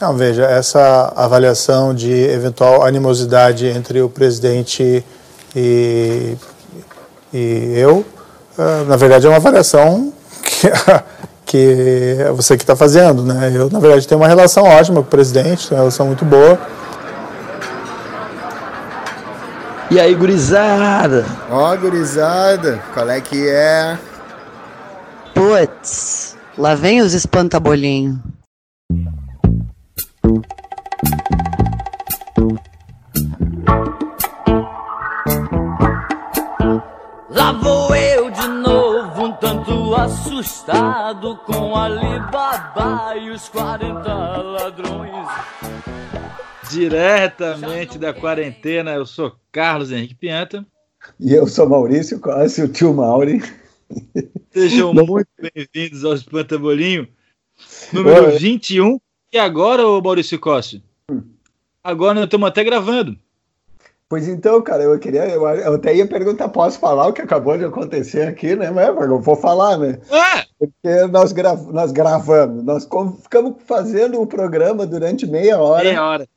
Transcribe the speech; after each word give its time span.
Não, 0.00 0.16
veja, 0.16 0.44
essa 0.44 1.12
avaliação 1.16 1.92
de 1.92 2.12
eventual 2.12 2.86
animosidade 2.86 3.66
entre 3.66 4.00
o 4.00 4.08
presidente 4.08 5.04
e, 5.56 6.36
e 7.34 7.72
eu, 7.74 8.04
uh, 8.56 8.84
na 8.86 8.94
verdade, 8.94 9.26
é 9.26 9.28
uma 9.28 9.38
avaliação 9.38 10.12
que, 10.40 10.70
que 11.44 12.16
é 12.20 12.30
você 12.30 12.56
que 12.56 12.62
está 12.62 12.76
fazendo. 12.76 13.24
Né? 13.24 13.50
Eu, 13.52 13.68
na 13.70 13.80
verdade, 13.80 14.06
tenho 14.06 14.20
uma 14.20 14.28
relação 14.28 14.62
ótima 14.62 15.00
com 15.00 15.08
o 15.08 15.10
presidente, 15.10 15.72
uma 15.72 15.80
relação 15.80 16.06
muito 16.06 16.24
boa. 16.24 16.56
E 19.90 19.98
aí, 19.98 20.14
gurizada? 20.14 21.26
Ó, 21.50 21.72
oh, 21.72 21.76
gurizada, 21.76 22.80
qual 22.94 23.10
é 23.10 23.20
que 23.20 23.48
é? 23.48 23.98
Puts, 25.34 26.36
lá 26.56 26.76
vem 26.76 27.00
os 27.00 27.14
espantabolinhos. 27.14 28.37
Lá 37.30 37.52
vou 37.52 37.94
eu 37.96 38.30
de 38.30 38.46
novo, 38.46 39.24
um 39.24 39.32
tanto 39.32 39.94
assustado 39.94 41.36
com 41.46 41.74
Alibaba 41.74 43.16
e 43.16 43.30
os 43.30 43.48
40 43.48 44.14
ladrões. 44.42 45.26
Diretamente 46.70 47.98
da 47.98 48.12
quarentena, 48.12 48.92
eu 48.92 49.06
sou 49.06 49.34
Carlos 49.50 49.90
Henrique 49.90 50.14
Pianta. 50.14 50.66
E 51.18 51.32
eu 51.32 51.46
sou 51.46 51.66
Maurício 51.66 52.20
Cossi, 52.20 52.60
o 52.62 52.68
tio 52.68 52.92
Mauri. 52.92 53.42
Sejam 54.52 54.92
muito 54.92 55.28
bem-vindos 55.40 56.04
ao 56.04 56.12
Espantabolinho, 56.12 57.08
número 57.94 58.26
Oi. 58.26 58.38
21. 58.38 59.00
E 59.32 59.38
agora, 59.38 59.86
ô 59.86 60.00
Maurício 60.00 60.38
Cossi? 60.38 60.82
Hum. 61.10 61.22
Agora 61.84 62.14
nós 62.14 62.24
estamos 62.24 62.48
até 62.48 62.64
gravando. 62.64 63.16
Pois 64.08 64.26
então, 64.26 64.62
cara, 64.62 64.84
eu 64.84 64.98
queria, 64.98 65.26
eu, 65.28 65.46
até 65.46 65.94
ia 65.94 66.06
perguntar, 66.06 66.48
posso 66.48 66.78
falar 66.78 67.08
o 67.08 67.12
que 67.12 67.20
acabou 67.20 67.58
de 67.58 67.66
acontecer 67.66 68.22
aqui, 68.22 68.56
né? 68.56 68.70
Mas 68.70 68.88
eu 68.88 69.20
vou 69.20 69.36
falar, 69.36 69.76
né? 69.76 69.98
Ah! 70.10 70.46
Porque 70.58 71.06
nós, 71.12 71.30
gra, 71.32 71.54
nós 71.54 71.92
gravamos, 71.92 72.64
nós 72.64 72.88
ficamos 73.22 73.56
fazendo 73.66 74.18
o 74.18 74.26
programa 74.26 74.86
durante 74.86 75.26
meia 75.26 75.58
hora. 75.58 75.84
Meia 75.84 76.02
hora. 76.02 76.28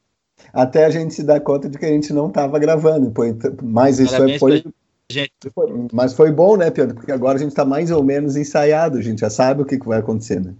Até 0.51 0.83
a 0.83 0.89
gente 0.89 1.13
se 1.13 1.23
dar 1.23 1.39
conta 1.39 1.69
de 1.69 1.77
que 1.77 1.85
a 1.85 1.89
gente 1.89 2.11
não 2.11 2.27
estava 2.27 2.59
gravando. 2.59 3.09
Pois, 3.09 3.33
mas 3.63 3.99
isso 3.99 4.11
Parabéns 4.11 4.39
foi, 4.39 4.63
gente. 5.09 5.31
foi. 5.55 5.88
Mas 5.94 6.13
foi 6.13 6.29
bom, 6.29 6.57
né, 6.57 6.69
Pedro? 6.69 6.95
Porque 6.95 7.11
agora 7.11 7.38
a 7.38 7.39
gente 7.39 7.51
está 7.51 7.63
mais 7.63 7.89
ou 7.89 8.03
menos 8.03 8.35
ensaiado, 8.35 8.97
a 8.97 9.01
gente 9.01 9.21
já 9.21 9.29
sabe 9.29 9.61
o 9.61 9.66
que, 9.66 9.79
que 9.79 9.88
vai 9.88 9.99
acontecer, 9.99 10.41
né? 10.41 10.53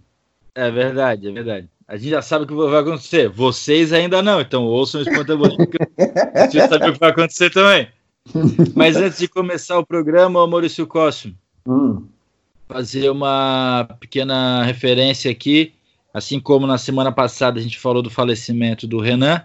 É 0.56 0.72
verdade, 0.72 1.28
é 1.28 1.32
verdade. 1.34 1.70
A 1.92 1.98
gente 1.98 2.12
já 2.12 2.22
sabe 2.22 2.46
o 2.46 2.48
que 2.48 2.54
vai 2.54 2.80
acontecer. 2.80 3.28
Vocês 3.28 3.92
ainda 3.92 4.22
não, 4.22 4.40
então 4.40 4.64
ouçam 4.64 5.02
o 5.02 5.04
Espantabolinho, 5.04 5.68
a 6.34 6.48
gente 6.48 6.70
sabe 6.70 6.90
o 6.90 6.94
que 6.94 7.00
vai 7.00 7.10
acontecer 7.10 7.50
também. 7.50 7.90
Mas 8.74 8.96
antes 8.96 9.20
de 9.20 9.28
começar 9.28 9.78
o 9.78 9.86
programa, 9.86 10.48
Maurício 10.48 10.88
Costa, 10.88 11.30
hum. 11.68 12.06
fazer 12.70 13.10
uma 13.10 13.90
pequena 14.00 14.64
referência 14.64 15.30
aqui. 15.30 15.74
Assim 16.14 16.40
como 16.40 16.66
na 16.66 16.78
semana 16.78 17.12
passada 17.12 17.60
a 17.60 17.62
gente 17.62 17.78
falou 17.78 18.02
do 18.02 18.10
falecimento 18.10 18.88
do 18.88 19.02
Renan, 19.02 19.44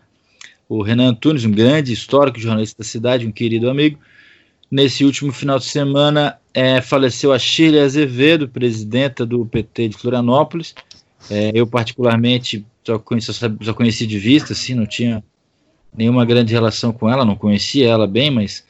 o 0.69 0.83
Renan 0.83 1.08
Antunes, 1.08 1.44
um 1.44 1.50
grande 1.50 1.92
histórico 1.92 2.39
jornalista 2.39 2.80
da 2.80 2.89
cidade, 2.89 3.27
um 3.27 3.33
querido 3.33 3.69
amigo. 3.69 3.98
Nesse 4.70 5.05
último 5.05 5.33
final 5.33 5.58
de 5.58 5.64
semana 5.64 6.39
é, 6.55 6.80
faleceu 6.80 7.33
a 7.33 7.41
Shirley 7.41 7.80
Azevedo, 7.80 8.48
presidenta 8.48 9.27
do 9.27 9.44
PT 9.44 9.89
de 9.89 9.97
Florianópolis, 9.97 10.77
é, 11.30 11.50
eu, 11.55 11.66
particularmente, 11.66 12.64
só 12.84 12.98
conheci, 12.98 13.32
só 13.32 13.74
conheci 13.74 14.06
de 14.06 14.19
vista, 14.19 14.52
assim, 14.52 14.74
não 14.74 14.86
tinha 14.86 15.22
nenhuma 15.96 16.24
grande 16.24 16.52
relação 16.52 16.92
com 16.92 17.10
ela, 17.10 17.24
não 17.24 17.36
conhecia 17.36 17.88
ela 17.88 18.06
bem, 18.06 18.30
mas 18.30 18.64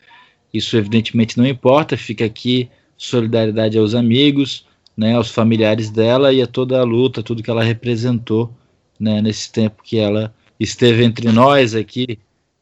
isso 0.53 0.77
evidentemente 0.77 1.37
não 1.37 1.47
importa. 1.47 1.97
Fica 1.97 2.25
aqui 2.25 2.71
solidariedade 2.97 3.77
aos 3.77 3.95
amigos, 3.95 4.67
né, 4.97 5.15
aos 5.15 5.31
familiares 5.31 5.91
dela 5.91 6.33
e 6.33 6.41
a 6.41 6.47
toda 6.47 6.81
a 6.81 6.85
luta, 6.85 7.23
tudo 7.23 7.43
que 7.43 7.51
ela 7.51 7.63
representou 7.63 8.51
né, 8.99 9.21
nesse 9.21 9.53
tempo 9.53 9.83
que 9.83 9.99
ela 9.99 10.33
esteve 10.59 11.05
entre 11.05 11.31
nós 11.31 11.75
aqui, 11.75 12.19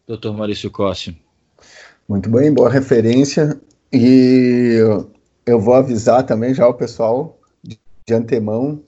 doutor 0.06 0.36
Maurício 0.36 0.70
Cossio. 0.70 1.14
Muito 2.08 2.28
bem, 2.28 2.52
boa 2.52 2.68
referência. 2.68 3.58
E 3.92 4.78
eu 5.46 5.60
vou 5.60 5.74
avisar 5.74 6.24
também 6.24 6.52
já 6.52 6.66
o 6.66 6.74
pessoal 6.74 7.38
de, 7.62 7.78
de 8.06 8.14
antemão 8.14 8.82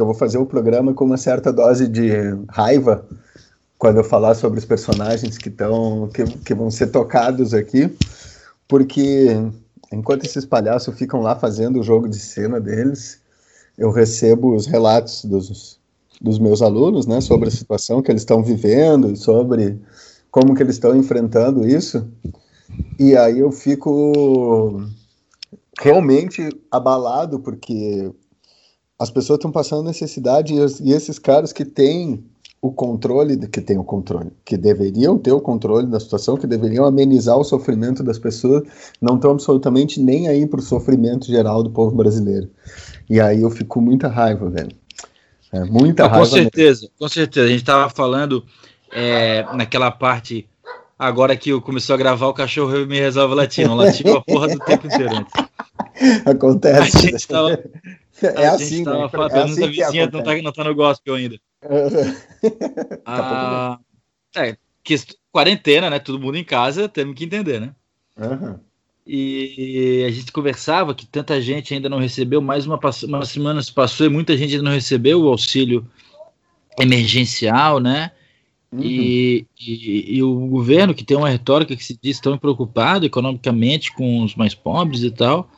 que 0.00 0.02
eu 0.02 0.06
vou 0.06 0.14
fazer 0.14 0.38
o 0.38 0.46
programa 0.46 0.94
com 0.94 1.04
uma 1.04 1.18
certa 1.18 1.52
dose 1.52 1.86
de 1.86 2.10
raiva 2.48 3.04
quando 3.76 3.98
eu 3.98 4.04
falar 4.04 4.34
sobre 4.34 4.58
os 4.58 4.64
personagens 4.64 5.36
que 5.36 5.50
estão 5.50 6.08
que, 6.08 6.24
que 6.24 6.54
vão 6.54 6.70
ser 6.70 6.86
tocados 6.86 7.52
aqui, 7.52 7.94
porque 8.66 9.28
enquanto 9.92 10.24
esses 10.24 10.46
palhaços 10.46 10.94
ficam 10.96 11.20
lá 11.20 11.36
fazendo 11.36 11.78
o 11.78 11.82
jogo 11.82 12.08
de 12.08 12.18
cena 12.18 12.58
deles, 12.58 13.20
eu 13.76 13.90
recebo 13.90 14.54
os 14.54 14.64
relatos 14.64 15.26
dos, 15.26 15.78
dos 16.18 16.38
meus 16.38 16.62
alunos, 16.62 17.06
né, 17.06 17.20
sobre 17.20 17.48
a 17.48 17.52
situação 17.52 18.00
que 18.00 18.10
eles 18.10 18.22
estão 18.22 18.42
vivendo, 18.42 19.14
sobre 19.16 19.78
como 20.30 20.54
que 20.54 20.62
eles 20.62 20.76
estão 20.76 20.96
enfrentando 20.96 21.68
isso, 21.68 22.08
e 22.98 23.14
aí 23.14 23.38
eu 23.38 23.52
fico 23.52 24.82
realmente 25.78 26.48
abalado 26.70 27.38
porque 27.40 28.10
as 29.00 29.10
pessoas 29.10 29.38
estão 29.38 29.50
passando 29.50 29.86
necessidade 29.86 30.52
e, 30.52 30.58
e, 30.82 30.92
esses 30.92 31.18
caras 31.18 31.54
que 31.54 31.64
têm 31.64 32.22
o 32.60 32.70
controle, 32.70 33.48
que 33.48 33.62
têm 33.62 33.78
o 33.78 33.82
controle, 33.82 34.30
que 34.44 34.58
deveriam 34.58 35.16
ter 35.16 35.32
o 35.32 35.40
controle 35.40 35.86
da 35.86 35.98
situação, 35.98 36.36
que 36.36 36.46
deveriam 36.46 36.84
amenizar 36.84 37.38
o 37.38 37.42
sofrimento 37.42 38.02
das 38.02 38.18
pessoas, 38.18 38.62
não 39.00 39.16
estão 39.16 39.30
absolutamente 39.30 39.98
nem 39.98 40.28
aí 40.28 40.46
para 40.46 40.60
o 40.60 40.62
sofrimento 40.62 41.26
geral 41.26 41.62
do 41.62 41.70
povo 41.70 41.96
brasileiro. 41.96 42.50
E 43.08 43.18
aí 43.18 43.40
eu 43.40 43.48
fico 43.48 43.70
com 43.70 43.80
muita 43.80 44.06
raiva, 44.06 44.50
velho. 44.50 44.76
É, 45.50 45.64
muita 45.64 46.04
ah, 46.04 46.08
raiva. 46.08 46.26
Com 46.26 46.30
certeza, 46.30 46.82
mesmo. 46.82 46.94
com 46.98 47.08
certeza. 47.08 47.46
A 47.46 47.48
gente 47.48 47.60
estava 47.60 47.88
falando 47.88 48.44
é, 48.92 49.46
naquela 49.54 49.90
parte 49.90 50.46
agora 50.98 51.34
que 51.34 51.48
eu 51.48 51.62
começou 51.62 51.94
a 51.94 51.98
gravar, 51.98 52.26
o 52.26 52.34
cachorro 52.34 52.86
me 52.86 53.00
resolve 53.00 53.34
latir. 53.34 53.66
Não 53.66 53.76
latiu 53.76 54.18
a 54.18 54.20
porra 54.20 54.48
do 54.48 54.58
tempo 54.58 54.86
inteiro 54.86 55.16
antes. 55.16 55.32
Acontece. 56.24 56.96
A 56.96 57.00
gente 57.00 57.28
tava, 57.28 57.50
é 58.22 58.46
a 58.46 58.52
assim, 58.52 58.76
gente 58.76 58.84
tava 58.84 59.02
né? 59.02 59.08
falando, 59.08 59.34
é 59.34 59.42
assim 59.42 59.68
vizinha 59.68 60.10
não 60.10 60.22
tá, 60.22 60.42
não 60.42 60.52
tá 60.52 60.64
no 60.64 60.74
gospel 60.74 61.14
ainda. 61.14 61.38
ah, 63.04 63.78
é, 64.36 64.56
que, 64.82 64.96
quarentena, 65.30 65.90
né? 65.90 65.98
Todo 65.98 66.20
mundo 66.20 66.36
em 66.36 66.44
casa, 66.44 66.88
temos 66.88 67.14
que 67.14 67.24
entender, 67.24 67.60
né? 67.60 67.74
Uhum. 68.16 68.58
E 69.06 70.04
a 70.06 70.10
gente 70.10 70.30
conversava 70.30 70.94
que 70.94 71.06
tanta 71.06 71.40
gente 71.40 71.74
ainda 71.74 71.88
não 71.88 71.98
recebeu, 71.98 72.40
mais 72.40 72.66
uma, 72.66 72.78
uma 73.04 73.24
semana 73.24 73.62
se 73.62 73.72
passou 73.72 74.06
e 74.06 74.10
muita 74.10 74.36
gente 74.36 74.52
ainda 74.52 74.64
não 74.64 74.72
recebeu 74.72 75.22
o 75.22 75.28
auxílio 75.28 75.86
emergencial, 76.78 77.80
né? 77.80 78.12
Uhum. 78.72 78.82
E, 78.84 79.46
e, 79.58 80.16
e, 80.16 80.22
o 80.22 80.46
governo, 80.46 80.94
que 80.94 81.02
tem 81.02 81.16
uma 81.16 81.28
retórica 81.28 81.74
que 81.74 81.84
se 81.84 81.98
diz 82.00 82.20
tão 82.20 82.38
preocupado 82.38 83.04
economicamente 83.04 83.92
com 83.92 84.22
os 84.22 84.36
mais 84.36 84.54
pobres 84.54 85.02
e 85.02 85.10
tal, 85.10 85.50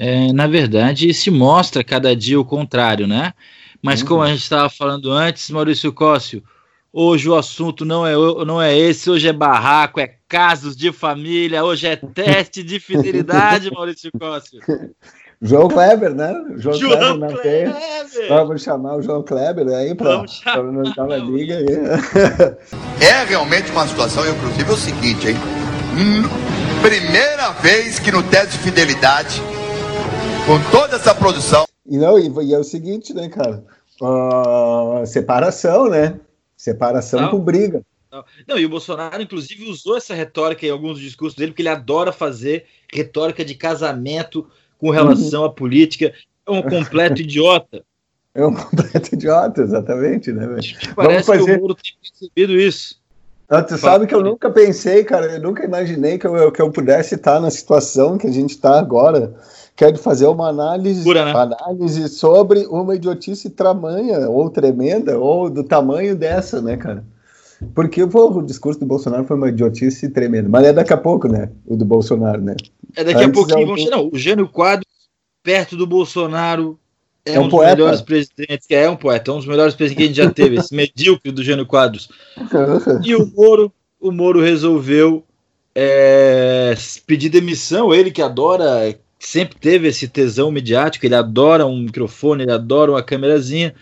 é, 0.00 0.32
na 0.32 0.46
verdade, 0.46 1.12
se 1.12 1.28
mostra 1.28 1.82
cada 1.82 2.14
dia 2.14 2.38
o 2.38 2.44
contrário, 2.44 3.08
né? 3.08 3.34
Mas 3.82 4.00
uhum. 4.00 4.06
como 4.06 4.22
a 4.22 4.28
gente 4.28 4.42
estava 4.42 4.70
falando 4.70 5.10
antes, 5.10 5.50
Maurício 5.50 5.92
Cóssio, 5.92 6.40
hoje 6.92 7.28
o 7.28 7.34
assunto 7.34 7.84
não 7.84 8.06
é, 8.06 8.14
não 8.44 8.62
é 8.62 8.78
esse, 8.78 9.10
hoje 9.10 9.26
é 9.26 9.32
barraco, 9.32 9.98
é 9.98 10.14
casos 10.28 10.76
de 10.76 10.92
família, 10.92 11.64
hoje 11.64 11.88
é 11.88 11.96
teste 11.96 12.62
de 12.62 12.78
fidelidade, 12.78 13.70
Maurício 13.74 14.12
Cóssio. 14.16 14.60
João 15.42 15.66
Kleber, 15.66 16.14
né? 16.14 16.32
João, 16.58 16.78
João 16.78 16.96
Kleber 16.96 17.18
na 17.18 17.26
Kleber. 17.28 17.74
Vamos 18.28 18.62
chamar 18.62 18.96
o 18.96 19.02
João 19.02 19.22
Kleber 19.24 19.66
aí 19.66 19.96
para 19.96 20.22
nos 20.62 20.94
dar 20.94 21.04
uma 21.04 21.16
liga 21.16 21.56
aí. 21.56 21.66
É 23.04 23.24
realmente 23.24 23.70
uma 23.72 23.86
situação, 23.86 24.28
inclusive, 24.28 24.68
é 24.68 24.72
o 24.72 24.76
seguinte, 24.76 25.28
hein? 25.28 25.36
Primeira 26.82 27.50
vez 27.52 27.98
que 27.98 28.12
no 28.12 28.22
teste 28.22 28.58
de 28.58 28.58
fidelidade 28.58 29.42
com 30.48 30.70
toda 30.70 30.96
essa 30.96 31.14
produção. 31.14 31.66
E, 31.84 31.98
não, 31.98 32.18
e, 32.18 32.26
e 32.46 32.54
é 32.54 32.58
o 32.58 32.64
seguinte, 32.64 33.12
né, 33.12 33.28
cara? 33.28 33.62
Uh, 34.00 35.04
separação, 35.04 35.90
né? 35.90 36.18
Separação 36.56 37.20
não, 37.20 37.30
com 37.32 37.38
briga. 37.38 37.82
Não. 38.10 38.24
não, 38.48 38.58
e 38.58 38.64
o 38.64 38.68
Bolsonaro, 38.70 39.20
inclusive, 39.20 39.70
usou 39.70 39.98
essa 39.98 40.14
retórica 40.14 40.64
em 40.64 40.70
alguns 40.70 40.98
discursos 41.00 41.36
dele, 41.36 41.50
porque 41.50 41.60
ele 41.60 41.68
adora 41.68 42.12
fazer 42.12 42.64
retórica 42.90 43.44
de 43.44 43.54
casamento 43.54 44.46
com 44.78 44.88
relação 44.88 45.42
uhum. 45.42 45.48
à 45.48 45.52
política. 45.52 46.14
É 46.46 46.50
um 46.50 46.62
completo 46.62 47.20
idiota. 47.20 47.84
É 48.34 48.46
um 48.46 48.54
completo 48.54 49.14
idiota, 49.14 49.60
exatamente, 49.60 50.32
né, 50.32 50.46
velho? 50.46 50.94
Parece 50.96 51.26
fazer... 51.26 51.44
que 51.44 51.52
o 51.58 51.60
Moro 51.60 51.74
tem 51.74 51.92
percebido 52.00 52.58
isso. 52.58 52.98
Ah, 53.50 53.62
tu 53.62 53.76
sabe 53.76 54.06
que 54.06 54.14
eu 54.14 54.22
nunca 54.22 54.50
pensei, 54.50 55.04
cara, 55.04 55.26
eu 55.26 55.42
nunca 55.42 55.64
imaginei 55.64 56.18
que 56.18 56.26
eu, 56.26 56.50
que 56.52 56.60
eu 56.60 56.70
pudesse 56.70 57.16
estar 57.16 57.38
na 57.38 57.50
situação 57.50 58.16
que 58.16 58.26
a 58.26 58.30
gente 58.30 58.50
está 58.50 58.78
agora 58.78 59.34
quer 59.78 59.96
fazer 59.96 60.26
uma 60.26 60.48
análise, 60.48 61.04
Pura, 61.04 61.24
né? 61.24 61.30
análise 61.32 62.08
sobre 62.08 62.66
uma 62.66 62.96
idiotice 62.96 63.48
tamanha, 63.48 64.28
ou 64.28 64.50
tremenda, 64.50 65.16
ou 65.16 65.48
do 65.48 65.62
tamanho 65.62 66.16
dessa, 66.16 66.60
né, 66.60 66.76
cara? 66.76 67.04
Porque 67.74 68.04
pô, 68.06 68.28
o 68.28 68.42
discurso 68.42 68.80
do 68.80 68.86
Bolsonaro 68.86 69.24
foi 69.24 69.36
uma 69.36 69.48
idiotice 69.48 70.08
tremenda. 70.08 70.48
Mas 70.48 70.66
é 70.66 70.72
daqui 70.72 70.92
a 70.92 70.96
pouco, 70.96 71.28
né? 71.28 71.50
O 71.64 71.76
do 71.76 71.84
Bolsonaro, 71.84 72.42
né? 72.42 72.56
É 72.96 73.04
daqui 73.04 73.22
a 73.22 73.26
Antes 73.26 73.34
pouquinho 73.38 73.60
é 73.60 73.64
um- 73.64 73.66
vamos. 73.68 73.90
Não, 73.90 74.10
o 74.12 74.18
Jânio 74.18 74.48
Quadros, 74.48 74.86
perto 75.44 75.76
do 75.76 75.86
Bolsonaro, 75.86 76.78
é, 77.24 77.34
É 77.34 77.38
um 77.40 77.42
um, 77.42 77.44
dos 77.44 77.52
poeta. 77.52 77.76
melhores 77.76 78.00
presidentes, 78.00 78.66
que 78.66 78.74
é 78.74 78.90
um 78.90 78.96
poeta, 78.96 79.30
é 79.30 79.34
um 79.34 79.38
dos 79.38 79.46
melhores 79.46 79.74
presidentes 79.76 79.96
que 79.96 80.02
a 80.02 80.06
gente 80.06 80.16
já 80.26 80.30
teve, 80.32 80.56
esse 80.56 80.74
medíocre 80.74 81.30
do 81.30 81.42
Jânio 81.42 81.66
Quadros. 81.66 82.08
E 83.04 83.14
o 83.14 83.30
Moro, 83.36 83.72
o 84.00 84.10
Moro 84.10 84.40
resolveu 84.40 85.22
é, 85.74 86.74
pedir 87.06 87.28
demissão, 87.28 87.94
ele 87.94 88.10
que 88.10 88.22
adora, 88.22 88.92
sempre 89.18 89.58
teve 89.58 89.88
esse 89.88 90.08
tesão 90.08 90.50
midiático, 90.50 91.04
ele 91.04 91.14
adora 91.14 91.66
um 91.66 91.80
microfone, 91.80 92.44
ele 92.44 92.52
adora 92.52 92.92
uma 92.92 93.02
câmerazinha, 93.02 93.74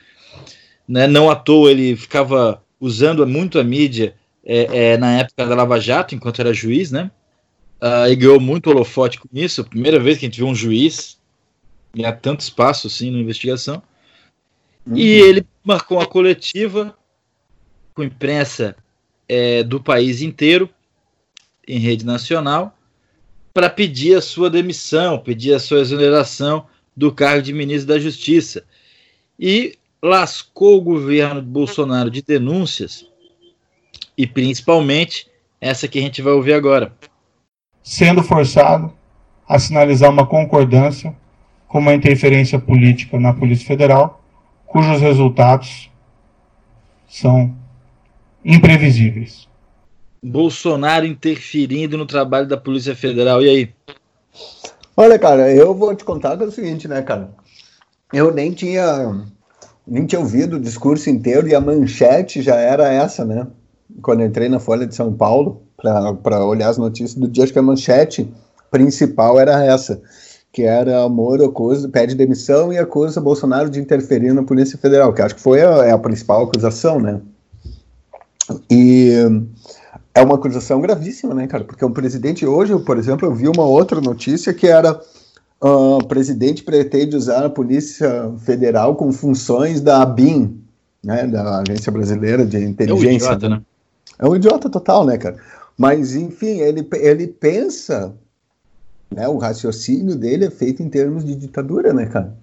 né? 0.88 1.06
não 1.06 1.30
à 1.30 1.36
toa 1.36 1.70
ele 1.70 1.96
ficava 1.96 2.62
usando 2.80 3.26
muito 3.26 3.58
a 3.58 3.64
mídia 3.64 4.14
é, 4.44 4.92
é, 4.92 4.96
na 4.96 5.18
época 5.18 5.46
da 5.46 5.54
Lava 5.54 5.80
Jato, 5.80 6.14
enquanto 6.14 6.40
era 6.40 6.54
juiz, 6.54 6.90
né? 6.90 7.10
Ah, 7.80 8.08
e 8.08 8.16
ganhou 8.16 8.40
muito 8.40 8.70
holofote 8.70 9.18
com 9.18 9.28
isso, 9.32 9.64
primeira 9.64 9.98
vez 9.98 10.18
que 10.18 10.24
a 10.24 10.28
gente 10.28 10.38
viu 10.38 10.46
um 10.46 10.54
juiz 10.54 11.18
ganhar 11.94 12.12
tanto 12.12 12.40
espaço 12.40 12.86
assim 12.86 13.10
na 13.10 13.18
investigação. 13.18 13.82
E 14.94 15.08
ele 15.10 15.44
marcou 15.64 15.98
uma 15.98 16.06
coletiva 16.06 16.96
com 17.92 18.04
imprensa 18.04 18.76
é, 19.28 19.62
do 19.62 19.82
país 19.82 20.20
inteiro, 20.20 20.70
em 21.66 21.78
rede 21.78 22.06
nacional, 22.06 22.75
para 23.56 23.70
pedir 23.70 24.14
a 24.14 24.20
sua 24.20 24.50
demissão, 24.50 25.18
pedir 25.18 25.54
a 25.54 25.58
sua 25.58 25.80
exoneração 25.80 26.66
do 26.94 27.10
cargo 27.10 27.40
de 27.40 27.54
ministro 27.54 27.88
da 27.88 27.98
Justiça. 27.98 28.62
E 29.40 29.78
lascou 30.02 30.76
o 30.76 30.82
governo 30.82 31.40
Bolsonaro 31.40 32.10
de 32.10 32.20
denúncias, 32.20 33.06
e 34.14 34.26
principalmente 34.26 35.26
essa 35.58 35.88
que 35.88 35.98
a 35.98 36.02
gente 36.02 36.20
vai 36.20 36.34
ouvir 36.34 36.52
agora. 36.52 36.92
sendo 37.82 38.22
forçado 38.22 38.92
a 39.48 39.58
sinalizar 39.58 40.10
uma 40.10 40.26
concordância 40.26 41.16
com 41.66 41.78
uma 41.78 41.94
interferência 41.94 42.58
política 42.58 43.18
na 43.18 43.32
Polícia 43.32 43.66
Federal, 43.66 44.22
cujos 44.66 45.00
resultados 45.00 45.90
são 47.08 47.56
imprevisíveis. 48.44 49.48
Bolsonaro 50.22 51.06
interferindo 51.06 51.96
no 51.96 52.06
trabalho 52.06 52.46
da 52.46 52.56
Polícia 52.56 52.94
Federal. 52.94 53.42
E 53.42 53.48
aí? 53.48 53.74
Olha, 54.96 55.18
cara, 55.18 55.52
eu 55.52 55.74
vou 55.74 55.94
te 55.94 56.04
contar 56.04 56.36
que 56.36 56.44
é 56.44 56.46
o 56.46 56.50
seguinte, 56.50 56.88
né, 56.88 57.02
cara? 57.02 57.30
Eu 58.12 58.32
nem 58.32 58.52
tinha 58.52 59.24
nem 59.86 60.04
tinha 60.04 60.20
ouvido 60.20 60.56
o 60.56 60.60
discurso 60.60 61.08
inteiro 61.08 61.46
e 61.46 61.54
a 61.54 61.60
manchete 61.60 62.42
já 62.42 62.56
era 62.56 62.92
essa, 62.92 63.24
né? 63.24 63.46
Quando 64.02 64.24
entrei 64.24 64.48
na 64.48 64.58
Folha 64.58 64.86
de 64.86 64.94
São 64.94 65.12
Paulo 65.12 65.62
para 66.22 66.44
olhar 66.44 66.68
as 66.68 66.78
notícias 66.78 67.14
do 67.14 67.28
dia, 67.28 67.44
acho 67.44 67.52
que 67.52 67.58
a 67.58 67.62
manchete 67.62 68.28
principal 68.70 69.38
era 69.38 69.64
essa, 69.64 70.02
que 70.52 70.62
era 70.62 71.08
Moro 71.08 71.44
acusa, 71.44 71.88
pede 71.88 72.14
demissão 72.14 72.72
e 72.72 72.78
acusa 72.78 73.20
Bolsonaro 73.20 73.70
de 73.70 73.78
interferir 73.78 74.32
na 74.32 74.42
Polícia 74.42 74.78
Federal, 74.78 75.12
que 75.12 75.22
acho 75.22 75.36
que 75.36 75.40
foi 75.40 75.62
a, 75.62 75.84
é 75.84 75.92
a 75.92 75.98
principal 75.98 76.44
acusação, 76.44 76.98
né? 76.98 77.20
E 78.70 79.12
é 80.14 80.22
uma 80.22 80.34
acusação 80.36 80.80
gravíssima, 80.80 81.34
né, 81.34 81.46
cara? 81.46 81.64
Porque 81.64 81.84
o 81.84 81.90
presidente 81.90 82.46
hoje, 82.46 82.76
por 82.80 82.98
exemplo, 82.98 83.26
eu 83.28 83.34
vi 83.34 83.48
uma 83.48 83.64
outra 83.64 84.00
notícia 84.00 84.52
que 84.54 84.66
era 84.66 85.00
ah, 85.60 85.96
o 85.96 86.04
presidente 86.06 86.62
pretende 86.62 87.16
usar 87.16 87.44
a 87.44 87.50
Polícia 87.50 88.30
Federal 88.44 88.94
com 88.96 89.12
funções 89.12 89.80
da 89.80 90.02
ABIN, 90.02 90.60
né, 91.02 91.26
da 91.26 91.60
Agência 91.60 91.90
Brasileira 91.92 92.44
de 92.44 92.56
É 92.56 92.60
um 92.60 92.62
Inteligência. 92.64 93.26
idiota, 93.26 93.48
né? 93.48 93.62
É 94.18 94.26
um 94.28 94.34
idiota 94.36 94.68
total, 94.70 95.04
né, 95.04 95.16
cara? 95.18 95.36
Mas, 95.78 96.14
enfim, 96.16 96.60
ele, 96.60 96.86
ele 96.94 97.26
pensa, 97.26 98.14
né, 99.14 99.28
o 99.28 99.36
raciocínio 99.36 100.16
dele 100.16 100.46
é 100.46 100.50
feito 100.50 100.82
em 100.82 100.88
termos 100.88 101.24
de 101.24 101.34
ditadura, 101.34 101.92
né, 101.92 102.06
cara? 102.06 102.34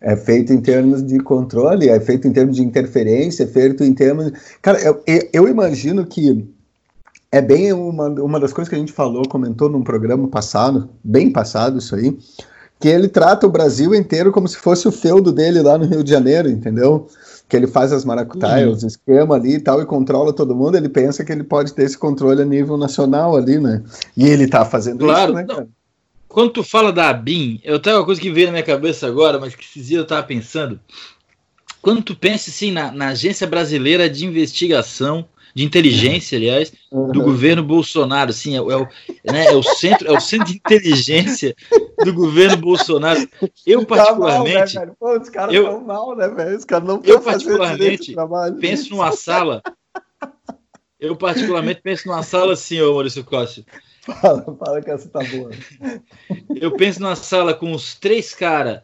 É 0.00 0.14
feito 0.14 0.52
em 0.52 0.60
termos 0.60 1.04
de 1.04 1.18
controle, 1.18 1.88
é 1.88 1.98
feito 1.98 2.28
em 2.28 2.32
termos 2.32 2.56
de 2.56 2.62
interferência, 2.62 3.44
é 3.44 3.46
feito 3.46 3.82
em 3.82 3.92
termos. 3.94 4.30
Cara, 4.62 4.78
eu- 4.80 5.02
eu 5.32 5.48
imagino 5.48 6.06
que 6.06 6.46
é 7.30 7.40
bem 7.42 7.72
uma, 7.72 8.08
uma 8.08 8.40
das 8.40 8.52
coisas 8.52 8.68
que 8.68 8.74
a 8.74 8.78
gente 8.78 8.92
falou, 8.92 9.26
comentou 9.28 9.68
num 9.68 9.82
programa 9.82 10.28
passado, 10.28 10.88
bem 11.02 11.30
passado 11.30 11.78
isso 11.78 11.94
aí, 11.94 12.16
que 12.78 12.88
ele 12.88 13.08
trata 13.08 13.46
o 13.46 13.50
Brasil 13.50 13.94
inteiro 13.94 14.30
como 14.30 14.46
se 14.46 14.56
fosse 14.56 14.86
o 14.86 14.92
feudo 14.92 15.32
dele 15.32 15.60
lá 15.62 15.76
no 15.78 15.86
Rio 15.86 16.04
de 16.04 16.10
Janeiro, 16.10 16.48
entendeu? 16.48 17.08
Que 17.48 17.56
ele 17.56 17.66
faz 17.66 17.92
as 17.92 18.04
maracutaias, 18.04 18.68
Uhum. 18.68 18.74
os 18.74 18.82
esquemas 18.84 19.38
ali 19.40 19.54
e 19.54 19.60
tal, 19.60 19.80
e 19.80 19.86
controla 19.86 20.32
todo 20.32 20.54
mundo, 20.54 20.76
ele 20.76 20.88
pensa 20.88 21.24
que 21.24 21.32
ele 21.32 21.44
pode 21.44 21.72
ter 21.72 21.84
esse 21.84 21.96
controle 21.96 22.42
a 22.42 22.44
nível 22.44 22.76
nacional 22.76 23.36
ali, 23.36 23.58
né? 23.58 23.82
E 24.16 24.26
ele 24.26 24.46
tá 24.46 24.64
fazendo 24.64 24.98
Claro, 24.98 25.32
isso, 25.32 25.34
né, 25.40 25.46
não. 25.48 25.54
cara? 25.56 25.68
Quando 26.28 26.50
tu 26.50 26.62
fala 26.62 26.92
da 26.92 27.08
ABIN, 27.08 27.60
eu 27.64 27.78
tenho 27.80 27.96
uma 27.96 28.04
coisa 28.04 28.20
que 28.20 28.30
veio 28.30 28.46
na 28.46 28.52
minha 28.52 28.62
cabeça 28.64 29.06
agora, 29.06 29.38
mas 29.38 29.54
que 29.54 29.64
esses 29.64 29.86
dias 29.86 30.00
eu 30.00 30.06
tava 30.06 30.22
pensando. 30.24 30.78
Quando 31.80 32.02
tu 32.02 32.14
pensa 32.16 32.50
assim 32.50 32.70
na, 32.72 32.90
na 32.92 33.08
Agência 33.08 33.46
Brasileira 33.46 34.10
de 34.10 34.26
Investigação, 34.26 35.24
de 35.56 35.64
Inteligência, 35.64 36.36
aliás, 36.36 36.70
do 36.92 36.98
Uhum. 37.20 37.24
governo 37.24 37.62
Bolsonaro, 37.64 38.28
assim, 38.28 38.54
é, 38.54 38.60
o- 38.60 38.70
é 38.70 38.76
o, 38.76 38.86
né, 39.24 39.46
é 39.46 39.54
o 39.56 39.62
centro, 39.62 40.06
é 40.06 40.12
o 40.12 40.20
centro 40.20 40.44
de 40.48 40.56
inteligência 40.58 41.54
do 42.04 42.12
governo 42.12 42.58
Bolsonaro. 42.58 43.26
Eu 43.66 43.82
Tá 43.86 44.14
mal, 44.14 44.44
né, 44.44 44.52
particularmente? 44.58 44.96
Pô, 45.00 45.18
os 45.18 45.30
caras 45.30 45.54
eu- 45.54 45.64
tão 45.64 45.80
mal, 45.80 46.14
né, 46.14 46.28
velho? 46.28 46.58
Os 46.58 46.64
caras 46.66 46.86
não 46.86 47.00
eu 47.02 47.20
particularmente 47.22 48.12
trabalho. 48.12 48.56
penso 48.56 48.90
numa 48.90 49.12
sala. 49.12 49.62
Eu 51.00 51.16
particularmente 51.16 51.80
penso 51.82 52.06
numa 52.06 52.22
sala 52.22 52.52
assim, 52.52 52.78
ô 52.82 52.92
Maurício 52.92 53.24
Costa. 53.24 53.64
Fala, 54.02 54.56
fala 54.62 54.82
que 54.82 54.90
essa 54.90 55.08
tá 55.08 55.20
boa. 55.24 55.50
Eu 56.54 56.72
penso 56.76 57.00
numa 57.00 57.16
sala 57.16 57.54
com 57.54 57.72
os 57.72 57.94
três 57.94 58.34
caras 58.34 58.82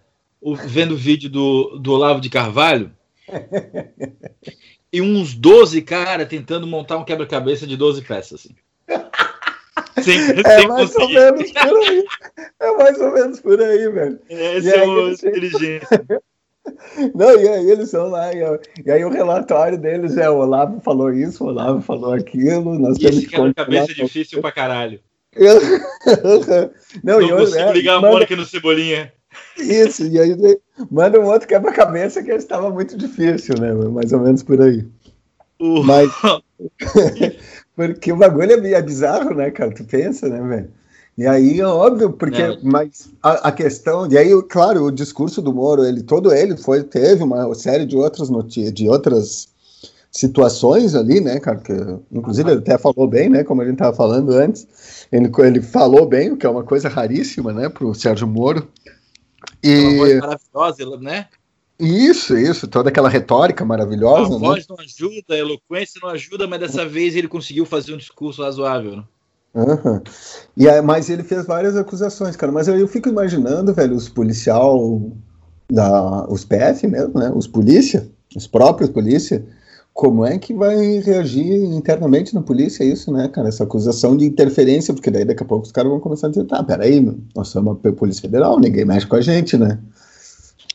vendo 0.65 0.93
o 0.95 0.97
vídeo 0.97 1.29
do, 1.29 1.79
do 1.79 1.93
Olavo 1.93 2.19
de 2.21 2.31
Carvalho 2.31 2.91
e 4.93 5.01
uns 5.01 5.35
12 5.35 5.81
caras 5.83 6.29
tentando 6.29 6.67
montar 6.67 6.99
um 6.99 7.05
quebra-cabeça 7.05 7.67
de 7.67 7.77
12 7.77 8.03
peças. 8.03 8.41
Assim. 8.41 8.55
Sem, 10.03 10.19
É 10.19 10.59
sem 10.59 10.69
mais 10.69 10.95
ou 10.97 11.01
conseguir. 11.03 11.15
menos 11.15 11.53
por 11.53 11.77
aí. 11.79 12.05
É 12.61 12.77
mais 12.77 13.01
ou 13.01 13.13
menos 13.13 13.41
por 13.41 13.61
aí, 13.63 13.89
velho. 13.91 14.19
Esse 14.29 14.69
E 14.69 14.73
é 14.73 14.85
o 14.87 15.07
eles- 15.07 15.23
inteligência. 15.23 16.05
Não, 17.15 17.39
e 17.41 17.49
aí 17.49 17.71
eles 17.71 17.91
são 17.91 18.09
lá, 18.09 18.33
e, 18.33 18.39
e 18.87 18.91
aí 18.91 19.05
o 19.05 19.11
relatório 19.11 19.77
deles 19.77 20.17
é 20.17 20.31
o 20.31 20.37
Olavo 20.39 20.81
falou 20.81 21.13
isso, 21.13 21.43
o 21.45 21.49
Olavo 21.49 21.81
falou 21.83 22.13
aquilo, 22.13 22.79
nós 22.79 22.97
E 22.97 23.01
temos 23.01 23.17
esse 23.17 23.27
que 23.27 23.33
quebra-cabeça 23.35 23.91
é 23.93 23.95
difícil 23.95 24.41
pra 24.41 24.53
caralho. 24.53 25.01
Não, 27.03 27.13
Não 27.21 27.23
e 27.23 27.29
eu, 27.31 27.37
consigo 27.39 27.59
é, 27.59 27.73
ligar 27.73 27.95
a 27.97 28.01
manda- 28.01 28.13
Mônica 28.13 28.37
no 28.37 28.45
Cebolinha. 28.45 29.13
Isso, 29.57 30.07
e 30.07 30.19
aí 30.19 30.37
manda 30.91 31.21
um 31.21 31.27
outro 31.27 31.49
quebra-cabeça 31.49 32.23
que 32.23 32.31
estava 32.33 32.71
muito 32.71 32.97
difícil, 32.97 33.55
né? 33.61 33.73
Mais 33.73 34.13
ou 34.13 34.21
menos 34.21 34.43
por 34.43 34.61
aí. 34.61 34.85
O- 35.59 35.83
Mas. 35.83 36.11
porque 37.77 38.13
o 38.13 38.17
bagulho 38.17 38.53
é 38.53 38.83
bizarro, 38.83 39.35
né, 39.35 39.51
cara? 39.51 39.73
Tu 39.73 39.85
pensa, 39.85 40.29
né, 40.29 40.41
velho? 40.41 40.71
E 41.17 41.27
aí, 41.27 41.61
é 41.61 41.67
óbvio, 41.67 42.13
porque. 42.13 42.47
Não. 42.47 42.59
Mas 42.63 43.11
a, 43.23 43.49
a 43.49 43.53
questão. 43.53 44.11
E 44.11 44.17
aí, 44.17 44.31
claro, 44.49 44.85
o 44.85 44.91
discurso 44.91 45.43
do 45.43 45.53
Moro, 45.53 45.85
ele 45.85 46.03
todo 46.03 46.33
ele 46.33 46.57
foi, 46.57 46.83
teve 46.83 47.23
uma 47.23 47.55
série 47.55 47.85
de 47.85 47.97
outras 47.97 48.31
notícias, 48.31 48.73
de 48.73 48.89
outras 48.89 49.49
situações 50.11 50.95
ali, 50.95 51.21
né, 51.21 51.39
cara? 51.41 51.59
Que, 51.59 51.73
inclusive, 52.11 52.51
ele 52.51 52.61
até 52.61 52.79
falou 52.79 53.07
bem, 53.07 53.29
né? 53.29 53.45
Como 53.45 53.61
a 53.61 53.65
gente 53.65 53.75
estava 53.75 53.95
falando 53.97 54.33
antes. 54.33 54.67
Ele, 55.11 55.31
ele 55.39 55.63
falou 55.63 56.07
bem, 56.07 56.33
o 56.33 56.37
que 56.37 56.47
é 56.47 56.51
uma 56.51 56.65
coisa 56.65 56.89
raríssima, 56.89 57.53
né, 57.53 57.69
pro 57.69 57.95
Sérgio 57.95 58.27
Moro. 58.27 58.67
Uma 59.65 59.97
voz 59.97 60.13
E 60.13 60.21
maravilhosa, 60.21 60.97
né? 60.99 61.29
isso, 61.79 62.37
isso, 62.39 62.69
toda 62.69 62.91
aquela 62.91 63.09
retórica 63.09 63.65
A 63.65 63.67
maravilhosa, 63.67 64.31
né? 64.31 64.39
voz 64.39 64.67
não 64.69 64.77
ajuda, 64.79 65.35
a 65.35 65.39
eloquência 65.39 66.01
não 66.03 66.11
ajuda, 66.11 66.47
mas 66.47 66.61
dessa 66.61 66.87
vez 66.87 67.17
ele 67.17 67.27
conseguiu 67.27 67.67
fazer 67.67 67.93
um 67.93 67.97
discurso 67.97 68.43
razoável. 68.43 68.99
Né? 68.99 69.05
Aham. 69.55 70.03
E 70.57 70.69
aí, 70.69 70.81
mas 70.81 71.11
ele 71.11 71.25
fez 71.25 71.45
várias 71.45 71.77
acusações, 71.77 72.37
cara. 72.37 72.53
Mas 72.53 72.69
eu, 72.69 72.79
eu 72.79 72.87
fico 72.87 73.09
imaginando, 73.09 73.75
velho, 73.75 73.97
os 73.97 74.09
policial 74.09 75.11
da, 75.71 76.25
os 76.29 76.45
PF 76.45 76.87
mesmo, 76.87 77.19
né? 77.19 77.33
Os 77.35 77.47
polícia, 77.47 78.09
os 78.37 78.47
próprios 78.47 78.89
polícia, 78.89 79.45
como 79.95 80.25
é 80.25 80.39
que 80.39 80.55
vai 80.55 80.99
reagir 81.01 81.53
internamente 81.65 82.35
na 82.35 82.41
polícia 82.43 82.83
isso, 82.85 83.13
né, 83.13 83.29
cara? 83.29 83.49
Essa 83.49 83.65
acusação 83.65 84.17
de 84.17 84.25
interferência, 84.25 84.95
porque 84.95 85.11
daí 85.11 85.25
daqui 85.25 85.43
a 85.43 85.47
pouco 85.47 85.67
os 85.67 85.73
caras 85.73 85.91
vão 85.91 86.01
começar 86.01 86.29
a 86.29 86.31
dizer, 86.31 86.45
tá, 86.45 86.63
peraí, 86.63 87.01
nós 87.35 87.49
somos 87.49 87.77
a 87.85 87.93
Polícia 87.93 88.23
Federal, 88.23 88.59
ninguém 88.59 88.85
mexe 88.85 89.07
com 89.07 89.17
a 89.17 89.21
gente, 89.21 89.57
né? 89.57 89.79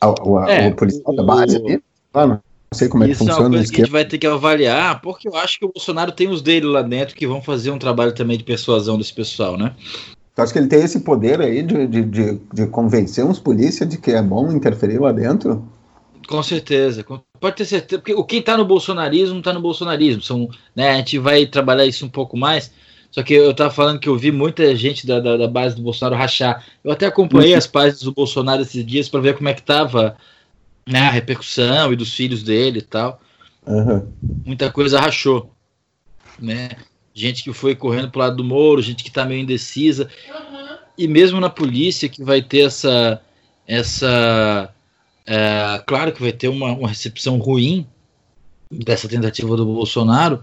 O, 0.02 0.30
o, 0.30 0.38
É, 0.40 0.68
o 0.68 0.74
policial 0.76 1.14
da 1.14 1.22
o- 1.22 1.26
base 1.26 1.56
ali, 1.56 1.82
ah, 2.14 2.26
não 2.26 2.40
sei 2.72 2.88
como 2.88 3.02
é 3.04 3.08
que 3.08 3.14
Isso 3.14 3.22
é 3.22 3.26
uma 3.26 3.32
funciona 3.32 3.56
coisa 3.56 3.72
que 3.72 3.80
a 3.80 3.84
gente 3.84 3.92
vai 3.92 4.04
ter 4.04 4.18
que 4.18 4.26
avaliar, 4.26 5.00
porque 5.00 5.28
eu 5.28 5.34
acho 5.34 5.58
que 5.58 5.64
o 5.64 5.72
Bolsonaro 5.72 6.12
tem 6.12 6.28
os 6.28 6.40
dele 6.40 6.66
lá 6.66 6.82
dentro 6.82 7.16
que 7.16 7.26
vão 7.26 7.42
fazer 7.42 7.70
um 7.70 7.78
trabalho 7.78 8.14
também 8.14 8.38
de 8.38 8.44
persuasão 8.44 8.96
desse 8.96 9.12
pessoal, 9.12 9.56
né? 9.56 9.74
Tu 10.36 10.42
acha 10.42 10.52
que 10.52 10.58
ele 10.60 10.68
tem 10.68 10.82
esse 10.84 11.00
poder 11.00 11.40
aí 11.40 11.62
de, 11.64 11.86
de, 11.88 12.02
de, 12.02 12.40
de 12.54 12.66
convencer 12.68 13.24
uns 13.24 13.40
polícias 13.40 13.88
de 13.88 13.98
que 13.98 14.12
é 14.12 14.22
bom 14.22 14.52
interferir 14.52 15.00
lá 15.00 15.10
dentro? 15.10 15.64
Com 16.28 16.42
certeza, 16.42 17.02
pode 17.40 17.56
ter 17.56 17.64
certeza, 17.64 18.00
porque 18.00 18.14
o 18.14 18.24
quem 18.24 18.40
está 18.40 18.56
no 18.56 18.64
bolsonarismo 18.64 19.38
está 19.38 19.52
no 19.52 19.60
bolsonarismo. 19.60 20.22
São, 20.22 20.48
né, 20.74 20.90
a 20.90 20.96
gente 20.96 21.18
vai 21.18 21.46
trabalhar 21.46 21.86
isso 21.86 22.04
um 22.04 22.08
pouco 22.08 22.36
mais. 22.36 22.72
Só 23.10 23.22
que 23.22 23.32
eu 23.34 23.50
estava 23.50 23.70
falando 23.70 23.98
que 23.98 24.08
eu 24.08 24.16
vi 24.16 24.30
muita 24.30 24.74
gente 24.76 25.06
da, 25.06 25.18
da, 25.18 25.36
da, 25.36 25.48
base 25.48 25.74
do 25.74 25.82
Bolsonaro 25.82 26.14
rachar. 26.14 26.64
Eu 26.84 26.92
até 26.92 27.06
acompanhei 27.06 27.54
as 27.54 27.66
páginas 27.66 28.02
do 28.02 28.12
Bolsonaro 28.12 28.62
esses 28.62 28.84
dias 28.84 29.08
para 29.08 29.20
ver 29.20 29.34
como 29.36 29.48
é 29.48 29.54
que 29.54 29.60
estava 29.60 30.16
né, 30.86 31.00
a 31.00 31.10
repercussão 31.10 31.92
e 31.92 31.96
dos 31.96 32.14
filhos 32.14 32.42
dele 32.42 32.80
e 32.80 32.82
tal. 32.82 33.20
Uhum. 33.66 34.12
Muita 34.44 34.70
coisa 34.70 35.00
rachou. 35.00 35.50
Né? 36.38 36.70
Gente 37.14 37.42
que 37.42 37.52
foi 37.52 37.74
correndo 37.74 38.10
pro 38.10 38.20
lado 38.20 38.36
do 38.36 38.44
Moro, 38.44 38.82
gente 38.82 39.02
que 39.02 39.08
está 39.08 39.24
meio 39.24 39.40
indecisa. 39.40 40.08
Uhum. 40.28 40.76
E 40.96 41.08
mesmo 41.08 41.40
na 41.40 41.50
polícia 41.50 42.08
que 42.08 42.22
vai 42.22 42.42
ter 42.42 42.66
essa. 42.66 43.20
essa 43.66 44.72
é, 45.28 45.82
claro 45.86 46.12
que 46.12 46.20
vai 46.20 46.32
ter 46.32 46.48
uma, 46.48 46.72
uma 46.72 46.88
recepção 46.88 47.38
ruim 47.38 47.86
dessa 48.70 49.08
tentativa 49.08 49.56
do 49.56 49.64
Bolsonaro 49.64 50.42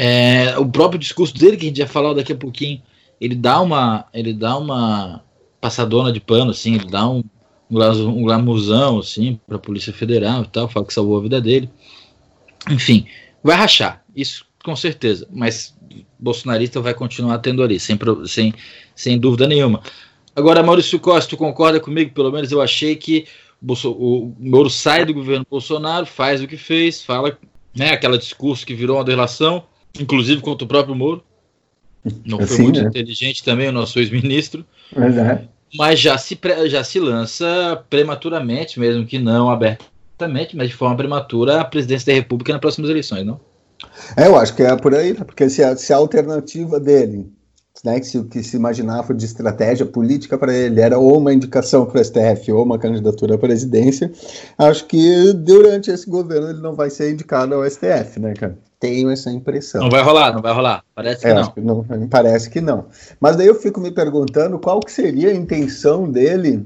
é, 0.00 0.56
o 0.58 0.66
próprio 0.66 0.98
discurso 0.98 1.34
dele, 1.34 1.56
que 1.56 1.64
a 1.64 1.68
gente 1.68 1.78
ia 1.78 1.86
falar 1.86 2.14
daqui 2.14 2.32
a 2.32 2.36
pouquinho, 2.36 2.80
ele 3.20 3.34
dá 3.34 3.60
uma, 3.60 4.06
ele 4.14 4.32
dá 4.32 4.56
uma 4.56 5.22
passadona 5.60 6.12
de 6.12 6.20
pano, 6.20 6.52
assim, 6.52 6.76
ele 6.76 6.86
dá 6.86 7.08
um, 7.08 7.22
um 7.68 8.22
glamurzão, 8.22 9.00
assim, 9.00 9.40
para 9.44 9.56
a 9.56 9.60
Polícia 9.60 9.92
Federal 9.92 10.42
e 10.42 10.46
tal, 10.46 10.68
fala 10.68 10.86
que 10.86 10.94
salvou 10.94 11.18
a 11.18 11.22
vida 11.22 11.40
dele. 11.40 11.68
Enfim, 12.70 13.06
vai 13.42 13.56
rachar, 13.56 14.04
isso 14.14 14.46
com 14.64 14.76
certeza, 14.76 15.26
mas 15.32 15.76
bolsonarista 16.18 16.80
vai 16.80 16.94
continuar 16.94 17.38
tendo 17.38 17.62
ali, 17.62 17.80
sem, 17.80 17.98
sem, 18.26 18.54
sem 18.94 19.18
dúvida 19.18 19.48
nenhuma. 19.48 19.80
Agora, 20.36 20.62
Maurício 20.62 21.00
Costa, 21.00 21.30
tu 21.30 21.36
concorda 21.36 21.80
comigo? 21.80 22.12
Pelo 22.12 22.30
menos 22.30 22.52
eu 22.52 22.62
achei 22.62 22.94
que 22.94 23.26
o 23.62 24.32
Moro 24.38 24.70
sai 24.70 25.04
do 25.04 25.14
governo 25.14 25.46
Bolsonaro, 25.48 26.06
faz 26.06 26.42
o 26.42 26.46
que 26.46 26.56
fez, 26.56 27.02
fala 27.02 27.36
né, 27.76 27.90
aquele 27.90 28.18
discurso 28.18 28.66
que 28.66 28.74
virou 28.74 28.96
uma 28.96 29.04
delação, 29.04 29.64
inclusive 29.98 30.40
contra 30.40 30.64
o 30.64 30.68
próprio 30.68 30.94
Moro. 30.94 31.22
Não 32.24 32.38
foi 32.38 32.44
assim, 32.44 32.62
muito 32.62 32.80
né? 32.80 32.88
inteligente 32.88 33.44
também 33.44 33.68
o 33.68 33.72
nosso 33.72 33.98
ex-ministro. 33.98 34.64
Mas, 34.96 35.16
é. 35.16 35.44
mas 35.74 36.00
já, 36.00 36.16
se, 36.16 36.38
já 36.66 36.82
se 36.84 36.98
lança 37.00 37.84
prematuramente, 37.90 38.78
mesmo 38.78 39.04
que 39.04 39.18
não 39.18 39.50
abertamente, 39.50 40.56
mas 40.56 40.68
de 40.68 40.74
forma 40.74 40.96
prematura, 40.96 41.60
a 41.60 41.64
presidência 41.64 42.06
da 42.06 42.18
República 42.18 42.52
nas 42.52 42.60
próximas 42.60 42.90
eleições, 42.90 43.26
não? 43.26 43.40
É, 44.16 44.26
eu 44.26 44.36
acho 44.36 44.54
que 44.54 44.62
é 44.62 44.74
por 44.76 44.94
aí, 44.94 45.14
porque 45.14 45.48
se 45.48 45.62
a, 45.62 45.76
se 45.76 45.92
a 45.92 45.96
alternativa 45.96 46.80
dele 46.80 47.30
né, 47.84 48.00
que, 48.00 48.06
se, 48.06 48.22
que 48.24 48.42
se 48.42 48.56
imaginava 48.56 49.14
de 49.14 49.24
estratégia 49.24 49.86
política 49.86 50.36
para 50.36 50.52
ele 50.52 50.80
era 50.80 50.98
ou 50.98 51.18
uma 51.18 51.32
indicação 51.32 51.86
para 51.86 52.00
o 52.00 52.04
STF 52.04 52.52
ou 52.52 52.64
uma 52.64 52.78
candidatura 52.78 53.36
à 53.36 53.38
presidência, 53.38 54.10
acho 54.58 54.86
que 54.86 55.32
durante 55.32 55.90
esse 55.90 56.08
governo 56.08 56.50
ele 56.50 56.60
não 56.60 56.74
vai 56.74 56.90
ser 56.90 57.12
indicado 57.12 57.54
ao 57.54 57.68
STF, 57.68 58.18
né, 58.20 58.34
cara? 58.34 58.58
Tenho 58.80 59.10
essa 59.10 59.30
impressão. 59.30 59.82
Não 59.82 59.90
vai 59.90 60.02
rolar, 60.02 60.32
não 60.32 60.40
vai 60.40 60.54
rolar. 60.54 60.84
Parece 60.94 61.22
que, 61.22 61.26
é, 61.28 61.34
não. 61.34 61.50
que 61.50 61.60
não. 61.60 61.84
Parece 62.08 62.50
que 62.50 62.60
não. 62.60 62.86
Mas 63.20 63.34
daí 63.34 63.48
eu 63.48 63.56
fico 63.56 63.80
me 63.80 63.90
perguntando 63.90 64.58
qual 64.58 64.78
que 64.78 64.92
seria 64.92 65.30
a 65.30 65.34
intenção 65.34 66.08
dele 66.08 66.64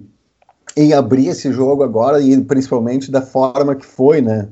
em 0.76 0.92
abrir 0.92 1.28
esse 1.28 1.50
jogo 1.52 1.82
agora 1.82 2.20
e 2.20 2.38
principalmente 2.42 3.10
da 3.10 3.22
forma 3.22 3.74
que 3.74 3.86
foi, 3.86 4.20
né? 4.20 4.48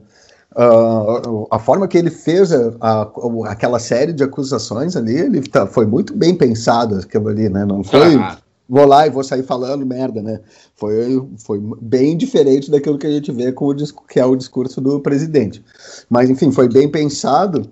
Uh, 0.56 1.46
a 1.48 1.60
forma 1.60 1.86
que 1.86 1.96
ele 1.96 2.10
fez 2.10 2.52
a, 2.52 2.72
a, 2.80 3.12
aquela 3.46 3.78
série 3.78 4.12
de 4.12 4.24
acusações 4.24 4.96
ali, 4.96 5.16
ele 5.16 5.42
tá, 5.42 5.64
foi 5.64 5.86
muito 5.86 6.12
bem 6.12 6.34
pensado 6.34 6.96
aquilo 6.96 7.28
ali, 7.28 7.48
né? 7.48 7.64
Não 7.64 7.84
foi 7.84 8.16
ah. 8.16 8.36
vou 8.68 8.84
lá 8.84 9.06
e 9.06 9.10
vou 9.10 9.22
sair 9.22 9.44
falando 9.44 9.86
merda, 9.86 10.20
né? 10.20 10.40
Foi, 10.74 11.24
foi 11.38 11.62
bem 11.80 12.16
diferente 12.16 12.68
daquilo 12.68 12.98
que 12.98 13.06
a 13.06 13.12
gente 13.12 13.30
vê 13.30 13.52
com 13.52 13.66
o 13.66 13.76
que 14.08 14.18
é 14.18 14.26
o 14.26 14.34
discurso 14.34 14.80
do 14.80 14.98
presidente. 14.98 15.62
Mas 16.08 16.28
enfim, 16.28 16.50
foi 16.50 16.68
bem 16.68 16.88
pensado 16.88 17.68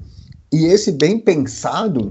e 0.52 0.66
esse 0.66 0.92
bem 0.92 1.18
pensado 1.18 2.08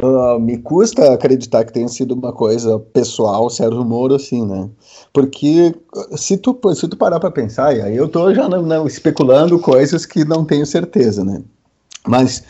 Uh, 0.00 0.38
me 0.38 0.58
custa 0.58 1.12
acreditar 1.12 1.64
que 1.64 1.72
tenha 1.72 1.88
sido 1.88 2.14
uma 2.14 2.32
coisa 2.32 2.78
pessoal, 2.78 3.50
Sérgio 3.50 3.84
Moro, 3.84 4.14
assim, 4.14 4.46
né? 4.46 4.68
Porque 5.12 5.74
se 6.16 6.36
tu, 6.36 6.56
se 6.72 6.86
tu 6.86 6.96
parar 6.96 7.18
para 7.18 7.32
pensar, 7.32 7.76
e 7.76 7.82
aí 7.82 7.96
eu 7.96 8.08
tô 8.08 8.32
já 8.32 8.48
não, 8.48 8.62
não, 8.62 8.86
especulando 8.86 9.58
coisas 9.58 10.06
que 10.06 10.24
não 10.24 10.44
tenho 10.44 10.64
certeza, 10.64 11.24
né? 11.24 11.42
Mas 12.06 12.44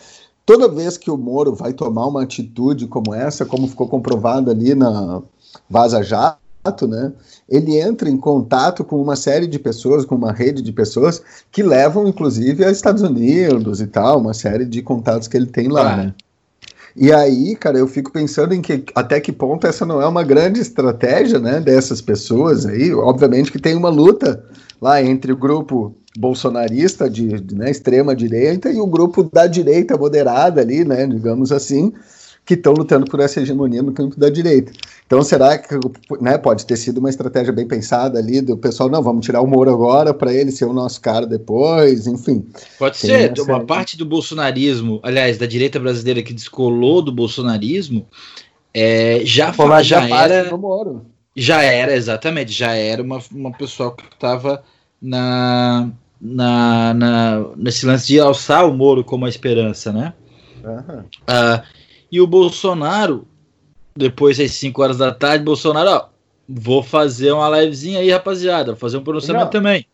toda 0.44 0.68
vez 0.68 0.98
que 0.98 1.10
o 1.10 1.16
Moro 1.16 1.54
vai 1.54 1.72
tomar 1.72 2.06
uma 2.06 2.22
atitude 2.22 2.86
como 2.86 3.14
essa, 3.14 3.46
como 3.46 3.66
ficou 3.66 3.88
comprovado 3.88 4.50
ali 4.50 4.74
na 4.74 5.22
Vaza 5.70 6.02
Jato, 6.02 6.86
né? 6.86 7.14
Ele 7.48 7.80
entra 7.80 8.10
em 8.10 8.18
contato 8.18 8.84
com 8.84 9.00
uma 9.00 9.16
série 9.16 9.46
de 9.46 9.58
pessoas, 9.58 10.04
com 10.04 10.16
uma 10.16 10.32
rede 10.32 10.60
de 10.60 10.70
pessoas 10.70 11.22
que 11.50 11.62
levam, 11.62 12.06
inclusive, 12.06 12.62
a 12.62 12.70
Estados 12.70 13.00
Unidos 13.00 13.80
e 13.80 13.86
tal, 13.86 14.18
uma 14.18 14.34
série 14.34 14.66
de 14.66 14.82
contatos 14.82 15.26
que 15.28 15.36
ele 15.36 15.46
tem 15.46 15.68
lá, 15.68 15.96
né? 15.96 16.14
E 17.00 17.12
aí, 17.12 17.54
cara, 17.54 17.78
eu 17.78 17.86
fico 17.86 18.10
pensando 18.10 18.52
em 18.52 18.60
que 18.60 18.82
até 18.92 19.20
que 19.20 19.30
ponto 19.30 19.64
essa 19.68 19.86
não 19.86 20.02
é 20.02 20.06
uma 20.06 20.24
grande 20.24 20.58
estratégia, 20.58 21.38
né, 21.38 21.60
dessas 21.60 22.00
pessoas 22.00 22.66
aí. 22.66 22.92
Obviamente 22.92 23.52
que 23.52 23.60
tem 23.60 23.76
uma 23.76 23.88
luta 23.88 24.42
lá 24.82 25.00
entre 25.00 25.32
o 25.32 25.36
grupo 25.36 25.94
bolsonarista 26.18 27.08
de, 27.08 27.40
né, 27.54 27.70
extrema 27.70 28.16
direita 28.16 28.68
e 28.68 28.80
o 28.80 28.86
grupo 28.86 29.22
da 29.22 29.46
direita 29.46 29.96
moderada 29.96 30.60
ali, 30.60 30.84
né, 30.84 31.06
digamos 31.06 31.52
assim, 31.52 31.92
que 32.48 32.54
estão 32.54 32.72
lutando 32.72 33.04
por 33.04 33.20
essa 33.20 33.42
hegemonia 33.42 33.82
no 33.82 33.92
campo 33.92 34.18
da 34.18 34.30
direita. 34.30 34.72
Então, 35.06 35.20
será 35.20 35.58
que 35.58 35.74
né, 36.18 36.38
pode 36.38 36.64
ter 36.64 36.78
sido 36.78 36.96
uma 36.96 37.10
estratégia 37.10 37.52
bem 37.52 37.68
pensada 37.68 38.18
ali 38.18 38.40
do 38.40 38.56
pessoal, 38.56 38.88
não, 38.88 39.02
vamos 39.02 39.26
tirar 39.26 39.42
o 39.42 39.46
Moro 39.46 39.70
agora 39.70 40.14
para 40.14 40.32
ele 40.32 40.50
ser 40.50 40.64
o 40.64 40.72
nosso 40.72 40.98
cara 40.98 41.26
depois, 41.26 42.06
enfim. 42.06 42.46
Pode 42.78 42.96
ser, 42.96 43.34
uma, 43.40 43.56
uma 43.56 43.66
parte 43.66 43.98
do 43.98 44.06
bolsonarismo, 44.06 44.98
aliás, 45.02 45.36
da 45.36 45.44
direita 45.44 45.78
brasileira 45.78 46.22
que 46.22 46.32
descolou 46.32 47.02
do 47.02 47.12
bolsonarismo, 47.12 48.06
é, 48.72 49.20
já, 49.24 49.52
Pô, 49.52 49.82
já 49.82 50.08
era. 50.08 50.50
Já 51.36 51.62
era, 51.62 51.94
exatamente, 51.94 52.50
já 52.50 52.72
era 52.72 53.02
uma, 53.02 53.20
uma 53.30 53.52
pessoa 53.52 53.94
que 53.94 54.04
estava 54.10 54.64
na, 55.02 55.90
na, 56.18 56.94
na, 56.94 57.44
nesse 57.58 57.84
lance 57.84 58.06
de 58.06 58.18
alçar 58.18 58.66
o 58.66 58.72
Moro 58.72 59.04
como 59.04 59.26
a 59.26 59.28
esperança, 59.28 59.92
né? 59.92 60.14
Uhum. 60.64 61.00
Uh, 61.00 61.77
e 62.10 62.20
o 62.20 62.26
Bolsonaro 62.26 63.26
depois 63.98 64.38
das 64.38 64.52
5 64.52 64.80
horas 64.80 64.96
da 64.96 65.12
tarde, 65.12 65.44
Bolsonaro, 65.44 65.90
ó, 65.90 66.08
vou 66.48 66.84
fazer 66.84 67.32
uma 67.32 67.60
livezinha 67.60 67.98
aí, 67.98 68.10
rapaziada, 68.10 68.72
vou 68.72 68.76
fazer 68.76 68.96
um 68.96 69.02
pronunciamento 69.02 69.46
não. 69.46 69.50
também. 69.50 69.84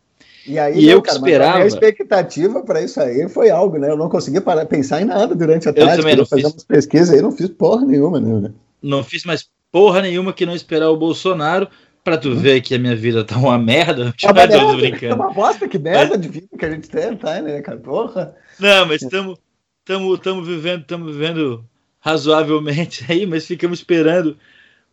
E, 0.45 0.59
aí, 0.59 0.79
e 0.79 0.87
eu 0.87 1.01
cara, 1.01 1.17
esperava. 1.17 1.57
A 1.57 1.65
expectativa 1.65 2.61
para 2.61 2.83
isso 2.83 3.01
aí 3.01 3.27
foi 3.27 3.49
algo, 3.49 3.79
né? 3.79 3.89
Eu 3.89 3.97
não 3.97 4.07
conseguia 4.07 4.41
parar, 4.41 4.63
pensar 4.67 5.01
em 5.01 5.05
nada 5.05 5.33
durante 5.33 5.67
a 5.67 5.73
tarde. 5.73 5.91
Eu 5.91 5.97
também 5.97 6.15
não 6.15 6.25
fazer 6.25 6.45
umas 6.45 6.63
pesquisas 6.63 7.09
aí, 7.09 7.19
não 7.19 7.31
fiz 7.31 7.49
porra 7.49 7.83
nenhuma, 7.83 8.19
né? 8.19 8.51
Não 8.79 9.03
fiz 9.03 9.25
mais 9.25 9.49
porra 9.71 10.03
nenhuma 10.03 10.31
que 10.31 10.45
não 10.45 10.53
esperar 10.53 10.91
o 10.91 10.97
Bolsonaro 10.97 11.67
para 12.03 12.15
tu 12.15 12.29
hum. 12.29 12.35
ver 12.35 12.61
que 12.61 12.75
a 12.75 12.79
minha 12.79 12.95
vida 12.95 13.23
tá 13.23 13.37
uma 13.37 13.57
merda. 13.57 14.13
Tá 14.21 14.27
uma, 14.27 14.45
merda, 14.45 14.75
brincando. 14.75 15.17
Tá 15.17 15.23
uma 15.23 15.33
bosta, 15.33 15.67
que 15.67 15.79
merda 15.79 16.13
é. 16.13 16.17
de 16.17 16.27
vida 16.27 16.47
que 16.57 16.63
a 16.63 16.69
gente 16.69 16.87
tem, 16.87 17.17
tá, 17.17 17.41
né, 17.41 17.59
cara? 17.63 17.79
Porra. 17.79 18.35
Não, 18.59 18.85
mas 18.85 19.01
estamos 19.01 19.39
estamos 19.87 20.47
vivendo, 20.47 20.81
estamos 20.81 21.11
vivendo 21.11 21.65
razoavelmente 22.05 23.03
aí, 23.09 23.25
mas 23.25 23.47
ficamos 23.47 23.79
esperando 23.79 24.37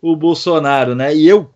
o 0.00 0.16
Bolsonaro, 0.16 0.94
né? 0.94 1.14
E 1.14 1.28
eu, 1.28 1.50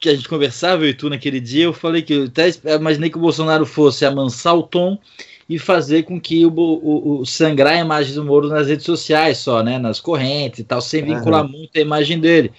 que 0.00 0.08
a 0.08 0.14
gente 0.14 0.28
conversava, 0.28 0.84
eu 0.84 0.88
e 0.88 0.94
tu 0.94 1.10
naquele 1.10 1.38
dia, 1.38 1.64
eu 1.64 1.72
falei 1.74 2.00
que 2.00 2.14
eu 2.14 2.24
até 2.24 2.48
imaginei 2.74 3.10
que 3.10 3.18
o 3.18 3.20
Bolsonaro 3.20 3.66
fosse 3.66 4.06
amansar 4.06 4.56
o 4.56 4.62
tom 4.62 4.98
e 5.46 5.58
fazer 5.58 6.04
com 6.04 6.18
que 6.18 6.46
o, 6.46 6.50
o, 6.50 7.20
o 7.20 7.26
sangrar 7.26 7.74
a 7.74 7.80
imagem 7.80 8.14
do 8.14 8.24
Moro 8.24 8.48
nas 8.48 8.68
redes 8.68 8.86
sociais 8.86 9.36
só, 9.36 9.62
né? 9.62 9.78
Nas 9.78 10.00
correntes 10.00 10.60
e 10.60 10.64
tal, 10.64 10.80
sem 10.80 11.04
vincular 11.04 11.44
uhum. 11.44 11.50
muito 11.50 11.76
a 11.76 11.80
imagem 11.80 12.18
dele. 12.18 12.50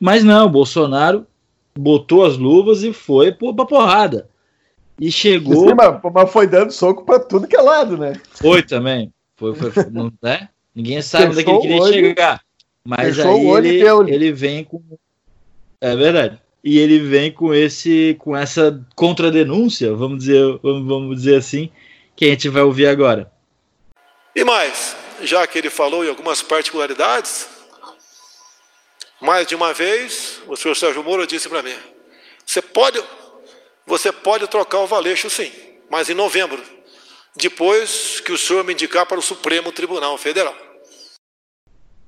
Mas 0.00 0.24
não, 0.24 0.46
o 0.46 0.50
Bolsonaro 0.50 1.24
botou 1.78 2.24
as 2.24 2.36
luvas 2.36 2.82
e 2.82 2.92
foi 2.92 3.30
pra 3.30 3.64
porrada. 3.64 4.28
E 4.98 5.12
chegou. 5.12 5.68
Sim, 5.68 5.74
mas, 5.74 6.00
mas 6.12 6.30
foi 6.30 6.46
dando 6.46 6.72
soco 6.72 7.04
para 7.04 7.20
tudo 7.20 7.46
que 7.46 7.56
é 7.56 7.60
lado, 7.60 7.96
né? 7.96 8.14
Foi 8.30 8.62
também. 8.62 9.12
Foi, 9.36 9.54
foi, 9.54 9.70
não, 9.90 10.12
né? 10.22 10.48
Ninguém 10.74 11.00
sabe 11.00 11.26
onde 11.26 11.40
é 11.40 11.44
que 11.44 11.50
ele 11.50 11.60
queria 11.60 11.86
chegar. 11.86 12.40
Mas 12.86 13.18
aí 13.18 13.46
ele, 13.46 14.12
ele 14.12 14.32
vem 14.32 14.64
com. 14.64 14.82
É 15.80 15.94
verdade. 15.94 16.38
E 16.62 16.78
ele 16.78 16.98
vem 16.98 17.30
com 17.30 17.52
esse 17.52 18.16
com 18.18 18.36
essa 18.36 18.82
contradenúncia, 18.94 19.94
vamos 19.94 20.20
dizer, 20.20 20.58
vamos, 20.62 20.86
vamos 20.86 21.16
dizer 21.16 21.36
assim, 21.36 21.70
que 22.16 22.24
a 22.24 22.28
gente 22.28 22.48
vai 22.48 22.62
ouvir 22.62 22.86
agora. 22.86 23.30
E 24.34 24.42
mais, 24.44 24.96
já 25.22 25.46
que 25.46 25.58
ele 25.58 25.70
falou 25.70 26.04
em 26.04 26.08
algumas 26.08 26.42
particularidades, 26.42 27.48
mais 29.20 29.46
de 29.46 29.54
uma 29.54 29.72
vez, 29.72 30.40
o 30.48 30.56
senhor 30.56 30.74
Sérgio 30.74 31.04
Moro 31.04 31.26
disse 31.26 31.48
para 31.48 31.62
mim: 31.62 31.74
você 32.44 32.60
pode, 32.60 33.02
você 33.86 34.10
pode 34.10 34.46
trocar 34.48 34.80
o 34.80 34.86
Valeixo 34.86 35.30
sim, 35.30 35.52
mas 35.90 36.08
em 36.08 36.14
novembro, 36.14 36.62
depois 37.36 38.20
que 38.20 38.32
o 38.32 38.38
senhor 38.38 38.64
me 38.64 38.72
indicar 38.72 39.06
para 39.06 39.18
o 39.18 39.22
Supremo 39.22 39.72
Tribunal 39.72 40.16
Federal. 40.18 40.54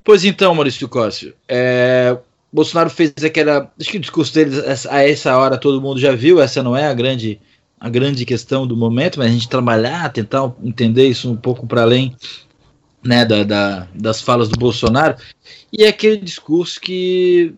Pois 0.05 0.25
então, 0.25 0.55
Maurício 0.55 0.89
Cóssio, 0.89 1.35
é, 1.49 2.17
Bolsonaro 2.53 2.89
fez 2.89 3.13
aquela. 3.25 3.71
Acho 3.79 3.91
que 3.91 3.97
o 3.97 4.01
discurso 4.01 4.33
dele 4.33 4.53
a 4.89 5.03
essa 5.03 5.37
hora 5.37 5.59
todo 5.59 5.81
mundo 5.81 5.99
já 5.99 6.15
viu, 6.15 6.41
essa 6.41 6.63
não 6.63 6.77
é 6.77 6.87
a 6.87 6.95
grande, 6.95 7.41
a 7.79 7.89
grande 7.89 8.25
questão 8.25 8.67
do 8.67 8.77
momento, 8.77 9.19
mas 9.19 9.29
a 9.29 9.33
gente 9.33 9.49
trabalhar, 9.49 10.13
tentar 10.13 10.55
entender 10.63 11.09
isso 11.09 11.31
um 11.31 11.37
pouco 11.37 11.67
para 11.67 11.83
além 11.83 12.17
né, 13.03 13.25
da, 13.25 13.43
da, 13.43 13.89
das 13.95 14.21
falas 14.21 14.49
do 14.49 14.59
Bolsonaro. 14.59 15.17
E 15.73 15.85
é 15.85 15.89
aquele 15.89 16.19
discurso 16.19 16.81
que, 16.81 17.55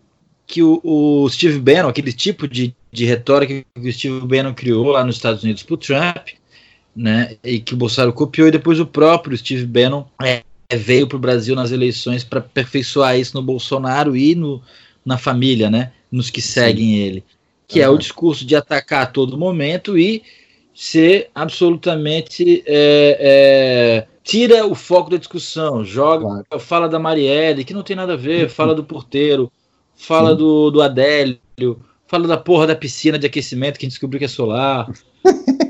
que 0.47 0.63
o, 0.63 0.81
o 0.83 1.29
Steve 1.29 1.59
Bannon, 1.59 1.89
aquele 1.89 2.11
tipo 2.11 2.47
de, 2.47 2.75
de 2.91 3.05
retórica 3.05 3.63
que 3.79 3.89
o 3.89 3.93
Steve 3.93 4.21
Bannon 4.21 4.53
criou 4.53 4.87
lá 4.87 5.03
nos 5.03 5.15
Estados 5.17 5.43
Unidos 5.43 5.63
para 5.63 5.73
o 5.75 5.77
Trump, 5.77 6.29
né, 6.95 7.37
e 7.43 7.59
que 7.59 7.73
o 7.73 7.77
Bolsonaro 7.77 8.13
copiou, 8.13 8.47
e 8.47 8.51
depois 8.51 8.79
o 8.79 8.85
próprio 8.85 9.37
Steve 9.37 9.65
Bannon 9.65 10.05
é, 10.21 10.43
veio 10.75 11.07
para 11.07 11.15
o 11.15 11.19
Brasil 11.19 11.55
nas 11.55 11.71
eleições 11.71 12.23
para 12.23 12.39
aperfeiçoar 12.39 13.17
isso 13.17 13.35
no 13.35 13.43
Bolsonaro 13.43 14.15
e 14.15 14.35
no, 14.35 14.61
na 15.05 15.17
família, 15.17 15.69
né, 15.69 15.91
nos 16.11 16.29
que 16.29 16.41
seguem 16.41 16.87
Sim. 16.87 16.95
ele, 16.95 17.23
que 17.67 17.79
uhum. 17.79 17.85
é 17.85 17.89
o 17.89 17.97
discurso 17.97 18.45
de 18.45 18.55
atacar 18.55 19.03
a 19.03 19.07
todo 19.07 19.37
momento 19.37 19.97
e 19.97 20.23
ser 20.73 21.29
absolutamente 21.35 22.63
é, 22.65 23.17
é, 23.19 24.07
tira 24.23 24.65
o 24.65 24.75
foco 24.75 25.09
da 25.09 25.17
discussão, 25.17 25.83
joga, 25.83 26.43
claro. 26.49 26.59
fala 26.59 26.87
da 26.87 26.99
Marielle, 26.99 27.65
que 27.65 27.73
não 27.73 27.83
tem 27.83 27.95
nada 27.95 28.13
a 28.13 28.17
ver, 28.17 28.43
uhum. 28.43 28.49
fala 28.49 28.75
do 28.75 28.83
porteiro, 28.83 29.51
fala 29.95 30.35
do, 30.35 30.71
do 30.71 30.81
Adélio, 30.81 31.39
fala 32.07 32.27
da 32.27 32.37
porra 32.37 32.67
da 32.67 32.75
piscina 32.75 33.19
de 33.19 33.27
aquecimento 33.27 33.77
que 33.77 33.87
descobriu 33.87 34.19
que 34.19 34.25
é 34.25 34.29
solar. 34.29 34.89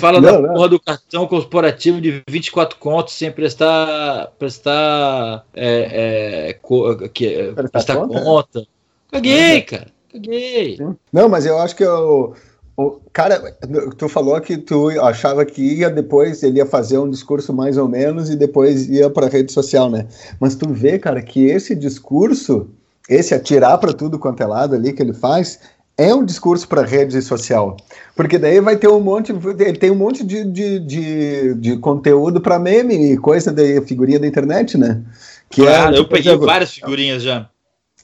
Fala 0.00 0.20
não, 0.20 0.32
da 0.32 0.48
não. 0.48 0.54
porra 0.54 0.68
do 0.68 0.80
cartão 0.80 1.26
corporativo 1.26 2.00
de 2.00 2.22
24 2.28 2.78
contos 2.78 3.14
sem 3.14 3.30
prestar 3.30 4.32
prestar 4.38 5.44
é, 5.54 6.48
é, 6.48 6.52
co, 6.54 6.96
que, 7.08 7.52
prestar, 7.70 7.96
conta. 7.96 8.20
conta. 8.22 8.66
Caguei, 9.10 9.62
cara. 9.62 9.86
Caguei. 10.12 10.78
Não, 11.12 11.28
mas 11.28 11.46
eu 11.46 11.58
acho 11.58 11.76
que 11.76 11.84
eu, 11.84 12.34
cara, 13.12 13.56
tu 13.96 14.08
falou 14.08 14.40
que 14.40 14.56
tu 14.56 14.88
achava 15.00 15.44
que 15.44 15.62
ia 15.62 15.90
depois, 15.90 16.42
ele 16.42 16.58
ia 16.58 16.66
fazer 16.66 16.98
um 16.98 17.10
discurso 17.10 17.52
mais 17.52 17.76
ou 17.76 17.88
menos 17.88 18.30
e 18.30 18.36
depois 18.36 18.88
ia 18.88 19.10
para 19.10 19.28
rede 19.28 19.52
social, 19.52 19.90
né? 19.90 20.06
Mas 20.38 20.54
tu 20.54 20.68
vê, 20.72 20.98
cara, 20.98 21.22
que 21.22 21.46
esse 21.46 21.74
discurso, 21.74 22.68
esse 23.08 23.34
atirar 23.34 23.78
para 23.78 23.92
tudo 23.92 24.18
quanto 24.18 24.42
é 24.42 24.46
lado 24.46 24.74
ali 24.74 24.92
que 24.92 25.02
ele 25.02 25.12
faz, 25.12 25.60
é 25.96 26.14
um 26.14 26.24
discurso 26.24 26.66
para 26.66 26.82
rede 26.82 27.20
social. 27.20 27.76
Porque 28.16 28.38
daí 28.38 28.60
vai 28.60 28.76
ter 28.76 28.88
um 28.88 29.00
monte, 29.00 29.32
ele 29.32 29.78
tem 29.78 29.90
um 29.90 29.96
monte 29.96 30.24
de, 30.24 30.44
de, 30.44 30.78
de, 30.80 31.54
de 31.54 31.76
conteúdo 31.76 32.40
para 32.40 32.58
meme 32.58 33.12
e 33.12 33.18
coisa 33.18 33.52
de 33.52 33.80
figurinha 33.82 34.18
da 34.18 34.26
internet, 34.26 34.78
né? 34.78 35.02
Que 35.50 35.62
claro, 35.62 35.94
é, 35.94 35.98
eu 35.98 36.08
peguei 36.08 36.32
exemplo, 36.32 36.46
várias 36.46 36.72
figurinhas 36.72 37.22
já. 37.22 37.48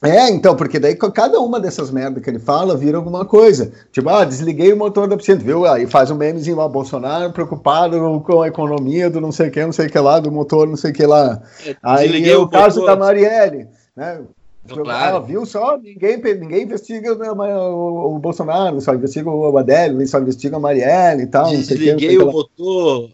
É, 0.03 0.29
então, 0.29 0.55
porque 0.55 0.79
daí 0.79 0.95
cada 0.95 1.41
uma 1.41 1.59
dessas 1.59 1.91
merdas 1.91 2.23
que 2.23 2.29
ele 2.29 2.39
fala 2.39 2.77
vira 2.77 2.99
alguma 2.99 3.25
coisa. 3.25 3.73
Tipo, 3.91 4.11
ah, 4.11 4.25
desliguei 4.25 4.73
o 4.73 4.77
motor 4.77 5.09
da 5.09 5.17
piscina, 5.17 5.41
viu? 5.41 5.65
Aí 5.65 5.87
faz 5.87 6.11
um 6.11 6.17
memezinho 6.17 6.57
lá, 6.57 6.69
Bolsonaro 6.69 7.33
preocupado 7.33 8.21
com 8.21 8.43
a 8.43 8.49
economia 8.49 9.09
do 9.09 9.21
não 9.23 9.33
sei 9.33 9.49
o 9.49 9.51
que, 9.51 9.65
não 9.65 9.73
sei 9.73 9.87
o 9.87 9.91
que 9.91 9.99
lá, 9.99 10.21
do 10.21 10.31
motor 10.31 10.69
não 10.69 10.77
sei 10.77 10.91
o 10.91 10.95
que 10.95 11.07
lá. 11.07 11.41
É, 11.65 11.75
Aí 11.83 12.35
o, 12.35 12.43
o 12.43 12.49
caso 12.49 12.85
da 12.85 12.95
Marielle, 12.95 13.69
né? 13.97 14.21
Claro. 14.67 15.17
Ah, 15.17 15.21
viu 15.21 15.47
só? 15.47 15.77
Ninguém, 15.77 16.21
ninguém 16.39 16.63
investiga 16.63 17.15
né, 17.15 17.31
o, 17.31 18.17
o, 18.17 18.19
Bolsonaro, 18.19 18.81
só 18.81 18.95
investiga 18.95 19.31
o 19.31 19.57
Adélio, 19.57 20.07
só 20.07 20.19
investiga 20.19 20.57
a 20.57 20.61
Marielle 20.61 21.23
e 21.23 21.27
tal. 21.27 21.51
Desliguei 21.51 22.19
o 22.19 22.31
motor 22.31 23.11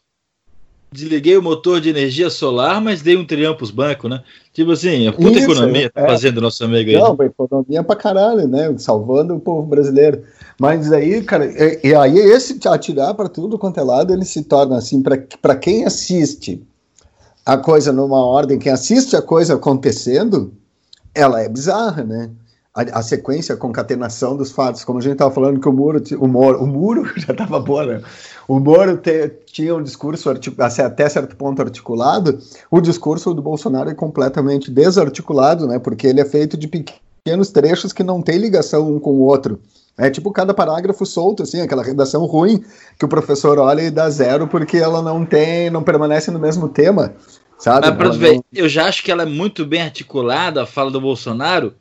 desliguei 0.93 1.37
o 1.37 1.43
motor 1.43 1.81
de 1.81 1.89
energia 1.89 2.29
solar, 2.29 2.81
mas 2.81 3.01
dei 3.01 3.17
um 3.17 3.25
trilhão 3.25 3.57
pros 3.57 3.71
bancos, 3.71 4.11
né? 4.11 4.23
Tipo 4.53 4.73
assim, 4.73 5.09
a 5.09 5.13
puta 5.13 5.39
Isso, 5.39 5.51
economia 5.51 5.91
tá 5.91 6.03
é. 6.03 6.07
fazendo 6.07 6.41
nosso 6.41 6.63
amigo 6.63 6.91
aí. 6.91 6.97
Não, 6.97 7.17
né? 7.17 7.27
economia 7.27 7.83
pra 7.83 7.97
caralho, 7.97 8.47
né? 8.47 8.75
Salvando 8.77 9.35
o 9.35 9.41
povo 9.41 9.67
brasileiro. 9.67 10.23
Mas 10.61 10.93
aí, 10.93 11.23
cara, 11.23 11.47
e, 11.47 11.89
e 11.89 11.95
aí 11.95 12.19
esse 12.19 12.61
atirar 12.69 13.15
para 13.15 13.29
tudo 13.29 13.59
quanto 13.59 13.81
é 13.81 13.83
lado, 13.83 14.13
ele 14.13 14.25
se 14.25 14.45
torna 14.45 14.77
assim, 14.77 15.03
para 15.03 15.57
quem 15.57 15.85
assiste 15.85 16.63
a 17.45 17.57
coisa 17.57 17.91
numa 17.93 18.25
ordem, 18.25 18.59
quem 18.59 18.71
assiste 18.71 19.17
a 19.17 19.23
coisa 19.23 19.55
acontecendo, 19.55 20.53
ela 21.15 21.41
é 21.41 21.49
bizarra, 21.49 22.05
né? 22.05 22.31
A, 22.75 23.01
a, 23.01 23.03
sequência, 23.03 23.55
a 23.55 23.59
concatenação 23.59 24.35
dos 24.35 24.51
fatos, 24.51 24.83
como 24.83 24.99
a 24.99 25.03
gente 25.03 25.13
estava 25.13 25.31
falando 25.31 25.61
que 25.61 25.69
o 25.69 25.73
muro, 25.73 26.03
o 26.19 26.27
muro, 26.27 26.63
o 26.63 26.67
muro 26.67 27.05
já 27.21 27.33
estava 27.33 27.61
boa, 27.61 27.85
né? 27.85 28.03
O 28.49 28.59
Moro 28.59 28.97
te, 28.97 29.29
tinha 29.47 29.75
um 29.75 29.83
discurso 29.83 30.29
até 30.29 31.09
certo 31.09 31.37
ponto 31.37 31.63
articulado, 31.63 32.39
o 32.71 32.81
discurso 32.81 33.33
do 33.33 33.43
Bolsonaro 33.43 33.91
é 33.91 33.95
completamente 33.95 34.71
desarticulado, 34.71 35.67
né? 35.67 35.79
Porque 35.79 36.07
ele 36.07 36.21
é 36.21 36.25
feito 36.25 36.57
de 36.57 36.67
pequenos 36.67 37.51
trechos 37.51 37.93
que 37.93 38.03
não 38.03 38.21
tem 38.21 38.39
ligação 38.39 38.93
um 38.93 38.99
com 38.99 39.13
o 39.13 39.21
outro. 39.21 39.61
É 39.97 40.11
tipo 40.11 40.33
cada 40.33 40.55
parágrafo 40.55 41.05
solto, 41.05 41.43
assim, 41.43 41.61
aquela 41.61 41.83
redação 41.83 42.25
ruim 42.25 42.65
que 42.99 43.05
o 43.05 43.09
professor 43.09 43.59
olha 43.59 43.83
e 43.83 43.91
dá 43.91 44.09
zero 44.09 44.49
porque 44.49 44.79
ela 44.79 45.03
não 45.03 45.25
tem, 45.25 45.71
não 45.71 45.83
permanece 45.83 46.31
no 46.31 46.39
mesmo 46.39 46.69
tema, 46.69 47.15
sabe? 47.63 47.91
Mas, 47.93 48.17
ver, 48.17 48.35
não... 48.35 48.45
eu 48.53 48.69
já 48.69 48.87
acho 48.87 49.05
que 49.05 49.13
ela 49.13 49.23
é 49.23 49.27
muito 49.27 49.65
bem 49.65 49.83
articulada, 49.83 50.63
a 50.63 50.67
fala 50.67 50.91
do 50.91 51.01
Bolsonaro, 51.01 51.75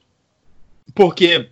porque 0.93 1.47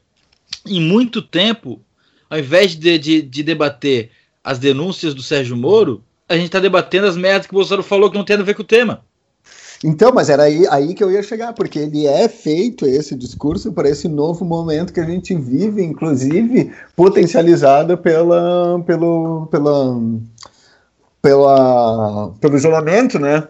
em 0.65 0.79
muito 0.79 1.19
tempo, 1.21 1.81
ao 2.29 2.37
invés 2.37 2.75
de, 2.75 2.99
de, 2.99 3.21
de 3.23 3.43
debater 3.43 4.11
as 4.43 4.59
denúncias 4.59 5.15
do 5.15 5.23
Sérgio 5.23 5.57
Moro, 5.57 6.03
a 6.27 6.35
gente 6.35 6.45
está 6.45 6.59
debatendo 6.59 7.07
as 7.07 7.17
merdas 7.17 7.47
que 7.47 7.53
o 7.53 7.57
Bolsonaro 7.57 7.81
falou 7.81 8.11
que 8.11 8.17
não 8.17 8.23
tem 8.23 8.35
a 8.35 8.43
ver 8.43 8.53
com 8.53 8.61
o 8.61 8.65
tema. 8.65 9.01
Então, 9.83 10.11
mas 10.13 10.29
era 10.29 10.43
aí, 10.43 10.67
aí 10.69 10.93
que 10.93 11.03
eu 11.03 11.09
ia 11.09 11.23
chegar, 11.23 11.53
porque 11.53 11.79
ele 11.79 12.05
é 12.05 12.27
feito 12.29 12.85
esse 12.85 13.15
discurso 13.15 13.71
para 13.71 13.89
esse 13.89 14.07
novo 14.07 14.45
momento 14.45 14.93
que 14.93 14.99
a 14.99 15.05
gente 15.05 15.33
vive, 15.33 15.81
inclusive 15.81 16.71
potencializado 16.95 17.97
pela, 17.97 18.79
pelo, 18.85 19.47
pela, 19.47 20.01
pela, 21.19 22.31
pelo 22.39 22.57
isolamento, 22.57 23.17
né? 23.17 23.47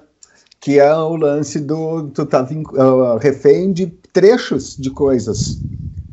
Que 0.59 0.79
é 0.79 0.93
o 0.93 1.15
lance 1.15 1.59
do 1.59 2.09
tu 2.09 2.25
tá 2.25 2.43
uh, 2.43 3.17
refém 3.17 3.71
de 3.71 3.87
trechos 4.11 4.75
de 4.77 4.89
coisas. 4.89 5.57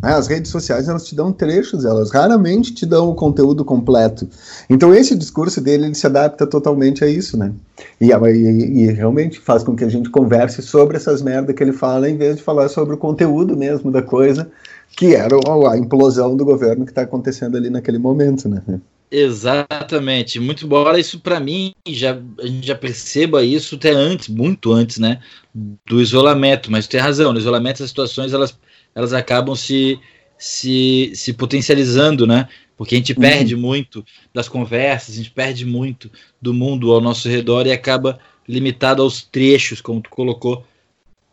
Né? 0.03 0.13
As 0.13 0.27
redes 0.27 0.51
sociais 0.51 0.89
elas 0.89 1.05
te 1.05 1.15
dão 1.15 1.33
trechos, 1.33 1.85
elas 1.85 2.11
raramente 2.11 2.73
te 2.73 2.87
dão 2.87 3.11
o 3.11 3.15
conteúdo 3.15 3.65
completo. 3.65 4.29
Então 4.71 4.95
esse 4.95 5.17
discurso 5.17 5.61
dele 5.61 5.87
ele 5.87 5.95
se 5.95 6.07
adapta 6.07 6.47
totalmente 6.47 7.05
a 7.05 7.09
isso, 7.09 7.37
né? 7.37 7.53
E, 8.01 8.11
e, 8.13 8.83
e 8.83 8.93
realmente 8.93 9.41
faz 9.41 9.63
com 9.65 9.75
que 9.75 9.85
a 9.85 9.89
gente 9.89 10.11
converse 10.11 10.63
sobre 10.63 10.97
essas 10.97 11.23
merdas 11.23 11.55
que 11.55 11.63
ele 11.63 11.73
fala, 11.73 12.09
em 12.09 12.17
vez 12.17 12.37
de 12.37 12.43
falar 12.43 12.69
sobre 12.69 12.95
o 12.95 12.99
conteúdo 12.99 13.57
mesmo 13.57 13.91
da 13.91 14.03
coisa, 14.03 14.49
que 14.97 15.15
era 15.15 15.37
a 15.71 15.77
implosão 15.77 16.37
do 16.37 16.45
governo 16.45 16.85
que 16.85 16.93
está 16.93 17.03
acontecendo 17.03 17.57
ali 17.57 17.69
naquele 17.69 17.99
momento, 17.99 18.49
né? 18.49 18.63
Exatamente. 19.11 20.41
Muito 20.41 20.65
embora 20.65 20.99
isso 20.99 21.21
para 21.21 21.39
mim 21.39 21.73
já 21.87 22.19
a 22.41 22.47
gente 22.47 22.67
já 22.67 22.75
perceba 22.75 23.45
isso 23.45 23.77
até 23.77 23.91
antes, 23.91 24.29
muito 24.29 24.73
antes, 24.73 24.99
né, 24.99 25.21
do 25.55 26.01
isolamento. 26.01 26.71
Mas 26.71 26.87
tem 26.87 27.01
razão. 27.01 27.33
No 27.33 27.39
isolamento 27.39 27.83
as 27.83 27.89
situações 27.89 28.33
elas 28.33 28.59
elas 28.95 29.13
acabam 29.13 29.55
se, 29.55 30.01
se, 30.39 31.13
se 31.15 31.35
potencializando, 31.35 32.27
né? 32.27 32.49
Porque 32.79 32.95
a 32.95 32.99
gente 32.99 33.13
uhum. 33.13 33.21
perde 33.21 33.55
muito 33.55 34.05
das 34.33 34.49
conversas, 34.49 35.15
a 35.15 35.19
gente 35.19 35.31
perde 35.31 35.67
muito 35.67 36.11
do 36.41 36.55
mundo 36.55 36.91
ao 36.91 37.01
nosso 37.01 37.29
redor 37.29 37.67
e 37.67 37.73
acaba 37.73 38.19
limitado 38.49 39.03
aos 39.03 39.23
trechos, 39.23 39.83
como 39.83 40.01
tu 40.01 40.09
colocou 40.09 40.65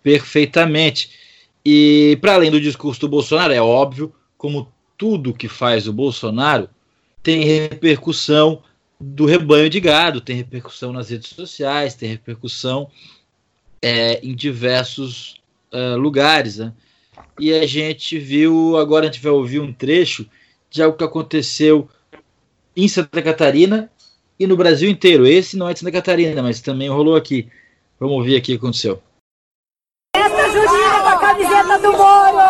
perfeitamente. 0.02 1.10
E 1.66 2.18
para 2.20 2.34
além 2.34 2.52
do 2.52 2.60
discurso 2.60 3.00
do 3.00 3.10
Bolsonaro, 3.10 3.54
é 3.54 3.62
óbvio, 3.62 4.14
como 4.38 4.68
tudo 4.98 5.34
que 5.34 5.48
faz 5.48 5.88
o 5.88 5.94
Bolsonaro 5.94 6.70
tem 7.24 7.44
repercussão 7.44 8.62
do 9.00 9.26
rebanho 9.26 9.70
de 9.70 9.80
gado, 9.80 10.22
tem 10.22 10.36
repercussão 10.36 10.94
nas 10.94 11.10
redes 11.10 11.30
sociais, 11.30 11.96
tem 11.96 12.10
repercussão 12.10 12.92
é, 13.82 14.20
em 14.22 14.36
diversos 14.36 15.42
uh, 15.74 15.98
lugares. 15.98 16.58
Né? 16.58 16.74
e 17.40 17.54
a 17.54 17.66
gente 17.66 18.20
viu, 18.20 18.78
agora 18.78 19.06
a 19.06 19.12
gente 19.12 19.22
vai 19.22 19.32
ouvir 19.32 19.60
um 19.60 19.74
trecho 19.74 20.26
de 20.70 20.82
algo 20.82 20.98
que 20.98 21.04
aconteceu 21.04 21.90
em 22.76 22.88
Santa 22.88 23.22
Catarina 23.22 23.92
e 24.40 24.48
no 24.48 24.58
Brasil 24.58 24.90
inteiro. 24.90 25.26
Esse 25.26 25.58
não 25.58 25.70
é 25.70 25.74
de 25.74 25.80
Santa 25.80 25.92
Catarina, 25.92 26.42
mas 26.42 26.62
também 26.62 26.90
rolou 26.90 27.16
aqui. 27.16 27.48
Vamos 28.00 28.18
ouvir 28.18 28.36
aqui 28.36 28.54
o 28.54 28.60
que 28.60 28.66
aconteceu. 28.66 29.02
Essa 30.16 30.50
Julinha 30.50 31.02
com 31.02 31.08
a 31.08 31.20
camiseta 31.20 31.80
do 31.80 31.92
Moro! 31.92 32.43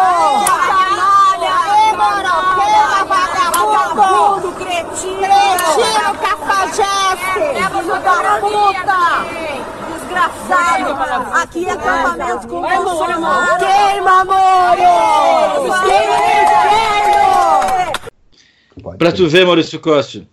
Da 8.33 8.39
puta! 8.41 9.23
desgraçado. 9.99 10.93
Aqui 11.33 11.65
é 11.65 11.71
acampamento 11.71 12.47
com 12.47 12.61
Bolsonaro. 12.61 13.65
Queima, 13.65 14.25
Moro! 14.25 15.83
Queima 15.83 16.23
Pra 18.97 19.11
tu 19.11 19.27
ver, 19.27 19.45
Maurício 19.45 19.79
Costa. 19.79 20.23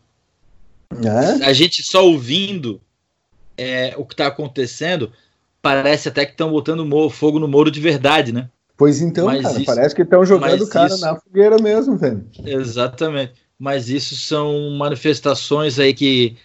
É? 1.05 1.47
A 1.47 1.53
gente 1.53 1.83
só 1.83 2.05
ouvindo 2.05 2.81
é, 3.57 3.95
o 3.97 4.05
que 4.05 4.17
tá 4.17 4.27
acontecendo, 4.27 5.13
parece 5.63 6.09
até 6.09 6.25
que 6.25 6.33
estão 6.33 6.51
botando 6.51 7.11
fogo 7.11 7.39
no 7.39 7.47
Moro 7.47 7.71
de 7.71 7.81
verdade, 7.81 8.33
né? 8.33 8.49
Pois 8.77 9.01
então, 9.01 9.27
Mas 9.27 9.43
cara, 9.43 9.57
isso- 9.57 9.67
parece 9.67 9.95
que 9.95 10.03
estão 10.03 10.25
jogando 10.25 10.63
o 10.63 10.69
cara 10.69 10.89
isso- 10.89 11.01
na 11.01 11.15
fogueira 11.15 11.57
mesmo, 11.61 11.97
velho. 11.97 12.27
Exatamente. 12.45 13.35
Mas 13.59 13.89
isso 13.91 14.17
são 14.17 14.71
manifestações 14.71 15.79
aí 15.79 15.93
que, 15.93 16.37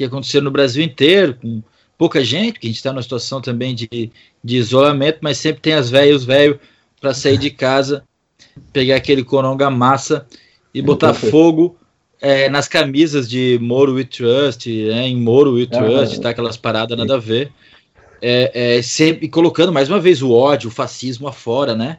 que 0.00 0.04
aconteceram 0.04 0.44
no 0.44 0.50
Brasil 0.50 0.82
inteiro, 0.82 1.34
com 1.34 1.62
pouca 1.98 2.24
gente, 2.24 2.54
porque 2.54 2.66
a 2.66 2.70
gente 2.70 2.78
está 2.78 2.90
numa 2.90 3.02
situação 3.02 3.38
também 3.38 3.74
de, 3.74 4.10
de 4.42 4.56
isolamento, 4.56 5.18
mas 5.20 5.36
sempre 5.36 5.60
tem 5.60 5.74
as 5.74 5.90
velhas, 5.90 6.22
os 6.22 6.24
velhos, 6.24 6.56
para 6.98 7.12
sair 7.12 7.36
de 7.36 7.50
casa, 7.50 8.02
pegar 8.72 8.96
aquele 8.96 9.22
coronga 9.22 9.68
massa 9.68 10.26
e 10.72 10.80
botar 10.80 11.08
Perfeito. 11.08 11.30
fogo 11.30 11.76
é, 12.18 12.48
nas 12.48 12.66
camisas 12.66 13.28
de 13.28 13.58
Moro 13.60 13.94
We 13.94 14.04
Trust, 14.04 14.70
né, 14.70 15.06
em 15.06 15.16
Moro 15.16 15.54
We 15.54 15.66
Trust, 15.66 16.18
tá, 16.20 16.30
aquelas 16.30 16.56
paradas 16.56 16.96
nada 16.96 17.16
a 17.16 17.18
ver. 17.18 17.52
É, 18.22 18.76
é, 18.78 18.82
sempre 18.82 19.28
colocando 19.28 19.72
mais 19.72 19.90
uma 19.90 20.00
vez 20.00 20.22
o 20.22 20.30
ódio, 20.30 20.68
o 20.68 20.72
fascismo 20.72 21.28
afora, 21.28 21.74
né? 21.74 21.98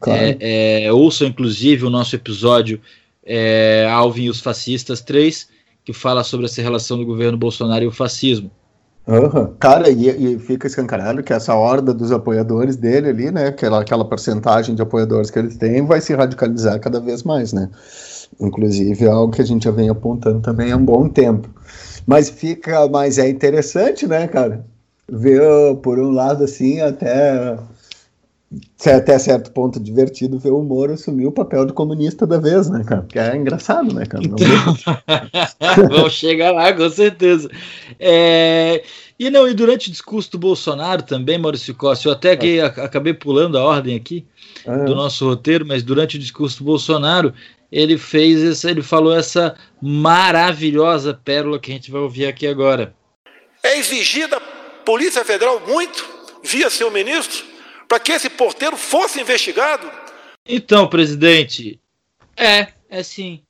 Claro. 0.00 0.36
É, 0.40 0.84
é, 0.86 0.92
ouçam 0.92 1.28
inclusive 1.28 1.84
o 1.84 1.90
nosso 1.90 2.14
episódio 2.14 2.80
é, 3.24 3.86
Alvin 3.90 4.24
e 4.24 4.30
os 4.30 4.40
Fascistas 4.40 5.00
3, 5.00 5.48
que 5.86 5.92
fala 5.92 6.24
sobre 6.24 6.46
essa 6.46 6.60
relação 6.60 6.98
do 6.98 7.06
governo 7.06 7.38
Bolsonaro 7.38 7.84
e 7.84 7.86
o 7.86 7.92
fascismo. 7.92 8.50
Aham. 9.06 9.54
Cara, 9.60 9.88
e, 9.88 10.34
e 10.34 10.38
fica 10.40 10.66
escancarado 10.66 11.22
que 11.22 11.32
essa 11.32 11.54
horda 11.54 11.94
dos 11.94 12.10
apoiadores 12.10 12.74
dele 12.74 13.10
ali, 13.10 13.30
né? 13.30 13.46
Aquela, 13.46 13.80
aquela 13.80 14.04
porcentagem 14.04 14.74
de 14.74 14.82
apoiadores 14.82 15.30
que 15.30 15.38
eles 15.38 15.56
têm 15.56 15.86
vai 15.86 16.00
se 16.00 16.12
radicalizar 16.12 16.80
cada 16.80 16.98
vez 16.98 17.22
mais, 17.22 17.52
né? 17.52 17.70
Inclusive 18.40 19.04
é 19.04 19.08
algo 19.08 19.32
que 19.32 19.40
a 19.40 19.44
gente 19.44 19.62
já 19.62 19.70
vem 19.70 19.88
apontando 19.88 20.40
também 20.40 20.72
há 20.72 20.76
um 20.76 20.84
bom 20.84 21.08
tempo. 21.08 21.48
Mas 22.04 22.28
fica, 22.28 22.88
mas 22.88 23.16
é 23.16 23.28
interessante, 23.28 24.08
né, 24.08 24.26
cara? 24.26 24.66
Ver 25.08 25.40
por 25.84 26.00
um 26.00 26.10
lado 26.10 26.42
assim 26.42 26.80
até 26.80 27.56
até 28.86 29.18
certo 29.18 29.50
ponto 29.50 29.80
divertido 29.80 30.38
ver 30.38 30.50
o 30.52 30.62
Moro 30.62 30.92
assumir 30.92 31.26
o 31.26 31.32
papel 31.32 31.64
de 31.66 31.72
comunista 31.72 32.26
da 32.26 32.38
vez, 32.38 32.70
né, 32.70 32.84
cara? 32.84 33.02
Que 33.08 33.18
é 33.18 33.34
engraçado, 33.36 33.92
né, 33.92 34.06
cara? 34.06 34.22
Não- 34.26 34.36
Vamos 35.90 36.12
chegar 36.12 36.52
lá, 36.52 36.72
com 36.72 36.88
certeza. 36.88 37.50
É, 37.98 38.84
e 39.18 39.30
não, 39.30 39.48
e 39.48 39.54
durante 39.54 39.88
o 39.88 39.90
discurso 39.90 40.30
do 40.32 40.38
Bolsonaro 40.38 41.02
também, 41.02 41.38
Maurício 41.38 41.74
Costa, 41.74 42.08
eu 42.08 42.12
até 42.12 42.36
que 42.36 42.60
a- 42.60 42.66
acabei 42.66 43.12
pulando 43.14 43.58
a 43.58 43.64
ordem 43.64 43.96
aqui 43.96 44.24
Ah, 44.66 44.76
do 44.84 44.94
nosso 44.94 45.26
roteiro, 45.26 45.66
mas 45.66 45.82
durante 45.82 46.16
o 46.16 46.20
discurso 46.20 46.58
do 46.58 46.64
Bolsonaro, 46.64 47.34
ele 47.72 47.98
fez 47.98 48.42
essa, 48.44 48.70
ele 48.70 48.82
falou 48.82 49.12
essa 49.14 49.56
maravilhosa 49.82 51.12
pérola 51.24 51.58
que 51.58 51.70
a 51.70 51.74
gente 51.74 51.90
vai 51.90 52.00
ouvir 52.00 52.26
aqui 52.26 52.46
agora. 52.46 52.94
É 53.62 53.78
exigir 53.78 54.28
da 54.28 54.40
Polícia 54.84 55.24
Federal 55.24 55.60
muito, 55.66 56.04
via 56.44 56.70
seu 56.70 56.90
ministro, 56.92 57.44
para 57.88 58.00
que 58.00 58.12
esse 58.12 58.28
porteiro 58.30 58.76
fosse 58.76 59.20
investigado? 59.20 59.90
Então, 60.46 60.88
presidente, 60.88 61.80
é, 62.36 62.68
é 62.88 63.02
sim. 63.02 63.42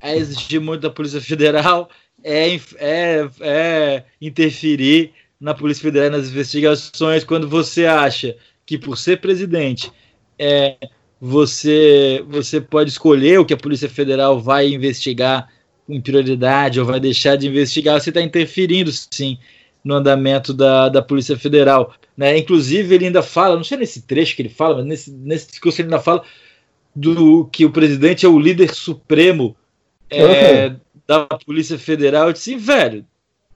É 0.00 0.16
exigir 0.16 0.60
muito 0.60 0.80
da 0.80 0.90
Polícia 0.90 1.20
Federal, 1.20 1.90
é, 2.24 2.54
é, 2.76 3.28
é 3.40 4.04
interferir 4.20 5.12
na 5.38 5.54
Polícia 5.54 5.82
Federal 5.82 6.08
e 6.08 6.10
nas 6.10 6.28
investigações 6.28 7.24
quando 7.24 7.48
você 7.48 7.86
acha 7.86 8.36
que 8.64 8.78
por 8.78 8.96
ser 8.96 9.20
presidente 9.20 9.90
é, 10.38 10.76
você, 11.20 12.24
você 12.26 12.60
pode 12.60 12.90
escolher 12.90 13.38
o 13.38 13.44
que 13.44 13.54
a 13.54 13.58
Polícia 13.58 13.88
Federal 13.88 14.40
vai 14.40 14.68
investigar 14.68 15.48
com 15.86 16.00
prioridade 16.00 16.80
ou 16.80 16.86
vai 16.86 17.00
deixar 17.00 17.36
de 17.36 17.48
investigar, 17.48 18.00
você 18.00 18.10
está 18.10 18.22
interferindo 18.22 18.90
sim 18.92 19.38
no 19.84 19.94
andamento 19.94 20.52
da, 20.52 20.88
da 20.88 21.02
Polícia 21.02 21.36
Federal. 21.36 21.94
Né? 22.16 22.36
Inclusive, 22.38 22.94
ele 22.94 23.06
ainda 23.06 23.22
fala, 23.22 23.56
não 23.56 23.64
sei 23.64 23.78
nesse 23.78 24.02
trecho 24.02 24.36
que 24.36 24.42
ele 24.42 24.48
fala, 24.48 24.76
mas 24.76 24.86
nesse, 24.86 25.10
nesse 25.10 25.48
discurso 25.48 25.80
ele 25.80 25.88
ainda 25.88 26.00
fala 26.00 26.22
do 26.94 27.46
que 27.46 27.64
o 27.64 27.70
presidente 27.70 28.26
é 28.26 28.28
o 28.28 28.38
líder 28.38 28.74
supremo 28.74 29.56
é, 30.10 30.74
da 31.06 31.26
Polícia 31.26 31.78
Federal. 31.78 32.26
Eu 32.26 32.32
disse, 32.32 32.56
velho, 32.56 33.04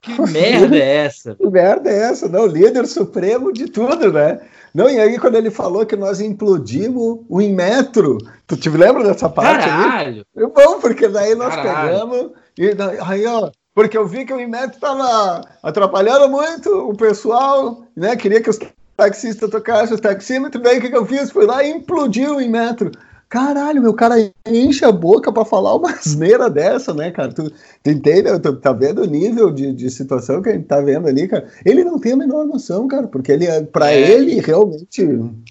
que 0.01 0.11
merda 0.31 0.77
é 0.77 1.05
essa? 1.05 1.35
Que 1.35 1.47
merda 1.47 1.89
é 1.89 2.09
essa? 2.09 2.27
Não, 2.29 2.45
líder 2.45 2.85
supremo 2.85 3.51
de 3.51 3.67
tudo, 3.67 4.11
né? 4.11 4.39
Não, 4.73 4.89
e 4.89 4.99
aí 4.99 5.17
quando 5.17 5.35
ele 5.35 5.49
falou 5.49 5.85
que 5.85 5.95
nós 5.95 6.19
implodimos 6.19 7.21
o 7.29 7.41
Inmetro, 7.41 8.17
tu 8.45 8.57
te 8.57 8.69
lembra 8.69 9.03
dessa 9.05 9.29
parte? 9.29 9.65
Caralho! 9.65 10.25
É 10.35 10.45
bom, 10.45 10.79
porque 10.81 11.07
daí 11.07 11.33
nós 11.33 11.55
Caralho. 11.55 11.89
pegamos 11.89 12.31
e 12.57 12.73
daí, 12.73 12.97
aí, 12.99 13.25
ó, 13.25 13.49
porque 13.75 13.97
eu 13.97 14.07
vi 14.07 14.25
que 14.25 14.33
o 14.33 14.39
Inmetro 14.39 14.79
tava 14.79 15.41
atrapalhando 15.61 16.29
muito 16.29 16.69
o 16.69 16.95
pessoal, 16.95 17.83
né? 17.95 18.15
Queria 18.15 18.41
que 18.41 18.49
os 18.49 18.57
taxistas 18.95 19.49
tocassem 19.49 19.93
os 19.93 19.99
taxímetros, 19.99 20.63
daí 20.63 20.77
o 20.79 20.81
que, 20.81 20.89
que 20.89 20.95
eu 20.95 21.05
fiz? 21.05 21.29
Fui 21.29 21.45
lá 21.45 21.61
e 21.61 21.71
implodiu 21.71 22.37
o 22.37 22.41
Inmetro. 22.41 22.89
Caralho, 23.35 23.81
meu 23.81 23.93
cara 23.93 24.15
enche 24.47 24.85
a 24.85 24.93
boca 24.93 25.29
pra 25.29 25.43
falar 25.43 25.75
uma 25.75 25.91
asneira 25.99 26.49
dessa, 26.49 26.93
né, 26.93 27.11
cara? 27.11 27.33
Tu, 27.33 27.51
tu 27.83 27.89
entende? 27.89 28.39
Tu 28.39 28.55
tá 28.55 28.71
vendo 28.71 29.01
o 29.01 29.05
nível 29.05 29.51
de, 29.51 29.73
de 29.73 29.89
situação 29.89 30.41
que 30.41 30.47
a 30.47 30.53
gente 30.53 30.67
tá 30.67 30.79
vendo 30.79 31.05
ali, 31.05 31.27
cara? 31.27 31.45
Ele 31.65 31.83
não 31.83 31.99
tem 31.99 32.13
a 32.13 32.15
menor 32.15 32.45
noção, 32.45 32.87
cara, 32.87 33.07
porque 33.07 33.33
ele, 33.33 33.45
é- 33.45 33.61
pra 33.61 33.91
É. 33.91 34.09
ele, 34.09 34.39
realmente, 34.39 35.01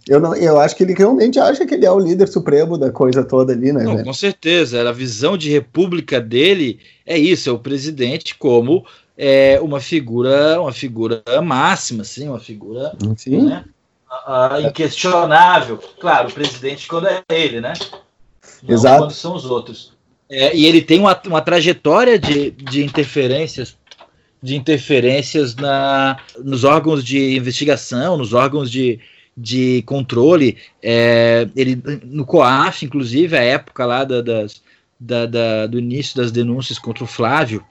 eu, 0.09 0.19
não, 0.19 0.35
eu 0.35 0.59
acho 0.59 0.75
que 0.75 0.83
ele 0.83 0.95
realmente 0.95 1.39
acha 1.39 1.67
que 1.67 1.75
ele 1.75 1.85
é 1.85 1.91
o 1.91 1.99
líder 1.99 2.27
supremo 2.27 2.79
da 2.79 2.91
coisa 2.91 3.23
toda 3.23 3.53
ali, 3.53 3.71
né, 3.71 3.85
Não, 3.85 4.03
com 4.03 4.15
certeza. 4.15 4.89
A 4.89 4.93
visão 4.93 5.37
de 5.37 5.51
república 5.51 6.19
dele 6.19 6.79
é 7.05 7.19
isso, 7.19 7.51
é 7.51 7.53
o 7.53 7.59
presidente 7.59 8.35
como 8.39 8.83
é, 9.15 9.61
uma 9.61 9.79
figura, 9.79 10.59
uma 10.59 10.73
figura 10.73 11.23
máxima, 11.45 12.01
assim, 12.01 12.31
uma 12.31 12.41
figura 12.41 12.97
Sim. 13.19 13.45
né, 13.45 13.63
a- 14.27 14.55
a- 14.57 14.63
inquestionável. 14.63 15.79
Claro, 16.01 16.29
o 16.29 16.33
presidente 16.33 16.87
quando 16.89 17.07
é 17.09 17.23
ele, 17.31 17.61
né? 17.61 17.73
Não 18.63 18.75
Exato. 18.75 18.99
quando 19.05 19.13
são 19.13 19.35
os 19.35 19.45
outros. 19.45 19.93
É, 20.31 20.57
e 20.57 20.65
ele 20.67 20.81
tem 20.81 21.01
uma, 21.01 21.21
uma 21.27 21.41
trajetória 21.41 22.19
de, 22.19 22.51
de 22.51 22.85
interferências 22.85 23.77
de 24.43 24.55
interferências 24.57 25.57
na, 25.57 26.19
nos 26.39 26.65
órgãos 26.65 27.03
de 27.03 27.35
investigação, 27.35 28.19
nos 28.19 28.35
órgãos 28.35 28.71
de, 28.71 29.01
de 29.35 29.81
controle. 29.87 30.59
É, 30.83 31.49
ele, 31.57 31.83
no 32.05 32.27
COAF, 32.27 32.85
inclusive, 32.85 33.35
a 33.39 33.43
época 33.43 33.87
lá 33.87 34.05
da, 34.05 34.21
das, 34.21 34.63
da, 35.01 35.25
da- 35.25 35.67
do 35.67 35.79
início 35.79 36.15
das 36.19 36.31
denúncias 36.31 36.79
contra 36.79 37.03
o 37.05 37.07
Flávio, 37.07 37.65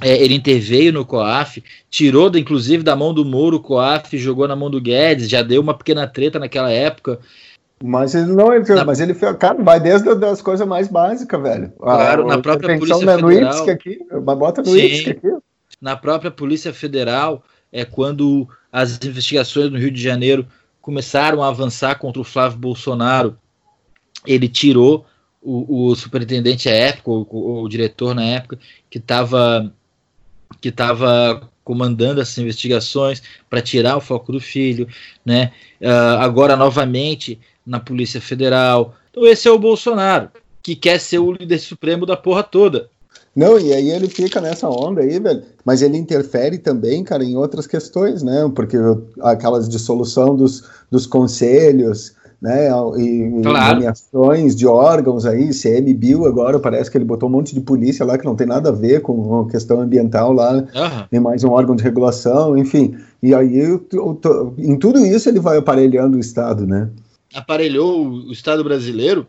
é, 0.00 0.22
ele 0.22 0.34
interveio 0.34 0.92
no 0.92 1.04
COAF, 1.04 1.62
tirou, 1.90 2.30
inclusive, 2.36 2.82
da 2.82 2.94
mão 2.96 3.12
do 3.14 3.24
Moro 3.24 3.56
o 3.56 3.60
COAF, 3.60 4.16
jogou 4.18 4.46
na 4.48 4.56
mão 4.56 4.70
do 4.70 4.80
Guedes, 4.80 5.28
já 5.28 5.42
deu 5.42 5.60
uma 5.60 5.74
pequena 5.74 6.06
treta 6.06 6.38
naquela 6.38 6.70
época. 6.70 7.18
Mas 7.82 8.14
ele 8.14 8.32
não 8.32 8.52
ele, 8.52 8.64
Na- 8.74 8.84
mas 8.84 9.00
ele 9.00 9.14
fez, 9.14 9.34
cara, 9.38 9.62
vai 9.62 9.80
desde 9.80 10.08
as 10.24 10.42
coisas 10.42 10.66
mais 10.66 10.88
básicas, 10.88 11.40
velho. 11.42 11.72
Claro, 11.78 12.24
A- 12.24 12.36
na 12.36 12.38
própria 12.42 12.78
Polícia 12.78 13.16
no 13.16 13.28
Federal. 13.28 13.32
IPSC 13.52 13.70
aqui, 13.70 13.98
bota 14.22 14.60
no 14.62 14.68
Sim. 14.68 15.10
Aqui. 15.10 15.16
na 15.80 15.96
própria 15.96 16.30
Polícia 16.30 16.74
Federal, 16.74 17.42
é 17.72 17.84
quando 17.84 18.46
as 18.70 18.98
investigações 19.02 19.70
no 19.70 19.78
Rio 19.78 19.90
de 19.90 20.02
Janeiro 20.02 20.46
começaram 20.82 21.42
a 21.42 21.48
avançar 21.48 21.94
contra 21.98 22.20
o 22.20 22.24
Flávio 22.24 22.58
Bolsonaro, 22.58 23.36
ele 24.26 24.48
tirou 24.48 25.06
o, 25.42 25.86
o 25.88 25.96
superintendente 25.96 26.68
à 26.68 26.72
época, 26.72 27.10
o, 27.10 27.26
o- 27.30 27.62
o 27.62 27.68
diretor 27.68 28.14
na 28.14 28.24
época, 28.24 28.58
que 28.90 28.98
estava 28.98 29.72
que 30.60 30.68
estava 30.68 31.48
comandando 31.64 32.20
essas 32.20 32.38
investigações 32.38 33.22
para 33.48 33.62
tirar 33.62 33.96
o 33.96 34.00
foco 34.00 34.32
do 34.32 34.40
filho, 34.40 34.88
né? 35.24 35.52
Ah, 35.82 36.18
agora 36.24 36.56
novamente 36.56 37.38
na 37.64 37.78
Polícia 37.78 38.20
Federal. 38.20 38.94
Então 39.10 39.26
esse 39.26 39.46
é 39.46 39.50
o 39.50 39.58
Bolsonaro 39.58 40.30
que 40.62 40.74
quer 40.76 41.00
ser 41.00 41.18
o 41.18 41.32
líder 41.32 41.58
supremo 41.58 42.04
da 42.04 42.16
porra 42.16 42.42
toda. 42.42 42.88
Não, 43.34 43.58
e 43.58 43.72
aí 43.72 43.90
ele 43.90 44.08
fica 44.08 44.40
nessa 44.40 44.68
onda 44.68 45.02
aí, 45.02 45.18
velho. 45.18 45.42
Mas 45.64 45.82
ele 45.82 45.96
interfere 45.96 46.58
também, 46.58 47.04
cara, 47.04 47.24
em 47.24 47.36
outras 47.36 47.66
questões, 47.66 48.22
né? 48.22 48.50
Porque 48.54 48.76
aquelas 49.20 49.68
dissolução 49.68 50.34
dos, 50.34 50.64
dos 50.90 51.06
conselhos, 51.06 52.14
né? 52.40 52.68
E, 52.98 53.42
Claro. 53.42 53.74
nomeações 53.74 54.56
de 54.56 54.66
órgãos 54.66 55.26
aí, 55.26 55.50
CMBio 55.52 56.24
agora, 56.26 56.58
parece 56.58 56.90
que 56.90 56.96
ele 56.96 57.04
botou 57.04 57.28
um 57.28 57.32
monte 57.32 57.54
de 57.54 57.60
polícia 57.60 58.04
lá 58.04 58.16
que 58.16 58.24
não 58.24 58.34
tem 58.34 58.46
nada 58.46 58.70
a 58.70 58.72
ver 58.72 59.02
com 59.02 59.40
a 59.40 59.50
questão 59.50 59.80
ambiental 59.80 60.32
lá, 60.32 60.64
nem 61.12 61.20
mais 61.20 61.44
um 61.44 61.50
órgão 61.50 61.76
de 61.76 61.82
regulação, 61.82 62.56
enfim. 62.56 62.96
E 63.22 63.34
aí, 63.34 63.58
eu 63.58 63.78
tô- 63.78 64.54
em 64.56 64.76
tudo 64.78 65.04
isso, 65.04 65.28
ele 65.28 65.40
vai 65.40 65.58
aparelhando 65.58 66.16
o 66.16 66.20
Estado, 66.20 66.66
né? 66.66 66.88
aparelhou 67.32 68.08
o 68.08 68.32
Estado 68.32 68.64
brasileiro 68.64 69.24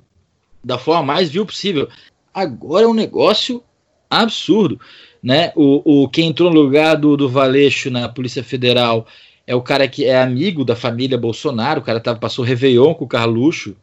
da 0.63 0.78
forma 0.80 1.04
mais 1.04 1.30
vil 1.30 1.45
possível. 1.45 1.88
Agora 2.34 2.86
é 2.86 2.88
um 2.88 2.95
negócio 2.95 3.62
absurdo, 4.10 4.80
né? 5.21 5.52
O, 5.56 6.04
o 6.04 6.10
quem 6.10 6.30
entrou 6.30 6.52
no 6.52 6.60
lugar 6.62 6.95
do, 6.97 7.15
do 7.15 7.30
Valeixo 7.30 7.91
na 7.91 8.10
Polícia 8.10 8.43
Federal 8.43 9.06
é 9.51 9.55
o 9.55 9.61
cara 9.61 9.85
que 9.85 10.05
é 10.05 10.17
amigo 10.17 10.63
da 10.63 10.77
família 10.77 11.17
Bolsonaro, 11.17 11.81
o 11.81 11.83
cara 11.83 11.99
tava, 11.99 12.17
passou 12.17 12.45
Réveillon 12.45 12.93
com 12.93 13.03
o 13.03 13.07
Carluxo, 13.07 13.75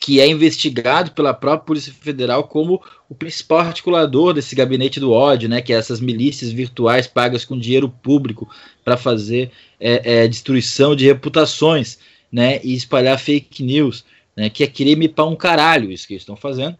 que 0.00 0.20
é 0.20 0.26
investigado 0.26 1.12
pela 1.12 1.32
própria 1.32 1.64
Polícia 1.64 1.92
Federal 1.92 2.42
como 2.42 2.82
o 3.08 3.14
principal 3.14 3.60
articulador 3.60 4.34
desse 4.34 4.56
gabinete 4.56 4.98
do 4.98 5.12
ódio, 5.12 5.48
né? 5.48 5.62
Que 5.62 5.72
é 5.72 5.76
essas 5.76 6.00
milícias 6.00 6.50
virtuais 6.50 7.06
pagas 7.06 7.44
com 7.44 7.56
dinheiro 7.56 7.88
público 7.88 8.50
para 8.84 8.96
fazer 8.96 9.52
é, 9.78 10.24
é, 10.24 10.28
destruição 10.28 10.96
de 10.96 11.06
reputações. 11.06 11.96
né, 12.30 12.60
e 12.64 12.74
espalhar 12.74 13.16
fake 13.16 13.62
news, 13.62 14.04
né, 14.36 14.50
que 14.50 14.64
é 14.64 14.66
crime 14.66 15.08
para 15.08 15.24
um 15.24 15.36
caralho 15.36 15.90
isso 15.90 16.06
que 16.06 16.14
eles 16.14 16.22
estão 16.22 16.36
fazendo. 16.36 16.76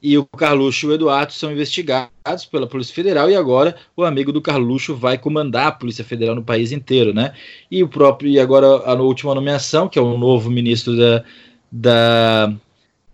E 0.00 0.16
o 0.16 0.24
Carluxo 0.24 0.86
e 0.86 0.88
o 0.90 0.94
Eduardo 0.94 1.32
são 1.32 1.50
investigados 1.50 2.44
pela 2.50 2.68
Polícia 2.68 2.94
Federal 2.94 3.28
e 3.30 3.34
agora 3.34 3.74
o 3.96 4.04
amigo 4.04 4.32
do 4.32 4.40
Carluxo 4.40 4.94
vai 4.94 5.18
comandar 5.18 5.66
a 5.66 5.72
Polícia 5.72 6.04
Federal 6.04 6.36
no 6.36 6.42
país 6.42 6.70
inteiro, 6.70 7.12
né? 7.12 7.32
E 7.70 7.82
o 7.82 7.88
próprio 7.88 8.30
e 8.30 8.38
agora 8.38 8.66
a 8.66 8.94
última 8.94 9.34
nomeação, 9.34 9.88
que 9.88 9.98
é 9.98 10.02
o 10.02 10.16
novo 10.16 10.50
ministro 10.50 10.96
da, 10.96 11.24
da, 11.72 12.52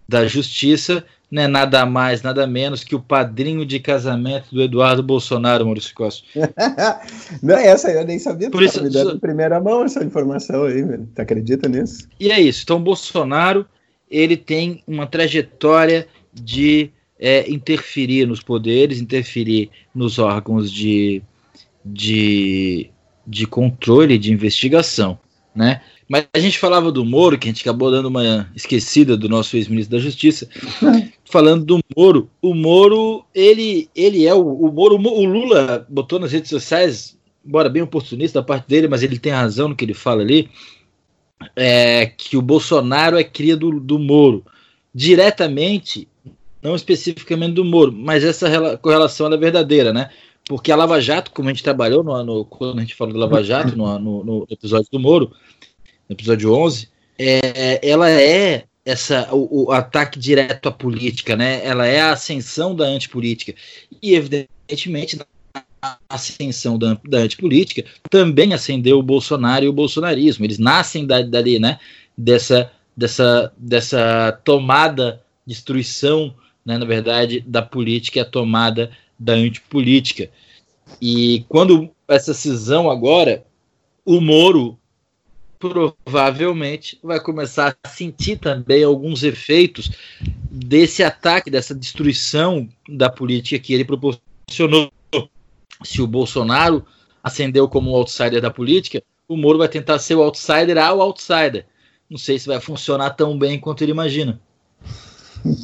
da 0.06 0.26
Justiça, 0.26 1.04
né, 1.30 1.48
nada 1.48 1.84
mais, 1.86 2.22
nada 2.22 2.46
menos 2.46 2.84
que 2.84 2.94
o 2.94 3.00
padrinho 3.00 3.66
de 3.66 3.80
casamento 3.80 4.54
do 4.54 4.62
Eduardo 4.62 5.02
Bolsonaro, 5.02 5.64
Maurício 5.64 5.94
Costa. 5.94 6.24
Não, 7.42 7.56
essa 7.56 7.90
eu 7.90 8.04
nem 8.04 8.18
sabia, 8.18 8.50
Por 8.50 8.62
isso, 8.62 8.82
me 8.82 8.90
dando 8.90 9.16
em 9.16 9.18
primeira 9.18 9.60
mão 9.60 9.84
essa 9.84 10.04
informação 10.04 10.64
aí, 10.64 10.82
velho. 10.82 11.08
Tu 11.12 11.20
acredita 11.20 11.68
nisso? 11.68 12.06
E 12.20 12.30
é 12.30 12.40
isso. 12.40 12.62
Então, 12.62 12.80
Bolsonaro 12.80 13.66
ele 14.08 14.36
tem 14.36 14.82
uma 14.86 15.08
trajetória 15.08 16.06
de 16.34 16.90
é, 17.18 17.50
interferir 17.50 18.26
nos 18.26 18.42
poderes, 18.42 19.00
interferir 19.00 19.70
nos 19.94 20.18
órgãos 20.18 20.70
de, 20.70 21.22
de, 21.84 22.90
de 23.26 23.46
controle, 23.46 24.18
de 24.18 24.32
investigação, 24.32 25.18
né? 25.54 25.80
Mas 26.08 26.26
a 26.34 26.38
gente 26.38 26.58
falava 26.58 26.92
do 26.92 27.04
Moro, 27.04 27.38
que 27.38 27.48
a 27.48 27.50
gente 27.50 27.62
acabou 27.62 27.90
dando 27.90 28.06
uma 28.08 28.50
esquecida 28.54 29.16
do 29.16 29.28
nosso 29.28 29.56
ex-ministro 29.56 29.96
da 29.96 30.02
Justiça. 30.02 30.48
Falando 31.24 31.64
do 31.64 31.80
Moro, 31.96 32.28
o 32.42 32.54
Moro, 32.54 33.24
ele, 33.34 33.88
ele 33.96 34.26
é 34.26 34.34
o, 34.34 34.46
o 34.46 34.70
Moro, 34.70 34.96
o 34.96 35.24
Lula 35.24 35.86
botou 35.88 36.18
nas 36.18 36.30
redes 36.30 36.50
sociais, 36.50 37.16
embora 37.44 37.70
bem 37.70 37.82
oportunista 37.82 38.40
da 38.40 38.46
parte 38.46 38.68
dele, 38.68 38.86
mas 38.86 39.02
ele 39.02 39.18
tem 39.18 39.32
razão 39.32 39.68
no 39.68 39.74
que 39.74 39.84
ele 39.84 39.94
fala 39.94 40.20
ali, 40.20 40.50
é, 41.56 42.06
que 42.06 42.36
o 42.36 42.42
Bolsonaro 42.42 43.18
é 43.18 43.24
cria 43.24 43.56
do, 43.56 43.80
do 43.80 43.98
Moro. 43.98 44.44
Diretamente, 44.94 46.06
não 46.64 46.74
especificamente 46.74 47.53
do 47.53 47.64
Moro, 47.64 47.92
mas 47.92 48.24
essa 48.24 48.79
correlação 48.79 49.31
é 49.31 49.37
verdadeira, 49.37 49.92
né? 49.92 50.09
Porque 50.46 50.72
a 50.72 50.77
Lava 50.77 51.00
Jato, 51.00 51.31
como 51.31 51.48
a 51.48 51.53
gente 51.53 51.62
trabalhou 51.62 52.03
no, 52.03 52.24
no 52.24 52.44
quando 52.46 52.79
a 52.79 52.81
gente 52.81 52.94
falou 52.94 53.12
da 53.12 53.20
Lava 53.20 53.44
Jato 53.44 53.77
no, 53.77 53.98
no, 53.98 54.24
no 54.24 54.46
episódio 54.50 54.88
do 54.90 54.98
Moro, 54.98 55.31
no 56.09 56.14
episódio 56.14 56.53
11, 56.53 56.88
é, 57.18 57.87
ela 57.87 58.11
é 58.11 58.64
essa 58.85 59.29
o, 59.33 59.66
o, 59.66 59.72
ataque 59.72 60.18
direto 60.18 60.68
à 60.68 60.72
política, 60.72 61.37
né? 61.37 61.64
Ela 61.64 61.87
é 61.87 62.00
a 62.00 62.12
ascensão 62.12 62.74
da 62.74 62.85
antipolítica. 62.85 63.55
E 64.03 64.14
evidentemente 64.14 65.18
a 65.83 65.98
ascensão 66.09 66.79
da, 66.79 66.98
da 67.07 67.18
antipolítica 67.18 67.85
também 68.11 68.55
acendeu 68.55 68.98
o 68.98 69.03
Bolsonaro 69.03 69.64
e 69.64 69.68
o 69.68 69.72
bolsonarismo. 69.72 70.44
Eles 70.44 70.59
nascem 70.59 71.07
da, 71.07 71.20
dali, 71.22 71.59
né? 71.59 71.79
Dessa 72.16 72.70
dessa 72.96 73.53
dessa 73.57 74.33
tomada 74.44 75.22
destruição, 75.46 76.35
né, 76.64 76.79
na 76.79 76.85
verdade, 76.85 77.40
da 77.46 77.62
política 77.62 78.18
e 78.18 78.22
a 78.22 78.24
tomada 78.24 78.90
da 79.18 79.35
antipolítica. 79.35 80.31
E 81.00 81.44
quando 81.48 81.90
essa 82.09 82.35
cisão 82.35 82.90
agora, 82.90 83.44
o 84.05 84.20
Moro 84.20 84.79
provavelmente 85.59 86.98
vai 87.03 87.18
começar 87.18 87.77
a 87.83 87.88
sentir 87.88 88.38
também 88.38 88.85
alguns 88.85 89.22
efeitos 89.22 89.90
desse 90.50 91.03
ataque, 91.03 91.50
dessa 91.50 91.74
destruição 91.74 92.68
da 92.88 93.09
política 93.09 93.59
que 93.59 93.72
ele 93.72 93.85
proporcionou. 93.85 94.92
Se 95.83 96.03
o 96.03 96.07
Bolsonaro 96.07 96.85
ascendeu 97.22 97.68
como 97.68 97.90
um 97.90 97.94
outsider 97.94 98.40
da 98.40 98.50
política, 98.50 99.03
o 99.27 99.37
Moro 99.37 99.59
vai 99.59 99.68
tentar 99.68 99.98
ser 99.98 100.14
o 100.14 100.22
outsider 100.22 100.77
ao 100.77 101.00
outsider. 101.00 101.66
Não 102.09 102.18
sei 102.18 102.38
se 102.38 102.46
vai 102.46 102.61
funcionar 102.61 103.11
tão 103.11 103.38
bem 103.38 103.59
quanto 103.59 103.83
ele 103.83 103.92
imagina. 103.92 104.40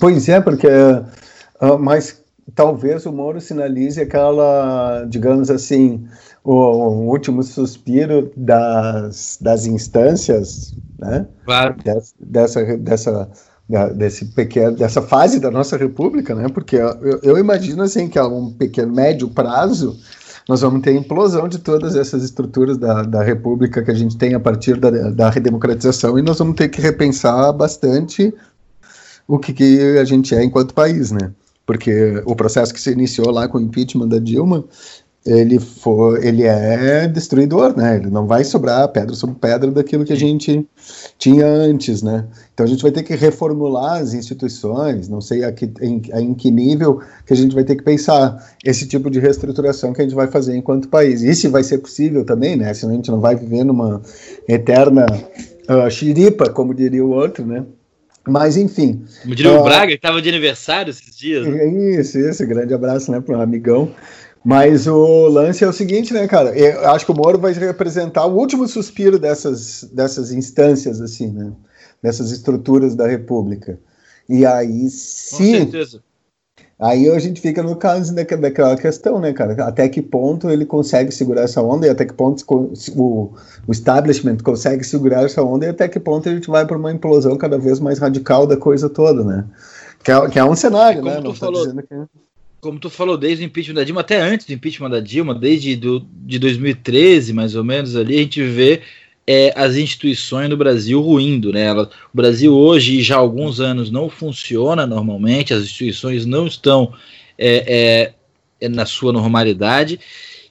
Pois 0.01 0.29
é, 0.29 0.41
porque 0.41 0.67
uh, 0.67 1.79
mas 1.79 2.23
talvez 2.55 3.07
o 3.07 3.13
Moro 3.13 3.41
sinalize 3.41 4.01
aquela, 4.01 5.05
digamos 5.09 5.51
assim, 5.51 6.07
o, 6.45 6.53
o 6.55 7.09
último 7.09 7.43
suspiro 7.43 8.31
das, 8.37 9.39
das 9.41 9.67
instâncias, 9.67 10.75
né? 10.99 11.27
Claro. 11.45 11.77
Des, 11.83 12.15
dessa, 12.19 12.77
dessa, 12.77 13.31
desse 13.95 14.25
pequeno, 14.27 14.77
dessa 14.77 15.03
fase 15.03 15.39
da 15.39 15.51
nossa 15.51 15.77
república, 15.77 16.35
né? 16.35 16.49
Porque 16.49 16.77
eu, 16.77 17.21
eu 17.23 17.39
imagino 17.39 17.83
assim 17.83 18.09
que 18.09 18.19
a 18.19 18.27
um 18.27 18.53
pequeno 18.53 18.93
médio 18.93 19.29
prazo 19.29 19.99
nós 20.49 20.63
vamos 20.63 20.81
ter 20.81 20.95
implosão 20.95 21.47
de 21.47 21.59
todas 21.59 21.95
essas 21.95 22.25
estruturas 22.25 22.77
da, 22.77 23.03
da 23.03 23.23
república 23.23 23.83
que 23.83 23.91
a 23.91 23.95
gente 23.95 24.17
tem 24.17 24.35
a 24.35 24.41
partir 24.41 24.77
da, 24.77 24.91
da 25.11 25.31
redemocratização 25.31 26.19
e 26.19 26.23
nós 26.23 26.39
vamos 26.39 26.57
ter 26.57 26.69
que 26.69 26.81
repensar 26.81 27.53
bastante 27.53 28.35
o 29.35 29.39
que, 29.39 29.53
que 29.53 29.99
a 29.99 30.05
gente 30.05 30.35
é 30.35 30.43
enquanto 30.43 30.75
país, 30.75 31.11
né? 31.11 31.33
Porque 31.65 32.23
o 32.25 32.35
processo 32.35 32.75
que 32.75 32.81
se 32.81 32.91
iniciou 32.91 33.31
lá 33.31 33.47
com 33.47 33.59
o 33.59 33.61
impeachment 33.61 34.09
da 34.09 34.19
Dilma 34.19 34.65
ele 35.25 35.59
for, 35.59 36.25
ele 36.25 36.45
é 36.45 37.07
destruidor, 37.07 37.77
né? 37.77 37.97
Ele 37.97 38.09
não 38.09 38.27
vai 38.27 38.43
sobrar 38.43 38.89
pedra 38.89 39.15
sobre 39.15 39.37
pedra 39.37 39.71
daquilo 39.71 40.05
que 40.05 40.15
a 40.15 40.17
gente 40.17 40.67
tinha 41.19 41.47
antes, 41.47 42.03
né? 42.03 42.25
Então 42.55 42.65
a 42.65 42.69
gente 42.69 42.83
vai 42.83 42.91
ter 42.91 43.03
que 43.03 43.15
reformular 43.15 44.01
as 44.01 44.15
instituições, 44.15 45.09
não 45.09 45.21
sei 45.21 45.45
a 45.45 45.53
que, 45.53 45.71
em, 45.83 46.01
em 46.15 46.35
que 46.35 46.51
nível 46.51 47.01
que 47.27 47.35
a 47.35 47.37
gente 47.37 47.55
vai 47.55 47.65
ter 47.65 47.77
que 47.77 47.83
pensar 47.83 48.43
esse 48.65 48.87
tipo 48.87 49.11
de 49.11 49.21
reestruturação 49.21 49.93
que 49.93 50.01
a 50.01 50.05
gente 50.05 50.15
vai 50.15 50.27
fazer 50.27 50.57
enquanto 50.57 50.89
país. 50.89 51.23
E 51.23 51.35
se 51.35 51.49
vai 51.49 51.63
ser 51.63 51.79
possível 51.79 52.25
também, 52.25 52.57
né? 52.57 52.73
Senão 52.73 52.95
a 52.95 52.97
gente 52.97 53.11
não 53.11 53.21
vai 53.21 53.37
viver 53.37 53.65
numa 53.65 54.01
eterna 54.49 55.05
uh, 55.69 55.91
xiripa, 55.91 56.49
como 56.49 56.75
diria 56.75 57.05
o 57.05 57.11
outro, 57.11 57.45
né? 57.45 57.67
Mas 58.29 58.57
enfim. 58.57 59.05
Como 59.23 59.35
diria 59.35 59.53
uh, 59.53 59.61
o 59.61 59.65
Braga, 59.65 59.89
que 59.89 59.95
estava 59.95 60.21
de 60.21 60.29
aniversário 60.29 60.91
esses 60.91 61.17
dias. 61.17 61.47
Né? 61.47 61.99
Isso, 62.01 62.19
isso, 62.19 62.47
grande 62.47 62.75
abraço, 62.75 63.11
né, 63.11 63.21
para 63.21 63.37
um 63.37 63.41
amigão. 63.41 63.95
Mas 64.45 64.87
o 64.87 65.29
lance 65.29 65.63
é 65.63 65.69
o 65.69 65.73
seguinte, 65.73 66.15
né, 66.15 66.27
cara? 66.27 66.57
Eu 66.57 66.89
acho 66.91 67.05
que 67.05 67.13
o 67.13 67.15
Moro 67.15 67.39
vai 67.39 67.53
representar 67.53 68.25
o 68.25 68.35
último 68.35 68.67
suspiro 68.67 69.19
dessas, 69.19 69.85
dessas 69.93 70.33
instâncias, 70.33 71.01
assim, 71.01 71.31
né? 71.31 71.53
Dessas 72.03 72.31
estruturas 72.31 72.95
da 72.95 73.07
República. 73.07 73.79
E 74.29 74.47
aí, 74.47 74.89
sim. 74.89 75.71
Aí 76.81 77.11
a 77.11 77.19
gente 77.19 77.43
fica 77.43 77.63
no 77.63 77.77
caso 77.77 78.15
daquela 78.15 78.75
questão, 78.75 79.21
né, 79.21 79.35
cara? 79.35 79.65
Até 79.65 79.87
que 79.87 80.01
ponto 80.01 80.49
ele 80.49 80.65
consegue 80.65 81.13
segurar 81.13 81.43
essa 81.43 81.61
onda 81.61 81.87
e 81.87 81.91
até 81.91 82.07
que 82.07 82.15
ponto 82.15 82.43
o, 82.49 83.35
o 83.67 83.73
establishment 83.73 84.39
consegue 84.39 84.83
segurar 84.83 85.25
essa 85.25 85.43
onda 85.43 85.67
e 85.67 85.69
até 85.69 85.87
que 85.89 86.01
ponto 86.01 86.27
a 86.27 86.33
gente 86.33 86.49
vai 86.49 86.65
para 86.67 86.79
uma 86.79 86.91
implosão 86.91 87.37
cada 87.37 87.59
vez 87.59 87.79
mais 87.81 87.99
radical 87.99 88.47
da 88.47 88.57
coisa 88.57 88.89
toda, 88.89 89.23
né? 89.23 89.45
Que 90.03 90.11
é, 90.11 90.29
que 90.31 90.39
é 90.39 90.45
um 90.45 90.57
cenário, 90.57 91.03
né? 91.03 91.21
Não 91.21 91.35
falou, 91.35 91.67
dizendo 91.67 91.83
que 91.83 91.95
como 92.61 92.79
tu 92.79 92.91
falou, 92.91 93.17
desde 93.17 93.45
o 93.45 93.47
impeachment 93.47 93.75
da 93.75 93.85
Dilma, 93.85 94.03
até 94.03 94.21
antes 94.21 94.47
do 94.47 94.53
impeachment 94.53 94.91
da 94.91 95.01
Dilma, 95.01 95.35
desde 95.35 95.77
do, 95.77 96.01
de 96.01 96.39
2013, 96.39 97.33
mais 97.33 97.55
ou 97.55 97.65
menos, 97.65 97.97
ali, 97.97 98.17
a 98.17 98.19
gente 98.19 98.43
vê 98.43 98.83
é, 99.33 99.53
as 99.55 99.77
instituições 99.77 100.51
no 100.51 100.57
Brasil 100.57 101.01
ruindo. 101.01 101.53
Né? 101.53 101.63
Ela, 101.63 101.89
o 102.13 102.17
Brasil 102.17 102.53
hoje, 102.53 103.01
já 103.01 103.15
há 103.15 103.19
alguns 103.21 103.61
anos, 103.61 103.89
não 103.89 104.11
funciona 104.11 104.85
normalmente, 104.89 105.55
as 105.55 105.63
instituições 105.63 106.27
não 106.27 106.49
estão 106.49 106.93
é, 107.39 107.65
é, 107.69 108.15
é 108.61 108.69
na 108.69 108.85
sua 108.85 109.13
normalidade, 109.13 110.01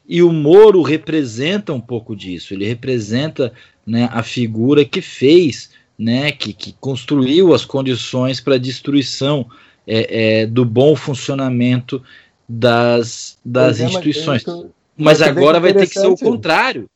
e 0.08 0.24
o 0.24 0.32
Moro 0.32 0.82
representa 0.82 1.74
um 1.74 1.82
pouco 1.82 2.16
disso, 2.16 2.54
ele 2.54 2.66
representa 2.66 3.52
né, 3.86 4.08
a 4.14 4.24
figura 4.24 4.86
que 4.86 5.02
fez, 5.02 5.72
né, 5.98 6.32
que, 6.32 6.54
que 6.54 6.74
construiu 6.80 7.54
as 7.54 7.66
condições 7.66 8.40
para 8.40 8.56
a 8.56 8.58
destruição 8.58 9.46
é, 9.86 10.44
é, 10.44 10.46
do 10.46 10.64
bom 10.64 10.96
funcionamento 10.96 12.02
das, 12.48 13.38
das 13.44 13.82
é, 13.82 13.86
instituições. 13.88 14.46
Mas, 14.48 15.20
mas 15.20 15.22
agora 15.22 15.60
vai 15.60 15.74
ter 15.74 15.86
que 15.86 16.00
ser 16.00 16.08
o 16.08 16.16
contrário. 16.16 16.90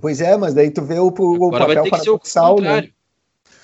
Pois 0.00 0.20
é, 0.20 0.36
mas 0.36 0.54
daí 0.54 0.70
tu 0.70 0.82
vê 0.82 0.98
o, 0.98 1.06
o 1.08 1.50
papel 1.50 1.88
paradoxal, 1.88 2.60
né? 2.60 2.88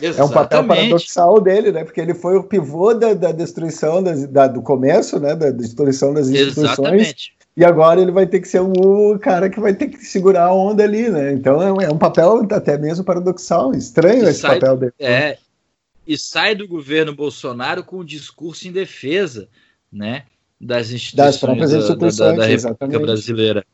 É 0.01 0.25
um 0.25 0.31
papel 0.31 0.66
paradoxal 0.66 1.40
dele, 1.40 1.73
né? 1.73 1.85
Porque 1.85 2.01
ele 2.01 2.14
foi 2.14 2.37
o 2.37 2.43
pivô 2.43 2.95
da, 2.95 3.12
da 3.12 3.33
destruição 3.33 4.03
das, 4.03 4.27
da, 4.27 4.47
do 4.47 4.62
comércio, 4.62 5.21
né? 5.21 5.35
Da 5.35 5.51
destruição 5.51 6.14
das 6.14 6.29
instituições. 6.29 6.69
Exatamente. 6.71 7.35
E 7.57 7.64
agora 7.64 8.01
ele 8.01 8.12
vai 8.12 8.27
ter 8.27 8.40
que 8.40 8.49
ser 8.49 8.61
o 8.61 9.19
cara 9.19 9.51
que 9.51 9.61
vai 9.61 9.75
ter 9.75 9.88
que 9.88 9.99
segurar 9.99 10.47
a 10.47 10.55
onda 10.55 10.83
ali, 10.83 11.11
né? 11.11 11.33
Então 11.33 11.61
é 11.61 11.73
um, 11.73 11.81
é 11.81 11.90
um 11.90 11.99
papel 11.99 12.47
até 12.51 12.79
mesmo 12.79 13.05
paradoxal, 13.05 13.75
estranho 13.75 14.27
esse 14.27 14.40
sai, 14.40 14.59
papel 14.59 14.77
dele. 14.77 14.93
É, 14.99 15.37
e 16.07 16.16
sai 16.16 16.55
do 16.55 16.66
governo 16.66 17.14
Bolsonaro 17.14 17.85
com 17.85 17.99
um 17.99 18.05
discurso 18.05 18.66
em 18.66 18.73
defesa 18.73 19.49
né, 19.93 20.25
das 20.61 20.90
instituições, 20.90 21.35
das 21.35 21.38
próprias 21.38 21.73
instituições 21.73 22.16
da, 22.16 22.25
da, 22.25 22.31
da 22.31 22.47
República 22.47 22.69
exatamente. 22.69 23.03
Brasileira. 23.03 23.66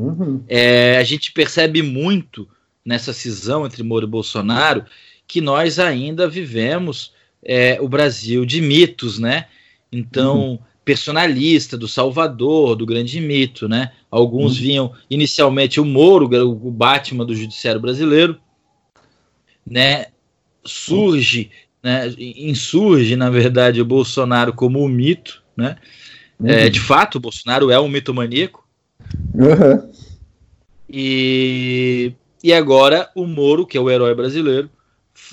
Uhum. 0.00 0.42
É, 0.48 0.96
a 0.98 1.04
gente 1.04 1.32
percebe 1.32 1.82
muito 1.82 2.48
nessa 2.84 3.12
cisão 3.12 3.66
entre 3.66 3.82
Moro 3.82 4.06
e 4.06 4.10
Bolsonaro 4.10 4.84
que 5.26 5.40
nós 5.40 5.78
ainda 5.78 6.28
vivemos 6.28 7.12
é, 7.44 7.78
o 7.80 7.88
Brasil 7.88 8.44
de 8.44 8.60
mitos, 8.60 9.18
né? 9.18 9.46
Então, 9.92 10.50
uhum. 10.50 10.58
personalista, 10.84 11.76
do 11.76 11.86
Salvador, 11.86 12.74
do 12.76 12.86
grande 12.86 13.20
mito, 13.20 13.68
né? 13.68 13.92
Alguns 14.10 14.56
uhum. 14.56 14.62
viam 14.62 14.92
inicialmente 15.08 15.80
o 15.80 15.84
Moro, 15.84 16.28
o 16.46 16.70
Batman 16.70 17.24
do 17.24 17.34
judiciário 17.34 17.80
brasileiro, 17.80 18.40
né, 19.64 20.06
surge, 20.64 21.50
né, 21.82 22.12
insurge, 22.18 23.14
na 23.14 23.30
verdade, 23.30 23.80
o 23.80 23.84
Bolsonaro 23.84 24.52
como 24.52 24.82
um 24.82 24.88
mito, 24.88 25.42
né? 25.56 25.76
Uhum. 26.38 26.48
É, 26.48 26.68
de 26.68 26.80
fato, 26.80 27.16
o 27.16 27.20
Bolsonaro 27.20 27.70
é 27.70 27.78
um 27.78 27.88
mitomaníaco. 27.88 28.59
Uhum. 29.34 29.90
E, 30.88 32.12
e 32.42 32.52
agora 32.52 33.10
o 33.14 33.26
Moro, 33.26 33.66
que 33.66 33.78
é 33.78 33.80
o 33.80 33.90
herói 33.90 34.14
brasileiro, 34.14 34.68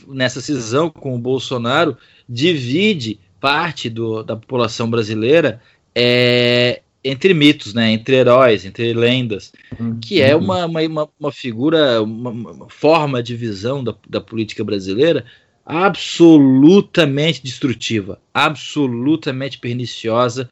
nessa 0.08 0.42
cisão 0.42 0.90
com 0.90 1.16
o 1.16 1.20
Bolsonaro, 1.20 1.98
divide 2.28 3.20
parte 3.40 3.90
do, 3.90 4.24
da 4.24 4.36
população 4.36 4.90
brasileira 4.90 5.62
é, 5.96 6.82
entre 7.04 7.34
mitos, 7.34 7.74
né, 7.74 7.92
entre 7.92 8.18
heróis, 8.18 8.66
entre 8.66 8.94
lendas, 8.94 9.54
uhum. 9.80 10.00
que 10.00 10.22
é 10.22 10.36
uma, 10.36 10.66
uma, 10.66 11.10
uma 11.20 11.32
figura, 11.32 12.02
uma, 12.02 12.30
uma, 12.30 12.70
forma 12.70 13.24
de 13.24 13.36
visão 13.36 13.84
da, 13.84 13.96
da 14.08 14.22
política 14.22 14.64
brasileira 14.64 15.26
absolutamente 15.66 17.44
destrutiva, 17.44 18.22
absolutamente 18.34 19.58
perniciosa 19.58 20.50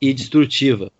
e 0.00 0.12
destrutiva. 0.12 0.90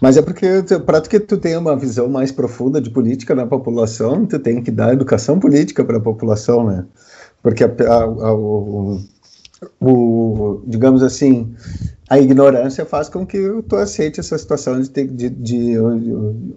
Mas 0.00 0.16
é 0.16 0.22
porque, 0.22 0.46
para 0.84 1.00
que 1.00 1.18
tu 1.18 1.36
tenha 1.36 1.58
uma 1.58 1.76
visão 1.76 2.08
mais 2.08 2.30
profunda 2.30 2.80
de 2.80 2.90
política 2.90 3.34
na 3.34 3.46
população, 3.46 4.26
tu 4.26 4.38
tem 4.38 4.62
que 4.62 4.70
dar 4.70 4.92
educação 4.92 5.38
política 5.38 5.84
para 5.84 5.96
a 5.96 6.00
população, 6.00 6.66
né? 6.66 6.84
Porque 7.42 7.64
a, 7.64 7.68
a, 7.68 8.02
a, 8.02 8.34
o, 8.34 9.00
o, 9.80 10.62
digamos 10.66 11.02
assim, 11.02 11.54
a 12.08 12.18
ignorância 12.18 12.84
faz 12.84 13.08
com 13.08 13.26
que 13.26 13.38
tu 13.68 13.76
aceite 13.76 14.20
essa 14.20 14.36
situação 14.36 14.80
de, 14.80 14.90
ter, 14.90 15.06
de, 15.08 15.30
de, 15.30 15.74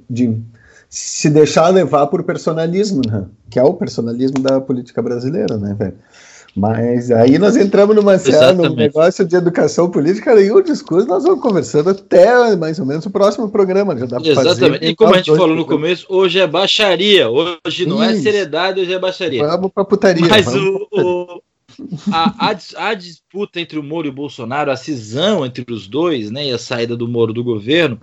de 0.09 0.41
se 0.89 1.29
deixar 1.29 1.69
levar 1.69 2.07
por 2.07 2.23
personalismo, 2.23 3.01
né? 3.07 3.25
que 3.49 3.59
é 3.59 3.63
o 3.63 3.73
personalismo 3.73 4.39
da 4.39 4.59
política 4.59 5.01
brasileira, 5.01 5.57
né, 5.57 5.75
velho? 5.77 5.95
Mas 6.55 7.11
aí 7.11 7.37
nós 7.37 7.55
entramos 7.55 7.95
numa 7.95 8.17
série, 8.17 8.57
num 8.57 8.73
negócio 8.73 9.25
de 9.25 9.35
educação 9.35 9.89
política 9.89 10.39
e 10.41 10.51
o 10.51 10.61
discurso 10.61 11.07
nós 11.07 11.23
vamos 11.23 11.41
conversando 11.41 11.91
até 11.91 12.55
mais 12.55 12.79
ou 12.79 12.85
menos 12.85 13.05
o 13.05 13.09
próximo 13.09 13.49
programa. 13.49 13.97
Já 13.97 14.05
dá 14.05 14.17
Exatamente. 14.17 14.59
Fazer, 14.59 14.83
e 14.83 14.95
como 14.95 15.13
a 15.13 15.17
gente 15.17 15.35
falou 15.35 15.55
no 15.55 15.65
começo, 15.65 16.05
hoje 16.09 16.39
é 16.39 16.47
baixaria. 16.47 17.29
Hoje 17.29 17.85
não 17.85 18.03
é 18.03 18.11
Isso. 18.11 18.19
é 18.19 18.23
seriedade, 18.23 18.81
hoje 18.81 18.93
é 18.93 18.99
baixaria. 18.99 19.45
Vamos 19.45 19.71
pra 19.71 19.85
putaria. 19.85 20.27
Mas 20.27 20.47
o, 20.47 20.87
o, 20.91 21.41
a, 22.11 22.49
a, 22.49 22.89
a, 22.89 22.93
disputa 22.93 23.59
entre 23.59 23.79
o 23.79 23.83
Moro 23.83 24.07
e 24.07 24.09
o 24.09 24.13
Bolsonaro, 24.13 24.71
a 24.71 24.75
cisão 24.75 25.45
entre 25.45 25.65
os 25.71 25.87
dois, 25.87 26.31
né, 26.31 26.47
e 26.47 26.51
a 26.51 26.57
saída 26.57 26.95
do 26.95 27.07
Moro 27.07 27.33
do 27.33 27.43
governo, 27.43 27.99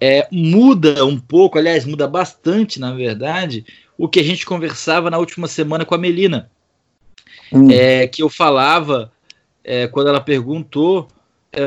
é, 0.00 0.26
muda 0.30 1.04
um 1.04 1.18
pouco, 1.18 1.58
aliás, 1.58 1.84
muda 1.84 2.06
bastante, 2.06 2.80
na 2.80 2.92
verdade, 2.92 3.64
o 3.96 4.08
que 4.08 4.20
a 4.20 4.24
gente 4.24 4.44
conversava 4.44 5.10
na 5.10 5.18
última 5.18 5.46
semana 5.46 5.84
com 5.84 5.94
a 5.94 5.98
Melina. 5.98 6.50
Hum. 7.52 7.70
É, 7.70 8.06
que 8.06 8.22
eu 8.22 8.28
falava 8.28 9.12
é, 9.62 9.86
quando 9.86 10.08
ela 10.08 10.20
perguntou 10.20 11.08
é, 11.52 11.60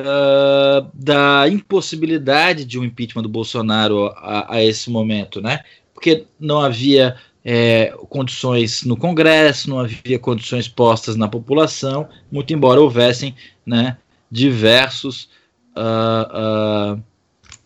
da 0.93 1.47
impossibilidade 1.47 2.65
de 2.65 2.77
um 2.77 2.83
impeachment 2.83 3.23
do 3.23 3.29
Bolsonaro 3.29 4.07
a, 4.17 4.55
a 4.55 4.63
esse 4.63 4.89
momento, 4.89 5.41
né? 5.41 5.61
Porque 5.93 6.25
não 6.39 6.59
havia 6.59 7.15
é, 7.49 7.93
condições 8.09 8.83
no 8.83 8.97
Congresso, 8.97 9.69
não 9.69 9.79
havia 9.79 10.19
condições 10.19 10.67
postas 10.67 11.15
na 11.15 11.29
população, 11.29 12.07
muito 12.29 12.53
embora 12.53 12.81
houvessem 12.81 13.33
né, 13.65 13.97
diversos 14.29 15.29
uh, 15.77 16.95
uh, 16.95 17.03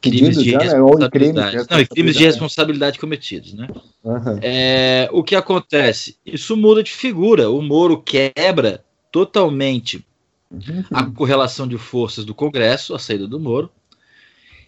crimes 0.02 0.38
de 0.38 0.52
já, 0.52 0.58
né? 0.58 0.64
responsabilidade. 0.66 1.58
Né? 1.58 1.66
Não, 1.70 1.86
crimes 1.86 2.16
de 2.16 2.24
responsabilidade 2.24 3.00
cometidos. 3.00 3.54
Né? 3.54 3.68
Uhum. 4.04 4.40
É, 4.42 5.08
o 5.12 5.24
que 5.24 5.36
acontece? 5.36 6.18
Isso 6.26 6.58
muda 6.58 6.82
de 6.82 6.92
figura. 6.92 7.50
O 7.50 7.62
Moro 7.62 8.02
quebra 8.02 8.84
totalmente 9.12 10.04
uhum. 10.50 10.84
a 10.92 11.06
correlação 11.06 11.68
de 11.68 11.78
forças 11.78 12.26
do 12.26 12.34
Congresso, 12.34 12.96
a 12.96 13.00
saída 13.00 13.28
do 13.28 13.40
Moro, 13.40 13.70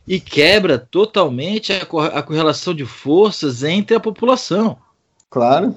e 0.07 0.19
quebra 0.19 0.77
totalmente 0.77 1.73
a, 1.73 1.81
a 2.17 2.21
correlação 2.21 2.73
de 2.73 2.85
forças 2.85 3.63
entre 3.63 3.95
a 3.95 3.99
população. 3.99 4.77
Claro. 5.29 5.75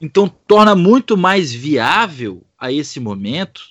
Então 0.00 0.30
torna 0.46 0.74
muito 0.74 1.16
mais 1.16 1.52
viável 1.52 2.42
a 2.58 2.72
esse 2.72 2.98
momento 2.98 3.62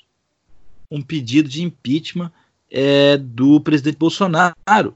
um 0.89 1.01
pedido 1.01 1.49
de 1.49 1.63
impeachment 1.63 2.31
é, 2.71 3.17
do 3.17 3.59
presidente 3.59 3.97
Bolsonaro. 3.97 4.95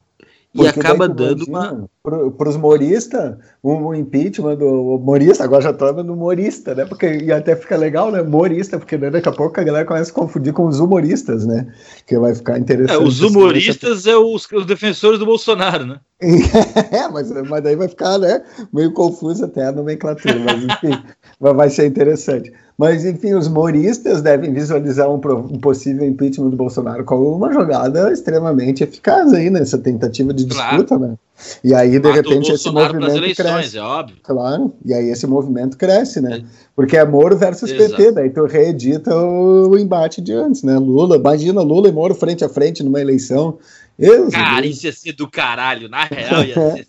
E 0.53 0.67
acaba 0.67 1.07
dando 1.07 1.45
uma. 1.45 1.87
Para 2.01 2.49
os 2.49 2.57
moristas, 2.57 3.37
o 3.61 3.93
impeachment 3.93 4.55
do 4.55 4.95
humorista, 4.95 5.43
agora 5.43 5.61
já 5.61 5.73
torna 5.73 6.01
no 6.01 6.13
humorista, 6.13 6.73
né? 6.73 6.85
Porque 6.85 7.05
e 7.05 7.31
até 7.31 7.55
fica 7.55 7.77
legal, 7.77 8.11
né? 8.11 8.21
Humorista, 8.21 8.79
porque 8.79 8.97
né, 8.97 9.11
daqui 9.11 9.29
a 9.29 9.31
pouco 9.31 9.59
a 9.59 9.63
galera 9.63 9.85
começa 9.85 10.09
a 10.09 10.13
confundir 10.13 10.51
com 10.51 10.65
os 10.65 10.79
humoristas, 10.79 11.45
né? 11.45 11.71
Que 12.07 12.17
vai 12.17 12.33
ficar 12.33 12.57
interessante. 12.57 12.99
É, 12.99 13.05
os 13.05 13.21
humoristas 13.21 14.07
é 14.07 14.17
os, 14.17 14.47
os 14.51 14.65
defensores 14.65 15.19
do 15.19 15.25
Bolsonaro, 15.25 15.85
né? 15.85 15.99
é, 16.91 17.07
mas, 17.09 17.31
mas 17.47 17.63
daí 17.63 17.75
vai 17.75 17.87
ficar 17.87 18.17
né, 18.17 18.43
meio 18.73 18.91
confuso 18.91 19.45
até 19.45 19.65
a 19.65 19.71
nomenclatura, 19.71 20.39
mas 20.39 20.63
enfim, 20.63 20.99
vai 21.39 21.69
ser 21.69 21.85
interessante. 21.85 22.51
Mas, 22.79 23.03
enfim, 23.03 23.33
os 23.33 23.49
moristas 23.49 24.21
devem 24.21 24.53
visualizar 24.53 25.11
um, 25.11 25.19
possível 25.19 26.07
impeachment 26.07 26.49
do 26.49 26.55
Bolsonaro 26.55 27.03
como 27.03 27.35
uma 27.35 27.51
jogada 27.51 28.09
extremamente 28.09 28.85
eficaz 28.85 29.33
aí 29.33 29.49
nessa 29.49 29.77
tentativa 29.77 30.33
de 30.33 30.45
disputa, 30.45 30.97
claro. 30.97 31.07
né? 31.09 31.15
E 31.61 31.75
aí, 31.75 31.99
de 31.99 32.07
ah, 32.07 32.13
repente, 32.13 32.49
esse 32.53 32.71
movimento 32.71 33.17
eleições, 33.17 33.35
cresce. 33.35 33.77
É 33.77 33.81
óbvio. 33.81 34.15
Claro, 34.23 34.73
e 34.85 34.93
aí 34.93 35.09
esse 35.09 35.27
movimento 35.27 35.75
cresce, 35.77 36.21
né? 36.21 36.37
É. 36.37 36.43
Porque 36.73 36.95
é 36.95 37.03
Moro 37.03 37.37
versus 37.37 37.69
Exato. 37.69 37.97
PT, 37.97 38.13
daí 38.13 38.29
tu 38.29 38.45
reedita 38.45 39.13
o, 39.13 39.71
o, 39.71 39.77
embate 39.77 40.21
de 40.21 40.31
antes, 40.31 40.63
né? 40.63 40.77
Lula, 40.77 41.17
imagina 41.17 41.61
Lula 41.61 41.89
e 41.89 41.91
Moro 41.91 42.15
frente 42.15 42.45
a 42.45 42.49
frente 42.49 42.81
numa 42.81 43.01
eleição. 43.01 43.59
Eu, 43.97 44.31
Cara, 44.31 44.65
isso 44.65 44.85
ia 44.85 44.93
ser 44.93 45.11
do 45.11 45.29
caralho, 45.29 45.89
na 45.89 46.05
real 46.05 46.45
ia 46.45 46.53
ser 46.55 46.87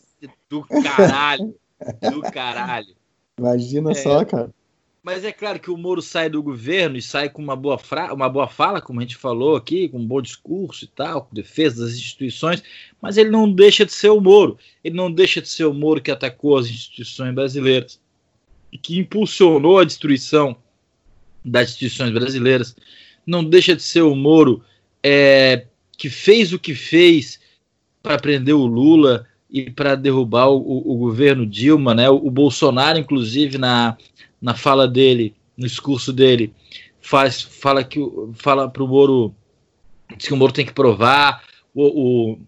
do 0.49 0.63
caralho, 0.63 1.53
do 2.13 2.23
caralho. 2.31 2.95
Imagina 3.37 3.91
é. 3.91 3.95
só, 3.95 4.25
cara. 4.25 4.51
Mas 5.03 5.25
é 5.25 5.33
claro 5.33 5.59
que 5.59 5.71
o 5.71 5.79
Moro 5.79 6.03
sai 6.03 6.29
do 6.29 6.43
governo 6.43 6.97
e 6.97 7.03
sai 7.03 7.31
com 7.31 7.43
uma 7.43 7.57
boa, 7.57 7.79
fra 7.79 8.13
uma 8.13 8.29
boa 8.29 8.47
fala, 8.47 8.83
como 8.83 9.01
a 9.01 9.03
gente 9.03 9.17
falou 9.17 9.57
aqui, 9.57 9.89
com 9.89 9.99
um 9.99 10.07
bom 10.07 10.21
discurso 10.21 10.85
e 10.85 10.89
tal, 10.89 11.23
com 11.23 11.35
defesa 11.35 11.85
das 11.85 11.95
instituições, 11.95 12.63
mas 13.01 13.17
ele 13.17 13.31
não 13.31 13.51
deixa 13.51 13.87
de 13.87 13.93
ser 13.93 14.11
o 14.11 14.21
Moro. 14.21 14.59
Ele 14.85 14.95
não 14.95 15.11
deixa 15.11 15.41
de 15.41 15.49
ser 15.49 15.65
o 15.65 15.73
Moro 15.73 16.03
que 16.03 16.11
atacou 16.11 16.59
as 16.59 16.67
instituições 16.67 17.35
brasileiras 17.35 17.99
e 18.71 18.77
que 18.77 18.99
impulsionou 18.99 19.79
a 19.79 19.85
destruição 19.85 20.55
das 21.43 21.71
instituições 21.71 22.11
brasileiras. 22.11 22.77
Não 23.27 23.43
deixa 23.43 23.75
de 23.75 23.83
ser 23.83 24.03
o 24.03 24.15
Moro 24.15 24.63
é, 25.03 25.65
que 25.97 26.11
fez 26.11 26.53
o 26.53 26.59
que 26.59 26.75
fez 26.75 27.41
para 28.03 28.19
prender 28.19 28.55
o 28.55 28.67
Lula 28.67 29.27
e 29.51 29.71
para 29.71 29.95
derrubar 29.95 30.49
o, 30.49 30.93
o, 30.93 30.97
governo 30.97 31.47
Dilma, 31.47 31.95
né? 31.95 32.09
O, 32.09 32.17
o 32.17 32.31
Bolsonaro, 32.31 32.99
inclusive, 32.99 33.59
na 33.59 33.97
na 34.41 34.55
fala 34.55 34.89
dele, 34.89 35.35
no 35.57 35.67
discurso 35.67 36.13
dele, 36.13 36.55
faz, 37.01 37.43
fala 37.43 37.85
que 37.85 38.01
fala 38.35 38.69
para 38.69 38.83
o 38.83 38.89
Moro, 38.89 39.35
diz 40.17 40.27
que 40.27 40.35
o 40.35 40.37
Moro 40.37 40.53
tem 40.53 40.67
que 40.67 40.73
provar, 40.73 41.45
o, 41.75 42.33
o, 42.33 42.39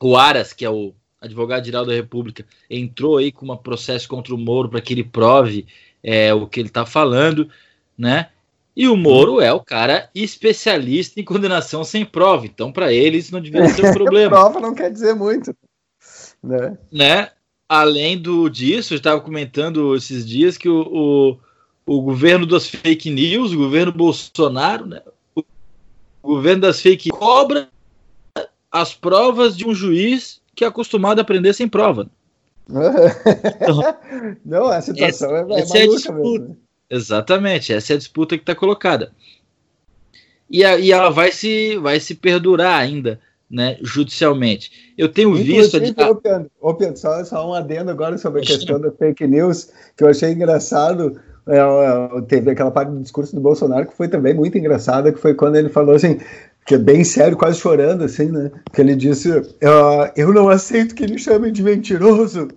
o 0.00 0.16
Aras, 0.16 0.52
que 0.52 0.64
é 0.64 0.70
o 0.70 0.94
advogado-geral 1.20 1.84
da 1.84 1.92
República, 1.92 2.44
entrou 2.70 3.16
aí 3.16 3.32
com 3.32 3.50
um 3.50 3.56
processo 3.56 4.08
contra 4.08 4.34
o 4.34 4.38
Moro 4.38 4.68
para 4.68 4.80
que 4.80 4.92
ele 4.92 5.04
prove 5.04 5.66
é, 6.02 6.32
o 6.32 6.46
que 6.46 6.60
ele 6.60 6.68
está 6.68 6.86
falando, 6.86 7.48
né? 7.98 8.28
E 8.76 8.86
o 8.88 8.96
Moro 8.96 9.40
é 9.40 9.50
o 9.50 9.60
cara 9.60 10.10
especialista 10.14 11.18
em 11.18 11.24
condenação 11.24 11.82
sem 11.82 12.04
prova. 12.04 12.44
Então, 12.44 12.70
para 12.70 12.92
ele, 12.92 13.16
isso 13.16 13.32
não 13.32 13.40
devia 13.40 13.66
ser 13.70 13.86
um 13.86 13.92
problema. 13.94 14.36
prova 14.36 14.60
não 14.60 14.74
quer 14.74 14.92
dizer 14.92 15.14
muito. 15.14 15.56
Né? 16.44 16.76
né? 16.92 17.30
Além 17.68 18.18
do 18.18 18.48
disso, 18.48 18.94
eu 18.94 18.98
estava 18.98 19.20
comentando 19.20 19.94
esses 19.94 20.26
dias 20.26 20.56
que 20.56 20.68
o, 20.68 21.38
o, 21.86 21.94
o, 21.94 22.02
governo 22.02 22.46
das 22.46 22.68
fake 22.68 23.10
news, 23.10 23.52
o 23.52 23.58
governo 23.58 23.92
Bolsonaro, 23.92 24.86
né, 24.86 25.02
o, 25.34 25.44
governo 26.22 26.62
das 26.62 26.80
fake 26.80 27.10
cobra 27.10 27.68
as 28.70 28.94
provas 28.94 29.56
de 29.56 29.66
um 29.66 29.74
juiz 29.74 30.40
que 30.54 30.64
é 30.64 30.68
acostumado 30.68 31.18
a 31.18 31.22
aprender 31.22 31.52
sem 31.52 31.68
prova. 31.68 32.08
Não, 34.44 34.66
a 34.66 34.80
situação 34.80 35.36
essa, 35.36 35.52
é, 35.52 35.56
é 35.56 35.60
essa 35.60 35.78
é 35.78 35.86
maluca 35.86 36.12
mesmo. 36.12 36.56
Exatamente, 36.88 37.72
essa 37.72 37.92
é 37.92 37.96
a 37.96 37.98
disputa 37.98 38.36
que 38.36 38.42
está 38.42 38.54
colocada. 38.54 39.12
E, 40.48 40.64
a, 40.64 40.78
e 40.78 40.92
ela 40.92 41.10
vai 41.10 41.32
se, 41.32 41.76
vai 41.78 41.98
se 41.98 42.14
perdurar 42.14 42.80
ainda 42.80 43.20
né, 43.50 43.78
judicialmente. 43.80 44.92
Eu 44.98 45.08
tenho 45.08 45.30
Inclusive, 45.30 45.80
visto. 45.80 46.02
A... 46.02 46.10
Ô 46.10 46.16
Pedro, 46.16 46.50
ô 46.60 46.74
Pedro 46.74 46.96
só, 46.96 47.24
só, 47.24 47.48
um 47.48 47.54
adendo 47.54 47.90
agora 47.90 48.18
sobre 48.18 48.42
a 48.42 48.44
questão 48.44 48.80
da 48.80 48.90
fake 48.90 49.26
news, 49.26 49.70
que 49.96 50.04
eu 50.04 50.08
achei 50.08 50.32
engraçado. 50.32 51.20
É, 51.48 51.60
teve 52.22 52.50
aquela 52.50 52.72
parte 52.72 52.90
do 52.90 53.00
discurso 53.00 53.32
do 53.34 53.40
Bolsonaro 53.40 53.86
que 53.86 53.96
foi 53.96 54.08
também 54.08 54.34
muito 54.34 54.58
engraçada, 54.58 55.12
que 55.12 55.20
foi 55.20 55.32
quando 55.32 55.54
ele 55.54 55.68
falou 55.68 55.94
assim, 55.94 56.18
que 56.66 56.74
é 56.74 56.78
bem 56.78 57.04
sério, 57.04 57.36
quase 57.36 57.60
chorando, 57.60 58.02
assim, 58.02 58.26
né? 58.26 58.50
Que 58.72 58.80
ele 58.80 58.96
disse: 58.96 59.30
Eu 60.16 60.34
não 60.34 60.48
aceito 60.48 60.94
que 60.94 61.04
ele 61.04 61.16
chamem 61.16 61.52
de 61.52 61.62
mentiroso, 61.62 62.48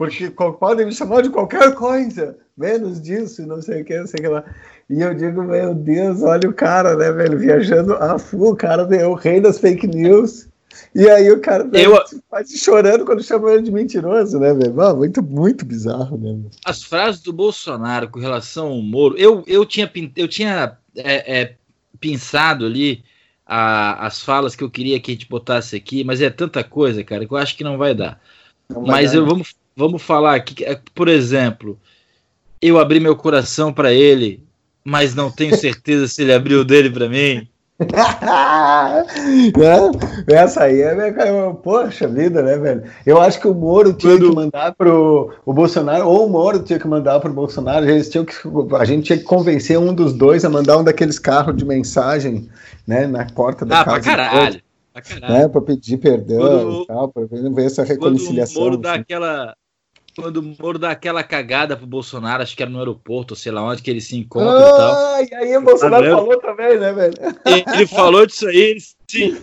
porque 0.00 0.30
podem 0.30 0.86
me 0.86 0.92
chamar 0.92 1.20
de 1.20 1.28
qualquer 1.28 1.74
coisa, 1.76 2.38
menos 2.56 3.02
disso, 3.02 3.46
não 3.46 3.60
sei 3.60 3.82
o 3.82 3.84
que, 3.84 3.98
não 3.98 4.06
sei 4.06 4.20
o 4.20 4.22
que 4.22 4.28
lá. 4.30 4.44
E 4.88 5.02
eu 5.02 5.14
digo, 5.14 5.42
meu 5.42 5.74
Deus, 5.74 6.22
olha 6.22 6.48
o 6.48 6.54
cara, 6.54 6.96
né, 6.96 7.12
velho, 7.12 7.38
viajando 7.38 7.92
a 7.96 8.18
full, 8.18 8.52
o 8.52 8.56
cara 8.56 8.88
é 8.96 9.06
o 9.06 9.12
rei 9.12 9.42
das 9.42 9.58
fake 9.58 9.86
news. 9.86 10.48
E 10.94 11.06
aí 11.06 11.30
o 11.30 11.38
cara 11.42 11.68
Eu- 11.74 12.02
quase 12.30 12.56
chorando 12.56 13.04
quando 13.04 13.22
chamam 13.22 13.50
ele 13.50 13.64
de 13.64 13.70
mentiroso, 13.70 14.40
né, 14.40 14.54
velho? 14.54 14.80
Ah, 14.80 14.94
muito, 14.94 15.22
muito 15.22 15.66
bizarro, 15.66 16.16
né? 16.16 16.32
velho? 16.32 16.50
As 16.64 16.82
frases 16.82 17.20
do 17.20 17.32
Bolsonaro 17.34 18.08
com 18.08 18.20
relação 18.20 18.68
ao 18.68 18.80
Moro, 18.80 19.18
eu, 19.18 19.44
eu 19.46 19.66
tinha, 19.66 19.92
eu 20.16 20.26
tinha 20.26 20.78
é, 20.96 21.40
é, 21.42 21.54
pensado 22.00 22.64
ali 22.64 23.04
a- 23.44 24.06
as 24.06 24.22
falas 24.22 24.56
que 24.56 24.64
eu 24.64 24.70
queria 24.70 24.98
que 24.98 25.10
a 25.10 25.14
gente 25.14 25.28
botasse 25.28 25.76
aqui, 25.76 26.04
mas 26.04 26.22
é 26.22 26.30
tanta 26.30 26.64
coisa, 26.64 27.04
cara, 27.04 27.26
que 27.26 27.34
eu 27.34 27.38
acho 27.38 27.54
que 27.54 27.62
não 27.64 27.76
vai 27.76 27.94
dar. 27.94 28.18
Não 28.70 28.82
vai 28.82 28.88
Mas 29.02 29.10
dar, 29.10 29.18
eu, 29.18 29.22
né? 29.24 29.28
vamos, 29.28 29.54
vamos 29.80 30.02
falar 30.02 30.34
aqui, 30.36 30.62
é, 30.64 30.78
por 30.94 31.08
exemplo, 31.08 31.78
eu 32.62 32.78
abri 32.78 33.00
meu 33.00 33.16
coração 33.16 33.72
para 33.72 33.92
ele, 33.92 34.44
mas 34.84 35.14
não 35.14 35.30
tenho 35.30 35.56
certeza 35.56 36.06
se 36.06 36.22
ele 36.22 36.32
abriu 36.32 36.60
o 36.60 36.64
dele 36.64 36.90
para 36.90 37.08
mim. 37.08 37.48
Né? 39.56 39.90
Essa 40.36 40.64
aí 40.64 40.82
é, 40.82 41.08
é, 41.08 41.52
poxa 41.62 42.06
vida, 42.06 42.42
né, 42.42 42.56
velho? 42.58 42.82
Eu 43.06 43.20
acho 43.20 43.40
que 43.40 43.48
o 43.48 43.54
Moro 43.54 43.92
tinha 43.94 44.18
que 44.18 44.24
mandar 44.34 44.74
pro 44.74 45.32
o 45.46 45.52
Bolsonaro, 45.52 46.06
ou 46.06 46.26
o 46.26 46.30
Moro 46.30 46.62
tinha 46.62 46.78
que 46.78 46.86
mandar 46.86 47.18
pro 47.20 47.32
Bolsonaro, 47.32 47.88
eles 47.88 48.08
tinham 48.10 48.24
que, 48.24 48.34
a 48.78 48.84
gente 48.84 49.04
tinha 49.06 49.18
que 49.18 49.24
convencer 49.24 49.78
um 49.78 49.94
dos 49.94 50.12
dois 50.12 50.44
a 50.44 50.50
mandar 50.50 50.76
um 50.78 50.84
daqueles 50.84 51.18
carros 51.18 51.56
de 51.56 51.64
mensagem, 51.64 52.48
né, 52.86 53.06
na 53.06 53.24
porta 53.26 53.64
da 53.64 53.80
Ah, 53.80 53.84
casa. 53.84 54.00
pra 54.02 54.16
caralho. 54.16 54.60
Pra 54.92 55.02
caralho. 55.02 55.32
Né, 55.34 55.48
pra 55.48 55.60
pedir 55.62 55.96
perdão 55.98 56.38
Quando- 56.38 56.82
e 56.82 56.86
tal, 56.86 57.08
pra 57.08 57.24
ver 57.24 57.50
ver 57.54 57.64
essa 57.64 57.84
Quando 57.86 57.90
o 58.00 58.04
reconciliação. 58.04 58.62
Moro 58.62 58.76
dá 58.76 58.92
assim. 58.92 59.00
aquela. 59.00 59.54
Quando 60.20 60.38
o 60.38 60.56
Moro 60.58 60.78
dá 60.78 60.90
aquela 60.90 61.22
cagada 61.22 61.76
pro 61.76 61.86
Bolsonaro, 61.86 62.42
acho 62.42 62.56
que 62.56 62.62
era 62.62 62.70
no 62.70 62.78
aeroporto, 62.78 63.36
sei 63.36 63.52
lá 63.52 63.62
onde 63.62 63.82
que 63.82 63.90
eles 63.90 64.06
se 64.06 64.16
encontram 64.16 64.58
e 64.58 64.62
tal. 64.62 64.94
Ah, 64.94 65.22
e 65.22 65.34
aí 65.34 65.56
o 65.56 65.62
Bolsonaro 65.62 66.04
Tá 66.04 66.16
falou 66.16 66.40
também, 66.40 66.78
né, 66.78 66.92
velho? 66.92 67.14
Ele 67.74 67.86
falou 67.86 68.26
disso 68.26 68.48
aí, 68.48 68.56
ele 68.56 68.80
disse, 69.06 69.42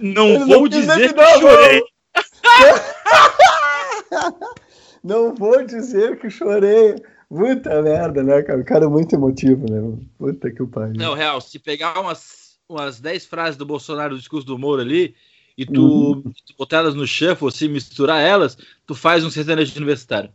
não 0.00 0.26
Ele 0.26 0.38
vou 0.38 0.60
não 0.60 0.68
dizer 0.68 1.14
que 1.14 1.38
chorei. 1.38 1.82
Não 5.02 5.34
vou 5.34 5.64
dizer 5.64 6.18
que 6.18 6.28
chorei. 6.28 6.96
Puta 7.28 7.82
merda, 7.82 8.22
né, 8.22 8.42
cara? 8.42 8.60
O 8.60 8.64
cara 8.64 8.84
é 8.86 8.88
muito 8.88 9.14
emotivo, 9.14 9.70
né? 9.70 9.98
Puta 10.18 10.50
que 10.50 10.62
o 10.62 10.66
pariu. 10.66 10.94
Não, 10.96 11.14
real, 11.14 11.40
se 11.40 11.58
pegar 11.58 12.00
umas, 12.00 12.58
umas 12.68 13.00
10 13.00 13.26
frases 13.26 13.56
do 13.56 13.66
Bolsonaro 13.66 14.14
do 14.14 14.18
discurso 14.18 14.46
do 14.46 14.58
Moro 14.58 14.80
ali, 14.80 15.14
e 15.58 15.66
tu, 15.66 15.82
Uhum. 15.82 16.22
tu 16.46 16.54
botar 16.56 16.78
elas 16.78 16.94
no 16.94 17.04
shuffle, 17.06 17.50
se 17.50 17.68
misturar 17.68 18.22
elas, 18.22 18.56
tu 18.86 18.94
faz 18.94 19.24
um 19.24 19.30
sertanejo 19.30 19.76
universitário. 19.76 20.30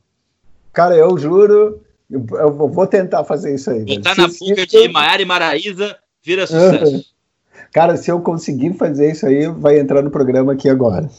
Cara, 0.73 0.95
eu 0.97 1.17
juro, 1.17 1.81
eu 2.11 2.51
vou 2.51 2.85
tentar 2.85 3.23
fazer 3.23 3.55
isso 3.55 3.71
aí. 3.71 3.85
Botar 3.85 4.15
na 4.15 4.25
eu- 4.25 4.65
de 4.65 4.87
Maiara 4.89 5.21
e 5.21 5.25
Maraíza, 5.25 5.97
vira 6.21 6.45
sucesso. 6.45 7.05
Cara, 7.71 7.95
se 7.95 8.11
eu 8.11 8.19
conseguir 8.21 8.73
fazer 8.73 9.11
isso 9.11 9.25
aí, 9.25 9.47
vai 9.47 9.79
entrar 9.79 10.01
no 10.01 10.11
programa 10.11 10.51
aqui 10.53 10.67
agora. 10.69 11.09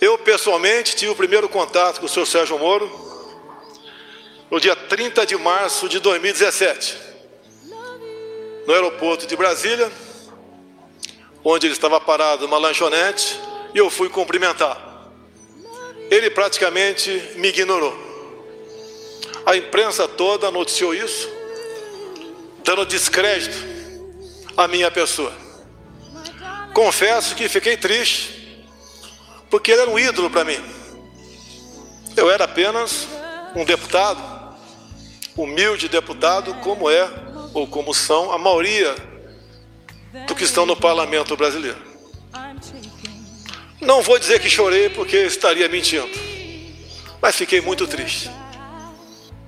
Eu, 0.00 0.18
pessoalmente, 0.18 0.96
tive 0.96 1.12
o 1.12 1.16
primeiro 1.16 1.48
contato 1.48 2.00
com 2.00 2.06
o 2.06 2.08
senhor 2.08 2.26
Sérgio 2.26 2.58
Moro 2.58 2.90
no 4.50 4.60
dia 4.60 4.76
30 4.76 5.24
de 5.26 5.36
março 5.36 5.88
de 5.88 5.98
2017, 6.00 6.96
no 8.66 8.72
aeroporto 8.74 9.26
de 9.26 9.36
Brasília, 9.36 9.90
onde 11.44 11.66
ele 11.66 11.74
estava 11.74 12.00
parado 12.00 12.46
numa 12.46 12.56
lanchonete, 12.58 13.38
e 13.74 13.78
eu 13.78 13.90
fui 13.90 14.08
cumprimentar. 14.08 15.10
Ele 16.10 16.30
praticamente 16.30 17.10
me 17.36 17.48
ignorou. 17.48 17.94
A 19.44 19.54
imprensa 19.56 20.08
toda 20.08 20.50
noticiou 20.50 20.94
isso, 20.94 21.28
dando 22.64 22.86
descrédito 22.86 23.56
à 24.56 24.66
minha 24.66 24.90
pessoa. 24.90 25.32
Confesso 26.72 27.34
que 27.34 27.48
fiquei 27.48 27.76
triste 27.76 28.34
porque 29.50 29.70
ele 29.70 29.82
era 29.82 29.90
um 29.90 29.98
ídolo 29.98 30.30
para 30.30 30.44
mim. 30.44 30.58
Eu 32.16 32.30
era 32.30 32.44
apenas 32.44 33.06
um 33.54 33.64
deputado, 33.64 34.20
humilde 35.36 35.88
deputado, 35.88 36.54
como 36.54 36.90
é 36.90 37.08
ou 37.52 37.66
como 37.66 37.94
são 37.94 38.32
a 38.32 38.38
maioria 38.38 38.94
do 40.26 40.34
que 40.34 40.44
estão 40.44 40.64
no 40.64 40.76
parlamento 40.76 41.36
brasileiro. 41.36 41.78
Não 43.80 44.02
vou 44.02 44.18
dizer 44.18 44.40
que 44.40 44.48
chorei 44.48 44.88
porque 44.88 45.16
estaria 45.18 45.68
mentindo, 45.68 46.08
mas 47.20 47.36
fiquei 47.36 47.60
muito 47.60 47.86
triste. 47.86 48.30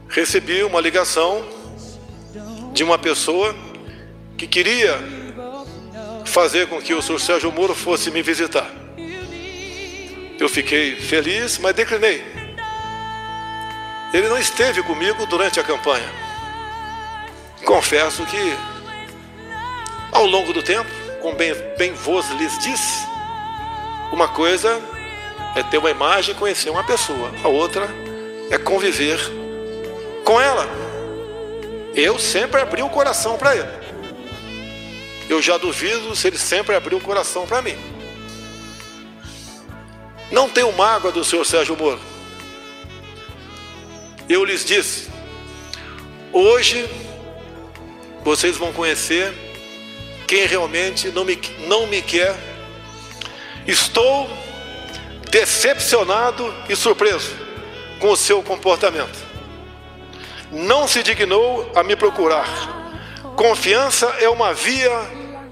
Recebi 0.09 0.63
uma 0.63 0.81
ligação 0.81 1.45
de 2.73 2.85
uma 2.85 2.99
pessoa 2.99 3.55
que 4.37 4.47
queria 4.47 4.99
fazer 6.27 6.67
com 6.69 6.81
que 6.83 6.93
o 6.93 7.01
senhor 7.01 7.19
Sérgio 7.19 7.51
Moro 7.51 7.75
fosse 7.75 8.11
me 8.11 8.23
visitar. 8.23 8.71
Eu 10.39 10.49
fiquei 10.49 10.97
feliz, 10.97 11.57
mas 11.59 11.75
declinei. 11.75 12.23
Ele 14.13 14.29
não 14.29 14.39
esteve 14.39 14.83
comigo 14.83 15.25
durante 15.27 15.59
a 15.59 15.63
campanha. 15.63 16.09
Confesso 17.65 18.25
que, 18.27 18.57
ao 20.13 20.27
longo 20.27 20.53
do 20.53 20.63
tempo, 20.63 20.91
como 21.21 21.37
bem, 21.37 21.55
bem 21.77 21.93
vos 21.93 22.29
lhes 22.31 22.59
disse, 22.59 23.07
uma 24.13 24.29
coisa 24.29 24.81
é 25.55 25.63
ter 25.63 25.79
uma 25.79 25.91
imagem 25.91 26.35
e 26.35 26.39
conhecer 26.39 26.71
uma 26.71 26.85
pessoa, 26.85 27.31
a 27.43 27.49
outra 27.49 27.89
é 28.51 28.59
conviver 28.59 29.19
com 30.25 30.41
ela. 30.41 30.69
Eu 31.95 32.19
sempre 32.19 32.61
abri 32.61 32.83
o 32.83 32.91
coração 32.91 33.39
para 33.39 33.57
ele. 33.57 33.69
Eu 35.29 35.41
já 35.41 35.57
duvido 35.57 36.15
se 36.15 36.27
ele 36.29 36.39
sempre 36.39 36.77
abriu 36.77 36.99
o 36.99 37.01
coração 37.01 37.47
para 37.47 37.63
mim. 37.63 37.77
Não 40.31 40.49
tenho 40.49 40.71
mágoa 40.73 41.11
do 41.11 41.25
senhor 41.25 41.45
Sérgio 41.45 41.77
Moro. 41.77 42.01
Eu 44.29 44.45
lhes 44.45 44.65
disse, 44.65 45.09
hoje 46.33 46.89
vocês 48.25 48.57
vão 48.57 48.73
conhecer 48.73 49.33
quem 50.27 50.47
realmente 50.47 51.11
não 51.11 51.25
me, 51.25 51.39
não 51.67 51.87
me 51.87 52.03
quer. 52.03 52.37
Estou 53.67 54.29
decepcionado 55.31 56.53
e 56.69 56.77
surpreso 56.77 57.35
com 57.99 58.11
o 58.11 58.17
seu 58.17 58.43
comportamento. 58.43 59.27
Não 60.53 60.87
se 60.87 61.03
dignou 61.03 61.71
a 61.75 61.83
me 61.83 61.97
procurar. 61.97 62.47
Confiança 63.37 64.07
é 64.21 64.29
uma 64.29 64.55
via 64.55 64.91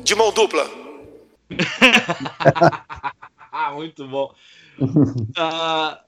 de 0.03 0.15
mão 0.15 0.33
dupla. 0.33 0.69
Muito 3.75 4.07
bom. 4.09 4.33
Ah, 5.37 6.01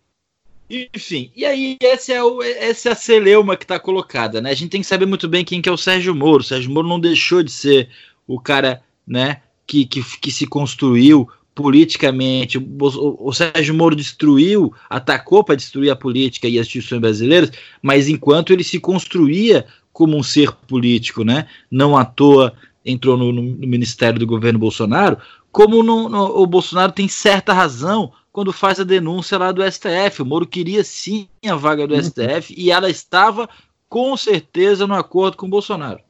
enfim, 0.69 1.31
e 1.37 1.45
aí 1.45 1.77
essa 1.81 2.13
é, 2.13 2.23
o, 2.23 2.43
essa 2.43 2.89
é 2.89 2.93
a 2.93 2.97
celeuma 2.97 3.57
que 3.57 3.65
está 3.65 3.79
colocada, 3.79 4.41
né? 4.41 4.51
A 4.51 4.55
gente 4.55 4.71
tem 4.71 4.81
que 4.81 4.87
saber 4.87 5.07
muito 5.07 5.29
bem 5.29 5.45
quem 5.45 5.63
que 5.63 5.69
é 5.69 5.73
o 5.73 5.77
Sérgio 5.77 6.15
Moro. 6.15 6.43
O 6.43 6.45
Sérgio 6.45 6.71
Moro 6.71 6.89
não 6.89 6.99
deixou 6.99 7.43
de 7.43 7.53
ser 7.53 7.89
o 8.27 8.41
cara, 8.41 8.83
né, 9.07 9.41
que, 9.67 9.85
que, 9.87 10.03
que 10.19 10.31
se 10.31 10.47
construiu 10.47 11.29
politicamente. 11.55 12.59
O, 12.59 13.29
o 13.29 13.33
Sérgio 13.33 13.75
Moro 13.75 13.97
destruiu, 13.97 14.73
atacou 14.91 15.43
para 15.43 15.55
destruir 15.55 15.91
a 15.91 15.97
política 15.97 16.47
e 16.47 16.59
as 16.59 16.67
instituições 16.67 17.01
brasileiras, 17.01 17.51
mas 17.83 18.09
enquanto 18.09 18.53
ele 18.53 18.63
se 18.63 18.79
construía 18.79 19.67
como 19.93 20.17
um 20.17 20.23
ser 20.23 20.53
político, 20.53 21.25
né? 21.25 21.47
Não 21.71 21.97
à 21.97 22.05
toa 22.05 22.53
entrou 22.85 23.17
no, 23.17 23.33
no- 23.33 23.43
ministério 23.43 24.19
do 24.19 24.27
governo 24.27 24.59
Bolsonaro, 24.59 25.17
como 25.51 25.83
no- 25.83 26.07
o 26.41 26.47
Bolsonaro 26.47 26.93
tem 26.93 27.09
certa 27.09 27.53
razão 27.55 28.13
quando 28.31 28.53
faz 28.53 28.79
a 28.79 28.85
denúncia 28.85 29.39
lá 29.39 29.51
do 29.51 29.63
STF. 29.65 30.21
O 30.21 30.27
Moro 30.27 30.47
queria 30.47 30.85
sim 30.85 31.27
a 31.49 31.55
vaga 31.57 31.87
do 31.87 31.95
STF 31.97 32.55
e 32.57 32.71
ela 32.71 32.91
estava 32.91 33.49
com 33.89 34.15
certeza 34.17 34.87
no 34.87 34.95
acordo 34.95 35.39
com 35.39 35.47
o 35.47 35.51
Bolsonaro. 35.51 36.01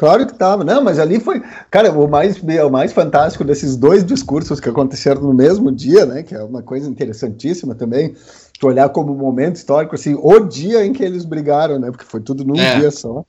Claro 0.00 0.26
que 0.26 0.32
tava, 0.32 0.64
não, 0.64 0.82
mas 0.82 0.98
ali 0.98 1.20
foi, 1.20 1.42
cara, 1.70 1.92
o 1.92 2.08
mais, 2.08 2.38
o 2.42 2.70
mais 2.70 2.90
fantástico 2.90 3.44
desses 3.44 3.76
dois 3.76 4.02
discursos 4.02 4.58
que 4.58 4.66
aconteceram 4.66 5.20
no 5.20 5.34
mesmo 5.34 5.70
dia, 5.70 6.06
né, 6.06 6.22
que 6.22 6.34
é 6.34 6.42
uma 6.42 6.62
coisa 6.62 6.88
interessantíssima 6.88 7.74
também, 7.74 8.14
tu 8.58 8.66
olhar 8.66 8.88
como 8.88 9.12
um 9.12 9.18
momento 9.18 9.56
histórico, 9.56 9.94
assim, 9.94 10.16
o 10.18 10.40
dia 10.40 10.86
em 10.86 10.94
que 10.94 11.02
eles 11.02 11.26
brigaram, 11.26 11.78
né, 11.78 11.90
porque 11.90 12.06
foi 12.06 12.22
tudo 12.22 12.46
num 12.46 12.56
É. 12.56 12.78
dia 12.78 12.90
só, 12.90 13.22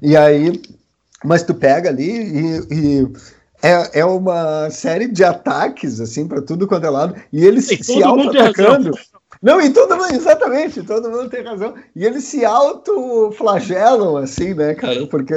e 0.00 0.16
aí, 0.16 0.62
mas 1.22 1.42
tu 1.42 1.52
pega 1.52 1.90
ali 1.90 2.10
e, 2.10 2.74
e 2.74 3.08
é, 3.62 4.00
é 4.00 4.04
uma 4.06 4.70
série 4.70 5.08
de 5.08 5.22
ataques, 5.22 6.00
assim, 6.00 6.26
para 6.26 6.40
tudo 6.40 6.66
quanto 6.66 6.86
é 6.86 6.90
lado, 6.90 7.14
e 7.30 7.44
eles 7.44 7.70
E 7.70 7.84
se 7.84 8.02
auto-atacando, 8.02 8.92
não, 9.44 9.60
e 9.60 9.70
todo 9.70 9.96
mundo, 9.96 10.12
exatamente, 10.14 10.82
todo 10.82 11.10
mundo 11.10 11.28
tem 11.28 11.44
razão. 11.44 11.74
E 11.94 12.04
eles 12.04 12.24
se 12.24 12.44
autoflagelam, 12.44 14.16
assim, 14.16 14.54
né, 14.54 14.74
cara? 14.74 15.06
Porque, 15.06 15.34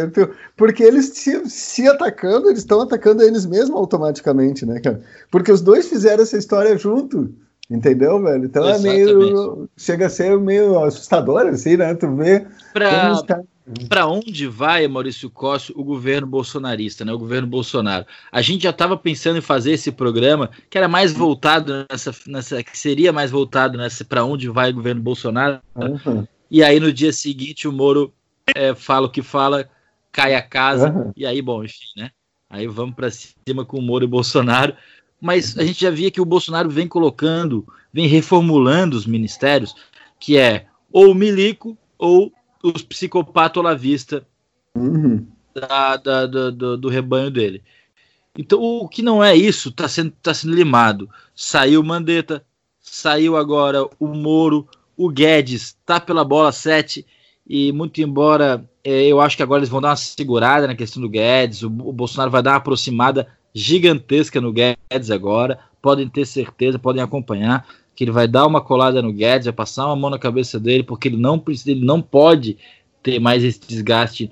porque 0.55 0.83
eles 0.83 1.09
se, 1.09 1.47
se 1.49 1.87
atacando, 1.87 2.47
eles 2.47 2.59
estão 2.59 2.81
atacando 2.81 3.21
eles 3.21 3.45
mesmos 3.45 3.77
automaticamente, 3.77 4.65
né, 4.65 4.79
cara? 4.79 5.01
Porque 5.29 5.51
os 5.51 5.61
dois 5.61 5.87
fizeram 5.87 6.23
essa 6.23 6.37
história 6.37 6.77
junto, 6.77 7.29
Entendeu, 7.69 8.21
velho? 8.23 8.45
Então 8.45 8.63
Exatamente. 8.63 9.11
é 9.11 9.13
meio. 9.13 9.69
Chega 9.75 10.05
a 10.05 10.09
ser 10.09 10.39
meio 10.39 10.81
assustador, 10.85 11.47
assim, 11.47 11.75
né? 11.75 11.93
Tu 11.95 12.09
vê. 12.15 12.47
Pra, 12.71 13.01
como 13.01 13.11
os 13.13 13.21
caras- 13.23 13.45
para 13.89 14.07
onde 14.07 14.47
vai, 14.47 14.88
Maurício 14.88 15.30
Costa, 15.30 15.74
o 15.76 15.84
governo 15.84 16.26
bolsonarista, 16.26 17.03
né? 17.03 17.11
O 17.11 17.20
governo 17.20 17.47
Bolsonaro. 17.47 18.05
A 18.32 18.41
gente 18.41 18.63
já 18.63 18.70
estava 18.70 18.95
pensando 18.95 19.38
em 19.38 19.41
fazer 19.41 19.74
esse 19.74 19.91
programa 19.91 20.49
que 20.70 20.78
era 20.78 20.88
mais 20.88 21.11
voltado 21.11 21.86
nessa, 21.89 22.15
nessa 22.28 22.63
que 22.63 22.78
seria 22.78 23.11
mais 23.11 23.30
voltado 23.30 23.78
nessa 23.78 24.05
para 24.05 24.24
onde 24.24 24.47
vai 24.47 24.72
o 24.72 24.76
governo 24.76 25.01
Bolsonaro. 25.01 25.59
Uhum. 25.76 26.26
E 26.49 26.63
aí 26.63 26.80
no 26.80 26.93
dia 26.93 27.11
seguinte 27.11 27.68
o 27.68 27.72
Moro 27.74 28.13
é, 28.55 28.74
fala 28.74 29.07
o 29.07 29.11
que 29.11 29.22
fala, 29.22 29.70
cai 30.11 30.34
a 30.34 30.41
casa 30.41 30.89
Uhum. 30.89 31.11
e 31.15 31.26
aí 31.26 31.41
bom, 31.41 31.63
enfim, 31.63 31.86
né? 31.97 32.11
Aí 32.49 32.68
vamos 32.68 32.95
para 32.95 33.09
cima 33.11 33.65
com 33.65 33.78
o 33.78 33.82
Moro 33.82 34.05
e 34.05 34.07
Bolsonaro. 34.07 34.74
Mas 35.20 35.57
a 35.57 35.65
gente 35.65 35.82
já 35.82 35.89
via 35.89 36.11
que 36.11 36.22
o 36.22 36.26
Bolsonaro 36.26 36.70
vem 36.70 36.88
colocando, 36.88 37.68
vem 37.91 38.07
reformulando 38.07 38.95
os 38.95 39.05
ministérios, 39.05 39.76
que 40.20 40.38
é 40.38 40.68
ou 40.91 41.11
o 41.11 41.15
milico 41.15 41.78
ou 41.97 42.32
os 42.63 42.81
psicopatas 42.81 43.57
olavista 43.59 44.25
Uhum. 44.75 45.25
da, 45.53 45.97
da- 45.97 46.25
da- 46.27 46.49
do, 46.51 46.77
do 46.77 46.89
rebanho 46.89 47.31
dele. 47.31 47.63
Então, 48.37 48.61
o 48.61 48.87
que 48.87 49.01
não 49.01 49.23
é 49.23 49.35
isso 49.35 49.69
está 49.69 49.87
sendo, 49.87 50.11
tá 50.21 50.33
sendo 50.33 50.53
limado. 50.53 51.09
Saiu 51.35 51.81
o 51.81 51.83
Mandetta, 51.83 52.45
saiu 52.79 53.35
agora 53.35 53.87
o 53.99 54.07
Moro, 54.07 54.67
o 54.95 55.09
Guedes 55.09 55.75
tá 55.85 55.99
pela 55.99 56.23
bola 56.23 56.51
7, 56.51 57.05
e 57.49 57.71
muito 57.71 57.99
embora 58.01 58.63
eh, 58.83 59.07
eu 59.07 59.19
acho 59.19 59.35
que 59.35 59.41
agora 59.43 59.59
eles 59.59 59.69
vão 59.69 59.81
dar 59.81 59.89
uma 59.89 59.95
segurada 59.95 60.67
na 60.67 60.75
questão 60.75 61.01
do 61.01 61.09
Guedes, 61.09 61.63
o, 61.63 61.67
o 61.67 61.91
Bolsonaro 61.93 62.29
vai 62.29 62.43
dar 62.43 62.51
uma 62.51 62.57
aproximada 62.57 63.27
gigantesca 63.53 64.39
no 64.39 64.53
Guedes 64.53 65.09
agora, 65.09 65.59
podem 65.81 66.07
ter 66.07 66.25
certeza, 66.25 66.77
podem 66.77 67.01
acompanhar 67.01 67.67
que 67.97 68.03
ele 68.03 68.11
vai 68.11 68.27
dar 68.27 68.45
uma 68.45 68.61
colada 68.61 69.01
no 69.01 69.11
Guedes, 69.11 69.45
vai 69.45 69.53
passar 69.53 69.87
uma 69.87 69.95
mão 69.95 70.11
na 70.11 70.19
cabeça 70.19 70.59
dele, 70.59 70.83
porque 70.83 71.07
ele 71.07 71.17
não 71.17 71.39
precisa, 71.39 71.71
ele 71.71 71.83
não 71.83 71.99
pode 71.99 72.55
ter 73.01 73.19
mais 73.19 73.43
esse 73.43 73.59
desgaste 73.67 74.31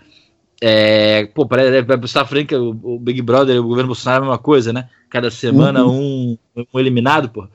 é, 0.61 1.26
pô, 1.34 1.47
para 1.47 1.80
estar 2.03 2.26
franca, 2.26 2.59
o, 2.61 2.95
o 2.95 2.99
Big 2.99 3.22
Brother 3.24 3.59
o 3.59 3.68
governo 3.68 3.88
Bolsonaro 3.88 4.24
é 4.24 4.28
a 4.28 4.30
mesma 4.30 4.38
coisa, 4.38 4.72
né? 4.72 4.88
Cada 5.09 5.32
semana 5.32 5.84
um, 5.86 6.38
um 6.74 6.80
eliminado, 6.80 7.30
pô. 7.30 7.47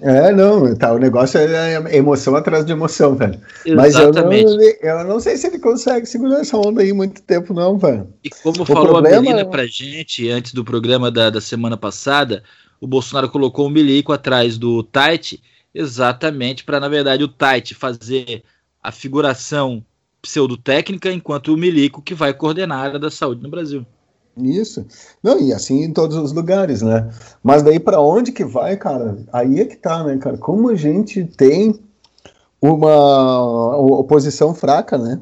É, 0.00 0.32
não, 0.32 0.74
tá, 0.76 0.92
o 0.92 0.98
negócio 0.98 1.38
é 1.38 1.96
emoção 1.96 2.36
atrás 2.36 2.66
de 2.66 2.72
emoção, 2.72 3.14
velho. 3.14 3.40
Mas 3.74 3.94
eu 3.94 4.12
não, 4.12 4.32
Exatamente. 4.32 4.78
eu 4.82 5.04
não 5.04 5.18
sei 5.18 5.36
se 5.36 5.46
ele 5.46 5.58
consegue 5.58 6.04
segurar 6.04 6.40
essa 6.40 6.58
onda 6.58 6.82
aí 6.82 6.92
muito 6.92 7.22
tempo, 7.22 7.54
não, 7.54 7.78
velho. 7.78 8.08
E 8.22 8.28
como 8.28 8.62
O 8.62 8.66
falou 8.66 8.90
problema 8.90 9.16
a 9.16 9.20
Belina 9.20 9.40
é- 9.40 9.44
pra 9.44 9.66
gente 9.66 10.28
antes 10.28 10.52
do 10.52 10.64
programa 10.64 11.10
da, 11.10 11.30
da 11.30 11.40
semana 11.40 11.76
passada, 11.76 12.42
o 12.80 12.86
Bolsonaro 12.86 13.30
colocou 13.30 13.66
o 13.66 13.70
Milico 13.70 14.12
atrás 14.12 14.58
do 14.58 14.82
Tait, 14.82 15.40
exatamente 15.74 16.64
para, 16.64 16.78
na 16.78 16.88
verdade, 16.88 17.24
o 17.24 17.28
Tait 17.28 17.74
fazer 17.74 18.42
a 18.82 18.92
figuração 18.92 19.84
pseudotécnica, 20.22 21.12
enquanto 21.12 21.52
o 21.52 21.56
Milico 21.56 22.00
que 22.00 22.14
vai 22.14 22.32
coordenar 22.32 22.78
a 22.78 22.82
área 22.82 22.98
da 22.98 23.10
saúde 23.10 23.42
no 23.42 23.50
Brasil. 23.50 23.84
Isso. 24.36 24.84
Não, 25.22 25.40
e 25.40 25.52
assim 25.52 25.84
em 25.84 25.92
todos 25.92 26.16
os 26.16 26.32
lugares, 26.32 26.82
né? 26.82 27.08
Mas 27.42 27.62
daí 27.62 27.78
pra 27.78 28.00
onde 28.00 28.32
que 28.32 28.44
vai, 28.44 28.76
cara? 28.76 29.18
Aí 29.32 29.60
é 29.60 29.64
que 29.64 29.76
tá, 29.76 30.02
né, 30.02 30.16
cara? 30.16 30.36
Como 30.36 30.70
a 30.70 30.74
gente 30.74 31.24
tem 31.24 31.78
uma 32.60 33.76
oposição 33.76 34.54
fraca, 34.54 34.98
né? 34.98 35.20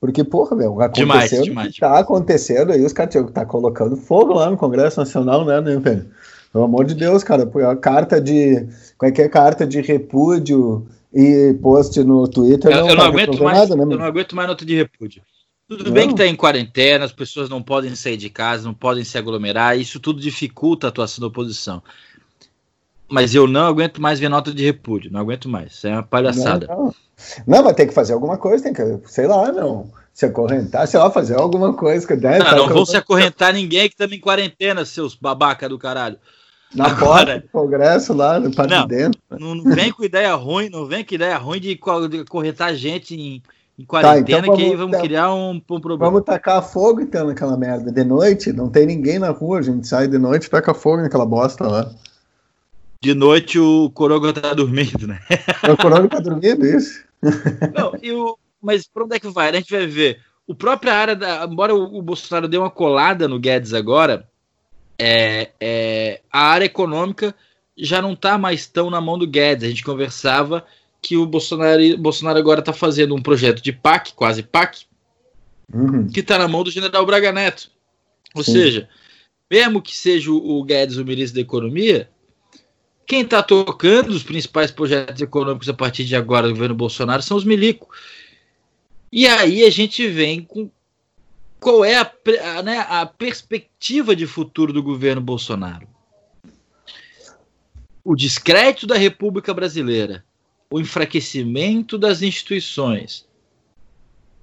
Porque, 0.00 0.24
porra, 0.24 0.56
meu, 0.56 0.80
aconteceu 0.80 1.06
Demais, 1.06 1.30
demais, 1.30 1.76
tá 1.76 1.98
acontecendo 1.98 2.72
aí, 2.72 2.84
os 2.84 2.92
caras 2.92 3.14
tá 3.32 3.46
colocando 3.46 3.96
fogo 3.96 4.32
lá 4.32 4.50
no 4.50 4.56
Congresso 4.56 4.98
Nacional, 4.98 5.44
né, 5.44 5.60
né, 5.60 5.76
velho? 5.76 6.06
Pelo 6.52 6.64
amor 6.64 6.84
de 6.84 6.94
Deus, 6.94 7.24
cara, 7.24 7.50
a 7.70 7.76
carta 7.76 8.20
de. 8.20 8.66
Qualquer 8.98 9.28
carta 9.30 9.66
de 9.66 9.80
repúdio 9.80 10.86
e 11.12 11.54
post 11.60 12.02
no 12.04 12.28
Twitter 12.28 12.70
Eu, 12.70 12.80
não, 12.80 12.88
eu 12.88 12.96
não 12.96 13.12
vai 13.12 13.22
aguento 13.22 13.42
mais, 13.42 13.58
nada, 13.58 13.76
né, 13.76 13.82
eu 13.82 13.98
não 13.98 14.06
aguento 14.06 14.36
mais 14.36 14.48
nota 14.48 14.64
de 14.64 14.76
repúdio. 14.76 15.22
Tudo 15.68 15.84
Não. 15.84 15.92
bem 15.92 16.08
que 16.08 16.14
está 16.14 16.26
em 16.26 16.36
quarentena, 16.36 17.04
as 17.04 17.12
pessoas 17.12 17.48
não 17.48 17.62
podem 17.62 17.94
sair 17.94 18.16
de 18.16 18.28
casa, 18.28 18.64
não 18.64 18.74
podem 18.74 19.04
se 19.04 19.16
aglomerar, 19.16 19.78
isso 19.78 19.98
tudo 19.98 20.20
dificulta 20.20 20.86
a 20.86 20.90
atuação 20.90 21.20
da 21.22 21.28
oposição. 21.28 21.82
Mas 23.08 23.34
eu 23.34 23.46
não 23.46 23.66
aguento 23.66 24.00
mais 24.00 24.20
ver 24.20 24.28
nota 24.28 24.52
de 24.52 24.64
repúdio, 24.64 25.10
não 25.10 25.20
aguento 25.20 25.48
mais. 25.48 25.72
Isso 25.72 25.86
é 25.86 25.92
uma 25.92 26.02
palhaçada. 26.02 26.66
Não, 26.66 26.84
não. 26.84 26.94
Não, 27.46 27.62
mas 27.62 27.74
tem 27.74 27.86
que 27.86 27.94
fazer 27.94 28.12
alguma 28.12 28.36
coisa, 28.36 28.64
tem 28.64 28.72
que, 28.72 29.00
sei 29.06 29.26
lá, 29.26 29.52
não. 29.52 29.90
Se 30.12 30.26
acorrentar, 30.26 30.86
sei 30.86 31.00
lá, 31.00 31.10
fazer 31.10 31.38
alguma 31.38 31.72
coisa. 31.72 32.06
Que 32.06 32.16
deve, 32.16 32.38
Não, 32.38 32.46
tá 32.46 32.56
não 32.56 32.68
vão 32.68 32.84
se 32.84 32.96
acorrentar 32.96 33.54
ninguém 33.54 33.88
que 33.88 33.94
estamos 33.94 34.14
em 34.14 34.20
quarentena, 34.20 34.84
seus 34.84 35.14
babaca 35.14 35.68
do 35.68 35.78
caralho. 35.78 36.18
Na 36.74 36.86
Agora- 36.86 37.26
porta 37.26 37.40
do 37.40 37.48
Congresso 37.48 38.14
lá, 38.14 38.40
no 38.40 38.54
parte 38.54 38.70
Não. 38.70 38.82
de 38.86 38.96
dentro. 38.96 39.20
Não, 39.38 39.54
não 39.54 39.74
vem 39.74 39.92
com 39.92 40.02
ideia 40.04 40.34
ruim, 40.34 40.68
não 40.70 40.86
vem 40.86 41.04
com 41.04 41.14
ideia 41.14 41.36
ruim 41.36 41.60
de, 41.60 41.76
co- 41.76 42.08
de 42.08 42.20
acorrentar 42.20 42.66
a 42.66 42.74
gente 42.74 43.14
em, 43.14 43.42
em 43.78 43.84
quarentena, 43.84 44.46
então 44.46 44.56
que 44.56 44.62
aí 44.62 44.68
vamos- 44.70 44.78
vamos 44.78 44.94
então- 44.94 45.06
criar 45.06 45.34
um, 45.34 45.50
um 45.50 45.60
problema. 45.60 46.04
Vamos 46.06 46.22
tacar 46.24 46.62
fogo 46.62 47.00
então 47.02 47.26
naquela 47.26 47.56
merda. 47.56 47.92
De 47.92 48.04
noite, 48.04 48.52
não 48.52 48.68
tem 48.70 48.86
ninguém 48.86 49.18
na 49.18 49.30
rua, 49.30 49.58
a 49.58 49.62
gente 49.62 49.86
sai 49.86 50.08
de 50.08 50.16
noite 50.18 50.46
e 50.46 50.50
taca 50.50 50.72
fogo 50.72 51.02
naquela 51.02 51.26
bosta 51.26 51.66
lá. 51.68 51.90
De 53.00 53.14
noite 53.14 53.58
o 53.58 53.90
Coroga 53.90 54.32
tá 54.32 54.54
dormindo, 54.54 55.06
né? 55.08 55.18
O 55.70 55.76
corona 55.76 56.08
tá 56.08 56.20
dormindo, 56.20 56.64
isso. 56.64 57.02
Não, 57.76 57.92
e 58.00 58.12
o, 58.12 58.38
mas 58.62 58.86
para 58.86 59.04
onde 59.04 59.16
é 59.16 59.20
que 59.20 59.28
vai? 59.28 59.50
A 59.50 59.52
gente 59.52 59.70
vai 59.72 59.86
ver. 59.86 60.20
O 60.46 60.54
próprio 60.54 60.92
área 60.92 61.14
da. 61.16 61.44
Embora 61.44 61.74
o, 61.74 61.98
o 61.98 62.02
Bolsonaro 62.02 62.46
dê 62.48 62.56
uma 62.56 62.70
colada 62.70 63.26
no 63.28 63.38
Guedes 63.40 63.74
agora, 63.74 64.28
é, 65.02 65.50
é, 65.60 66.20
a 66.30 66.40
área 66.40 66.66
econômica 66.66 67.34
já 67.76 68.00
não 68.00 68.12
está 68.12 68.38
mais 68.38 68.66
tão 68.66 68.90
na 68.90 69.00
mão 69.00 69.18
do 69.18 69.26
Guedes. 69.26 69.64
A 69.64 69.68
gente 69.68 69.84
conversava 69.84 70.64
que 71.00 71.16
o 71.16 71.26
Bolsonaro, 71.26 71.98
Bolsonaro 71.98 72.38
agora 72.38 72.60
está 72.60 72.72
fazendo 72.72 73.14
um 73.14 73.22
projeto 73.22 73.60
de 73.60 73.72
PAC, 73.72 74.12
quase 74.14 74.42
PAC, 74.42 74.86
Uhum. 75.72 76.06
que 76.08 76.20
está 76.20 76.36
na 76.36 76.46
mão 76.46 76.62
do 76.62 76.70
general 76.70 77.06
Braga 77.06 77.32
Neto. 77.32 77.70
Ou 78.34 78.44
Sim. 78.44 78.52
seja, 78.52 78.88
mesmo 79.50 79.80
que 79.80 79.96
seja 79.96 80.30
o 80.30 80.58
o 80.60 80.64
Guedes 80.64 80.98
o 80.98 81.04
ministro 81.04 81.36
da 81.36 81.40
Economia, 81.40 82.10
quem 83.06 83.22
está 83.22 83.42
tocando 83.42 84.10
os 84.10 84.22
principais 84.22 84.70
projetos 84.70 85.20
econômicos 85.20 85.68
a 85.68 85.74
partir 85.74 86.04
de 86.04 86.14
agora 86.14 86.46
do 86.46 86.54
governo 86.54 86.74
Bolsonaro 86.74 87.22
são 87.22 87.36
os 87.36 87.44
milico. 87.44 87.88
E 89.10 89.26
aí 89.26 89.64
a 89.64 89.70
gente 89.70 90.06
vem 90.08 90.42
com 90.42 90.70
qual 91.62 91.84
é 91.84 91.94
a, 91.94 92.12
a, 92.58 92.62
né, 92.62 92.84
a 92.88 93.06
perspectiva 93.06 94.16
de 94.16 94.26
futuro 94.26 94.72
do 94.72 94.82
governo 94.82 95.20
Bolsonaro. 95.22 95.86
O 98.04 98.16
descrédito 98.16 98.84
da 98.84 98.96
República 98.96 99.54
Brasileira, 99.54 100.24
o 100.68 100.80
enfraquecimento 100.80 101.96
das 101.96 102.20
instituições, 102.20 103.24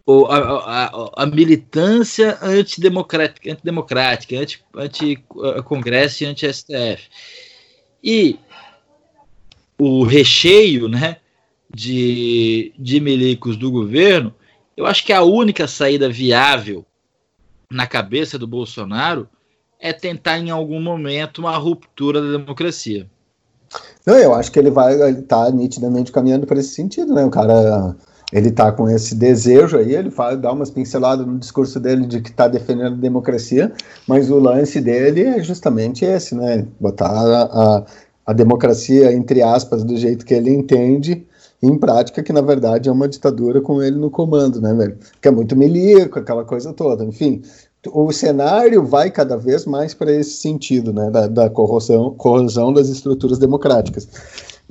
a, 0.07 0.37
a- 0.37 1.11
a- 1.23 1.25
militância 1.25 2.39
antidemocrática, 2.41 3.51
antidemocrática 3.51 4.39
anti, 4.39 4.63
anti-Congresso 4.73 6.23
e 6.23 6.25
anti-STF. 6.25 7.09
E 8.01 8.39
o 9.77 10.03
recheio 10.05 10.87
né, 10.87 11.17
de, 11.69 12.73
de 12.79 13.01
milicos 13.01 13.57
do 13.57 13.69
governo, 13.69 14.33
eu 14.77 14.85
acho 14.85 15.03
que 15.05 15.11
a 15.11 15.21
única 15.21 15.67
saída 15.67 16.09
viável 16.09 16.85
na 17.71 17.85
cabeça 17.85 18.37
do 18.37 18.47
Bolsonaro 18.47 19.27
é 19.79 19.93
tentar 19.93 20.37
em 20.39 20.49
algum 20.49 20.81
momento 20.81 21.39
uma 21.39 21.55
ruptura 21.57 22.21
da 22.21 22.37
democracia. 22.37 23.07
Não, 24.05 24.15
eu 24.15 24.33
acho 24.33 24.51
que 24.51 24.59
ele 24.59 24.71
vai, 24.71 24.99
ele 24.99 25.21
tá 25.21 25.49
nitidamente 25.51 26.11
caminhando 26.11 26.47
para 26.47 26.59
esse 26.59 26.73
sentido, 26.73 27.13
né? 27.13 27.23
O 27.23 27.29
cara, 27.29 27.95
ele 28.33 28.51
tá 28.51 28.71
com 28.71 28.89
esse 28.89 29.15
desejo 29.15 29.77
aí, 29.77 29.93
ele 29.93 30.09
fala, 30.09 30.35
dá 30.35 30.51
umas 30.51 30.71
pinceladas 30.71 31.25
no 31.25 31.37
discurso 31.37 31.79
dele 31.79 32.05
de 32.07 32.19
que 32.19 32.31
tá 32.31 32.47
defendendo 32.47 32.93
a 32.93 32.97
democracia, 32.97 33.71
mas 34.07 34.29
o 34.29 34.39
lance 34.39 34.81
dele 34.81 35.23
é 35.23 35.43
justamente 35.43 36.03
esse, 36.03 36.35
né? 36.35 36.65
Botar 36.79 37.09
a, 37.09 37.43
a, 37.43 37.85
a 38.25 38.33
democracia, 38.33 39.13
entre 39.13 39.41
aspas, 39.41 39.83
do 39.83 39.95
jeito 39.95 40.25
que 40.25 40.33
ele 40.33 40.51
entende, 40.51 41.25
em 41.61 41.77
prática, 41.77 42.23
que 42.23 42.31
na 42.31 42.41
verdade 42.41 42.89
é 42.89 42.91
uma 42.91 43.07
ditadura 43.07 43.61
com 43.61 43.81
ele 43.81 43.97
no 43.97 44.09
comando, 44.09 44.61
né, 44.61 44.73
velho? 44.73 44.97
Que 45.21 45.27
é 45.27 45.31
muito 45.31 45.55
milico, 45.55 46.19
aquela 46.19 46.45
coisa 46.45 46.73
toda, 46.73 47.03
enfim. 47.03 47.41
O 47.93 48.11
cenário 48.11 48.83
vai 48.83 49.09
cada 49.09 49.37
vez 49.37 49.65
mais 49.65 49.93
para 49.93 50.11
esse 50.11 50.31
sentido, 50.31 50.91
né, 50.91 51.09
da, 51.09 51.27
da 51.27 51.49
corrosão, 51.49 52.11
corrosão 52.11 52.73
das 52.73 52.89
estruturas 52.89 53.37
democráticas. 53.37 54.07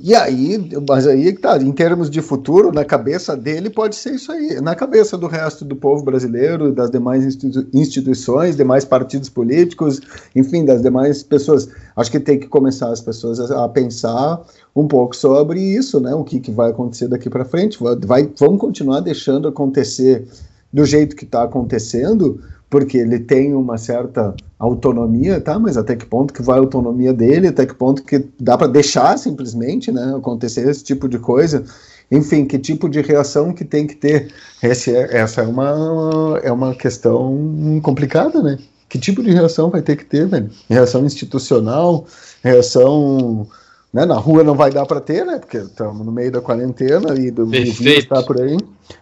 E 0.01 0.15
aí, 0.15 0.57
mas 0.87 1.05
aí 1.05 1.33
tá, 1.33 1.57
em 1.57 1.73
termos 1.73 2.09
de 2.09 2.21
futuro, 2.21 2.71
na 2.71 2.85
cabeça 2.85 3.35
dele 3.35 3.69
pode 3.69 3.97
ser 3.97 4.13
isso 4.13 4.31
aí, 4.31 4.61
na 4.61 4.73
cabeça 4.73 5.17
do 5.17 5.27
resto 5.27 5.65
do 5.65 5.75
povo 5.75 6.03
brasileiro, 6.03 6.71
das 6.71 6.89
demais 6.89 7.25
institu 7.25 7.67
instituições, 7.73 8.55
demais 8.55 8.85
partidos 8.85 9.27
políticos, 9.27 9.99
enfim, 10.33 10.63
das 10.63 10.81
demais 10.81 11.21
pessoas. 11.21 11.67
Acho 11.97 12.11
que 12.11 12.19
tem 12.19 12.39
que 12.39 12.47
começar 12.47 12.89
as 12.89 13.01
pessoas 13.01 13.51
a, 13.51 13.65
a 13.65 13.67
pensar 13.67 14.41
um 14.75 14.87
pouco 14.87 15.15
sobre 15.15 15.61
isso, 15.61 15.99
né? 15.99 16.13
O 16.13 16.23
que, 16.23 16.39
que 16.39 16.51
vai 16.51 16.71
acontecer 16.71 17.07
daqui 17.07 17.29
para 17.29 17.45
frente? 17.45 17.81
Vai, 17.81 17.95
vai, 17.95 18.29
vamos 18.37 18.59
continuar 18.59 18.99
deixando 19.01 19.47
acontecer 19.47 20.27
do 20.71 20.85
jeito 20.85 21.15
que 21.15 21.25
está 21.25 21.43
acontecendo, 21.43 22.39
porque 22.69 22.97
ele 22.97 23.19
tem 23.19 23.55
uma 23.55 23.77
certa 23.77 24.35
autonomia, 24.59 25.41
tá? 25.41 25.57
Mas 25.57 25.77
até 25.77 25.95
que 25.95 26.05
ponto 26.05 26.33
que 26.33 26.43
vai 26.43 26.57
a 26.57 26.61
autonomia 26.61 27.11
dele, 27.11 27.47
até 27.47 27.65
que 27.65 27.73
ponto 27.73 28.03
que 28.03 28.23
dá 28.39 28.57
para 28.57 28.67
deixar 28.67 29.17
simplesmente, 29.17 29.91
né, 29.91 30.13
acontecer 30.15 30.69
esse 30.69 30.83
tipo 30.83 31.07
de 31.07 31.17
coisa. 31.17 31.63
Enfim, 32.11 32.45
que 32.45 32.57
tipo 32.59 32.89
de 32.89 33.01
reação 33.01 33.53
que 33.53 33.63
tem 33.63 33.87
que 33.87 33.95
ter? 33.95 34.31
Essa 34.61 34.91
é, 34.91 35.17
essa 35.17 35.41
é 35.41 35.47
uma 35.47 36.39
é 36.43 36.51
uma 36.51 36.75
questão 36.75 37.79
complicada, 37.83 38.41
né? 38.41 38.57
Que 38.87 38.97
tipo 38.97 39.21
de 39.23 39.31
reação 39.31 39.69
vai 39.69 39.81
ter 39.81 39.95
que 39.95 40.05
ter, 40.05 40.27
velho? 40.27 40.49
Reação 40.67 41.05
institucional, 41.05 42.05
reação 42.43 43.47
né, 43.91 44.05
na 44.05 44.15
rua 44.15 44.43
não 44.43 44.55
vai 44.55 44.71
dar 44.71 44.85
para 44.85 45.01
ter, 45.01 45.25
né? 45.25 45.39
Porque 45.39 45.57
estamos 45.57 46.05
no 46.05 46.11
meio 46.11 46.31
da 46.31 46.41
quarentena 46.41 47.13
e 47.15 47.31
do 47.31 47.45
vírus 47.47 47.79
está 47.79 48.21
por 48.21 48.39
aí. 48.39 48.57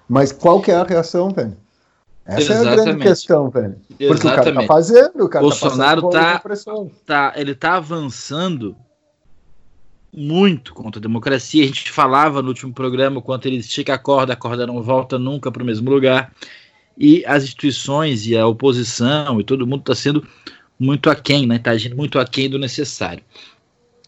Mas 0.07 0.31
qual 0.31 0.61
que 0.61 0.71
é 0.71 0.75
a 0.75 0.83
reação, 0.83 1.29
velho? 1.29 1.55
Essa 2.25 2.53
Exatamente. 2.53 2.67
é 2.67 2.81
a 2.81 2.85
grande 2.85 3.03
questão, 3.03 3.49
velho. 3.49 3.75
Porque 3.87 4.03
Exatamente. 4.05 4.27
o 4.27 4.43
cara 4.43 4.53
tá 4.53 4.67
fazendo, 4.67 5.23
o 5.23 5.29
cara 5.29 5.43
Bolsonaro 5.43 6.09
tá, 6.09 6.39
tá, 6.39 6.51
tá, 7.05 7.33
ele 7.35 7.55
tá 7.55 7.75
avançando 7.75 8.75
muito 10.13 10.73
contra 10.73 10.99
a 10.99 11.01
democracia. 11.01 11.63
A 11.63 11.67
gente 11.67 11.91
falava 11.91 12.41
no 12.41 12.49
último 12.49 12.73
programa 12.73 13.21
quanto 13.21 13.45
ele 13.45 13.57
estica 13.57 13.93
a 13.93 13.97
corda, 13.97 14.33
a 14.33 14.37
corda 14.37 14.65
não 14.67 14.81
volta 14.81 15.19
nunca 15.19 15.51
para 15.51 15.63
o 15.63 15.65
mesmo 15.65 15.89
lugar. 15.89 16.33
E 16.97 17.23
as 17.25 17.43
instituições 17.43 18.25
e 18.25 18.35
a 18.35 18.47
oposição 18.47 19.39
e 19.39 19.43
todo 19.43 19.67
mundo 19.67 19.81
está 19.81 19.95
sendo 19.95 20.25
muito 20.79 21.09
aquém, 21.09 21.45
né? 21.45 21.57
Está 21.57 21.71
agindo 21.71 21.95
muito 21.95 22.19
aquém 22.19 22.49
do 22.49 22.57
necessário. 22.57 23.23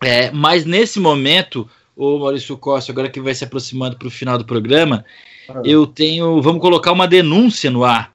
É, 0.04 0.32
mas 0.32 0.66
nesse 0.66 1.00
momento, 1.00 1.70
o 1.96 2.20
Maurício 2.20 2.58
Costa, 2.58 2.92
agora 2.92 3.10
que 3.10 3.20
vai 3.20 3.34
se 3.36 3.44
aproximando 3.44 3.98
para 3.98 4.08
o 4.08 4.12
final 4.12 4.38
do 4.38 4.46
programa, 4.46 5.04
ah. 5.50 5.62
eu 5.66 5.86
tenho. 5.86 6.42
Vamos 6.42 6.62
colocar 6.62 6.92
uma 6.92 7.08
denúncia 7.08 7.70
no 7.70 7.84
ar. 7.84 8.14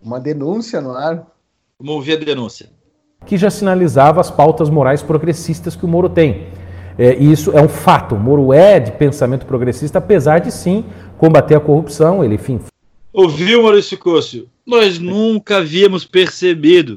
Uma 0.00 0.18
denúncia 0.18 0.80
no 0.80 0.92
ar? 0.92 1.26
Vamos 1.78 1.94
ouvir 1.96 2.14
a 2.14 2.16
denúncia. 2.16 2.70
Que 3.26 3.36
já 3.36 3.50
sinalizava 3.50 4.20
as 4.20 4.30
pautas 4.30 4.70
morais 4.70 5.02
progressistas 5.02 5.76
que 5.76 5.84
o 5.84 5.88
Moro 5.88 6.08
tem. 6.08 6.48
É, 6.98 7.16
e 7.18 7.30
isso 7.30 7.50
é 7.52 7.60
um 7.60 7.68
fato. 7.68 8.14
O 8.14 8.18
Moro 8.18 8.52
é 8.52 8.80
de 8.80 8.92
pensamento 8.92 9.44
progressista, 9.44 9.98
apesar 9.98 10.38
de 10.38 10.50
sim 10.50 10.84
combater 11.18 11.54
a 11.54 11.60
corrupção. 11.60 12.24
Ele, 12.24 12.36
enfim. 12.36 12.60
Ouviu, 13.12 13.62
Maurício 13.62 13.98
Cócio? 13.98 14.48
Nós 14.66 14.98
nunca 14.98 15.58
havíamos 15.58 16.06
percebido. 16.06 16.96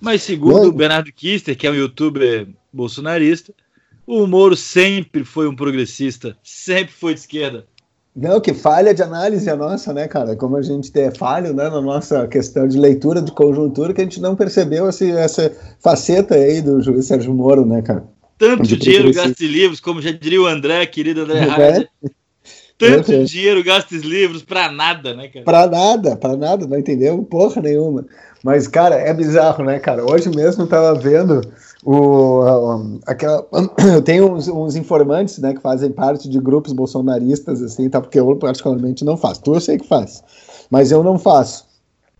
Mas 0.00 0.22
segundo 0.22 0.68
o 0.68 0.72
Bernardo 0.72 1.12
Kister, 1.12 1.56
que 1.56 1.66
é 1.66 1.70
um 1.70 1.74
youtuber 1.74 2.46
bolsonarista, 2.72 3.52
o 4.06 4.26
Moro 4.26 4.56
sempre 4.56 5.24
foi 5.24 5.48
um 5.48 5.54
progressista, 5.54 6.36
sempre 6.42 6.92
foi 6.92 7.14
de 7.14 7.20
esquerda. 7.20 7.66
Não, 8.16 8.40
que 8.40 8.52
falha 8.52 8.92
de 8.92 9.02
análise 9.02 9.48
a 9.48 9.54
nossa, 9.54 9.92
né, 9.92 10.08
cara? 10.08 10.34
Como 10.34 10.56
a 10.56 10.62
gente 10.62 10.90
é 10.98 11.10
falho 11.10 11.54
né, 11.54 11.68
na 11.68 11.80
nossa 11.80 12.26
questão 12.26 12.66
de 12.66 12.76
leitura 12.76 13.22
de 13.22 13.30
conjuntura, 13.30 13.92
que 13.92 14.00
a 14.00 14.04
gente 14.04 14.20
não 14.20 14.34
percebeu 14.34 14.88
esse, 14.88 15.10
essa 15.12 15.54
faceta 15.80 16.34
aí 16.34 16.60
do 16.60 16.82
juiz 16.82 17.06
Sérgio 17.06 17.32
Moro, 17.32 17.64
né, 17.64 17.80
cara? 17.80 18.04
Tanto 18.36 18.76
dinheiro 18.76 19.12
gasto 19.12 19.40
em 19.40 19.46
livros, 19.46 19.78
como 19.78 20.02
já 20.02 20.10
diria 20.10 20.40
o 20.42 20.46
André, 20.46 20.84
querido 20.86 21.22
André 21.22 21.38
é. 21.38 22.08
Tanto 22.78 23.12
é. 23.12 23.24
dinheiro 23.24 23.62
gasto 23.62 23.94
em 23.94 23.98
livros 23.98 24.42
pra 24.42 24.70
nada, 24.70 25.14
né, 25.14 25.28
cara? 25.28 25.44
Pra 25.44 25.66
nada, 25.66 26.16
pra 26.16 26.36
nada, 26.36 26.66
não 26.66 26.78
entendeu 26.78 27.22
porra 27.24 27.60
nenhuma. 27.60 28.06
Mas, 28.42 28.66
cara, 28.66 28.94
é 28.94 29.12
bizarro, 29.12 29.64
né, 29.64 29.78
cara? 29.78 30.04
Hoje 30.04 30.28
mesmo 30.28 30.62
eu 30.62 30.68
tava 30.68 30.94
vendo 30.94 31.40
o, 31.84 32.98
aquela, 33.06 33.46
eu 33.94 34.02
tenho 34.02 34.32
uns, 34.32 34.48
uns, 34.48 34.74
informantes, 34.74 35.38
né, 35.38 35.54
que 35.54 35.60
fazem 35.60 35.90
parte 35.92 36.28
de 36.28 36.40
grupos 36.40 36.72
bolsonaristas, 36.72 37.62
assim, 37.62 37.88
tá? 37.88 38.00
Porque 38.00 38.18
eu 38.18 38.36
particularmente 38.36 39.04
não 39.04 39.16
faço. 39.16 39.42
Tu 39.42 39.54
eu 39.54 39.60
sei 39.60 39.78
que 39.78 39.86
faz, 39.86 40.22
mas 40.70 40.90
eu 40.90 41.02
não 41.02 41.18
faço. 41.18 41.66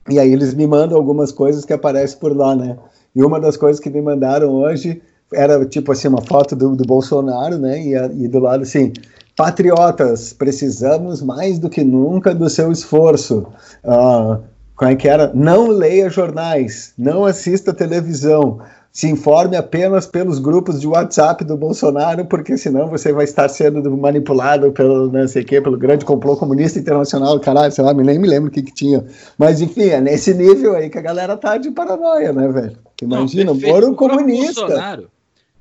E 0.09 0.19
aí 0.19 0.33
eles 0.33 0.55
me 0.55 0.67
mandam 0.67 0.97
algumas 0.97 1.33
coisas 1.33 1.65
que 1.65 1.73
aparecem 1.73 2.19
por 2.19 2.35
lá, 2.37 2.55
né? 2.55 2.79
E 3.15 3.23
uma 3.23 3.41
das 3.41 3.57
coisas 3.57 3.81
que 3.81 3.91
me 3.91 4.01
mandaram 4.01 4.55
hoje 4.55 5.03
era 5.33 5.65
tipo 5.67 5.93
assim 5.93 6.09
uma 6.09 6.23
foto 6.23 6.57
do, 6.57 6.75
do 6.75 6.85
Bolsonaro, 6.85 7.59
né? 7.59 7.83
E, 7.83 7.95
e 8.25 8.29
do 8.29 8.39
lado 8.39 8.63
assim, 8.63 8.93
patriotas, 9.37 10.33
precisamos 10.33 11.21
mais 11.21 11.59
do 11.59 11.69
que 11.69 11.83
nunca 11.85 12.35
do 12.35 12.49
seu 12.49 12.71
esforço. 12.71 13.47
Uh, 13.85 14.41
como 14.77 14.93
é 14.93 14.97
que 14.97 15.09
era? 15.09 15.33
Não 15.35 15.69
leia 15.69 16.09
jornais, 16.09 16.93
não 16.97 17.25
assista 17.25 17.75
televisão 17.75 18.61
se 18.93 19.09
informe 19.09 19.57
apenas 19.57 20.07
pelos 20.07 20.39
grupos 20.39 20.81
de 20.81 20.87
WhatsApp 20.87 21.45
do 21.45 21.57
Bolsonaro, 21.57 22.25
porque 22.25 22.57
senão 22.57 22.89
você 22.89 23.13
vai 23.13 23.25
estar 23.25 23.49
sendo 23.49 23.97
manipulado 23.97 24.73
pelo 24.73 25.11
não 25.11 25.29
sei 25.29 25.45
quê, 25.45 25.61
pelo 25.61 25.77
grande 25.77 26.05
complô 26.05 26.37
comunista 26.37 26.79
internacional, 26.79 27.39
caralho, 27.39 27.73
sei 27.73 27.85
lá, 27.85 27.95
nem 27.95 28.19
me 28.19 28.27
lembro 28.27 28.49
o 28.49 28.53
que, 28.53 28.63
que 28.63 28.75
tinha. 28.75 29.05
Mas 29.39 29.61
enfim, 29.61 29.89
é 29.89 30.01
nesse 30.01 30.35
nível 30.35 30.75
aí 30.75 30.91
que 30.91 30.99
a 30.99 31.03
galera 31.03 31.37
tá 31.37 31.57
de 31.59 31.71
paranoia, 31.71 32.33
né, 32.33 32.49
velho? 32.49 32.79
Imagina, 33.01 33.53
não, 33.53 33.61
Moro 33.61 33.95
comunista. 33.95 34.63
Bolsonaro, 34.63 35.11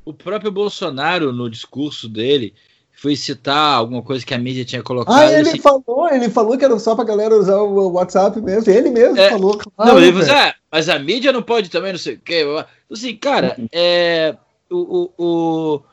o 0.03 0.13
próprio 0.13 0.51
Bolsonaro, 0.51 1.31
no 1.31 1.49
discurso 1.49 2.07
dele, 2.09 2.53
foi 2.97 3.15
citar 3.15 3.75
alguma 3.75 4.01
coisa 4.01 4.25
que 4.25 4.33
a 4.33 4.39
mídia 4.39 4.65
tinha 4.65 4.81
colocado. 4.81 5.15
Ah, 5.15 5.31
ele 5.31 5.49
assim, 5.49 5.59
falou, 5.59 6.09
ele 6.11 6.29
falou 6.29 6.57
que 6.57 6.65
era 6.65 6.77
só 6.79 6.95
pra 6.95 7.05
galera 7.05 7.35
usar 7.35 7.57
o 7.57 7.91
WhatsApp 7.91 8.41
mesmo. 8.41 8.73
Ele 8.73 8.89
mesmo 8.89 9.17
é, 9.19 9.29
falou. 9.29 9.55
Claro, 9.55 9.93
não, 9.93 9.99
ele 9.99 10.11
falou, 10.11 10.35
ah, 10.35 10.55
mas 10.71 10.89
a 10.89 10.97
mídia 10.97 11.31
não 11.31 11.43
pode 11.43 11.69
também, 11.69 11.91
não 11.91 11.99
sei 11.99 12.15
o 12.15 12.19
quê. 12.19 12.43
Assim, 12.91 13.15
cara, 13.15 13.55
uhum. 13.55 13.67
é, 13.71 14.35
o, 14.67 15.11
o, 15.15 15.83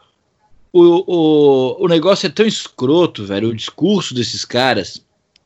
o, 0.73 1.05
o, 1.07 1.85
o 1.85 1.89
negócio 1.89 2.27
é 2.27 2.31
tão 2.31 2.47
escroto, 2.47 3.27
velho. 3.27 3.51
O 3.51 3.55
discurso 3.55 4.15
desses 4.15 4.43
caras 4.47 5.05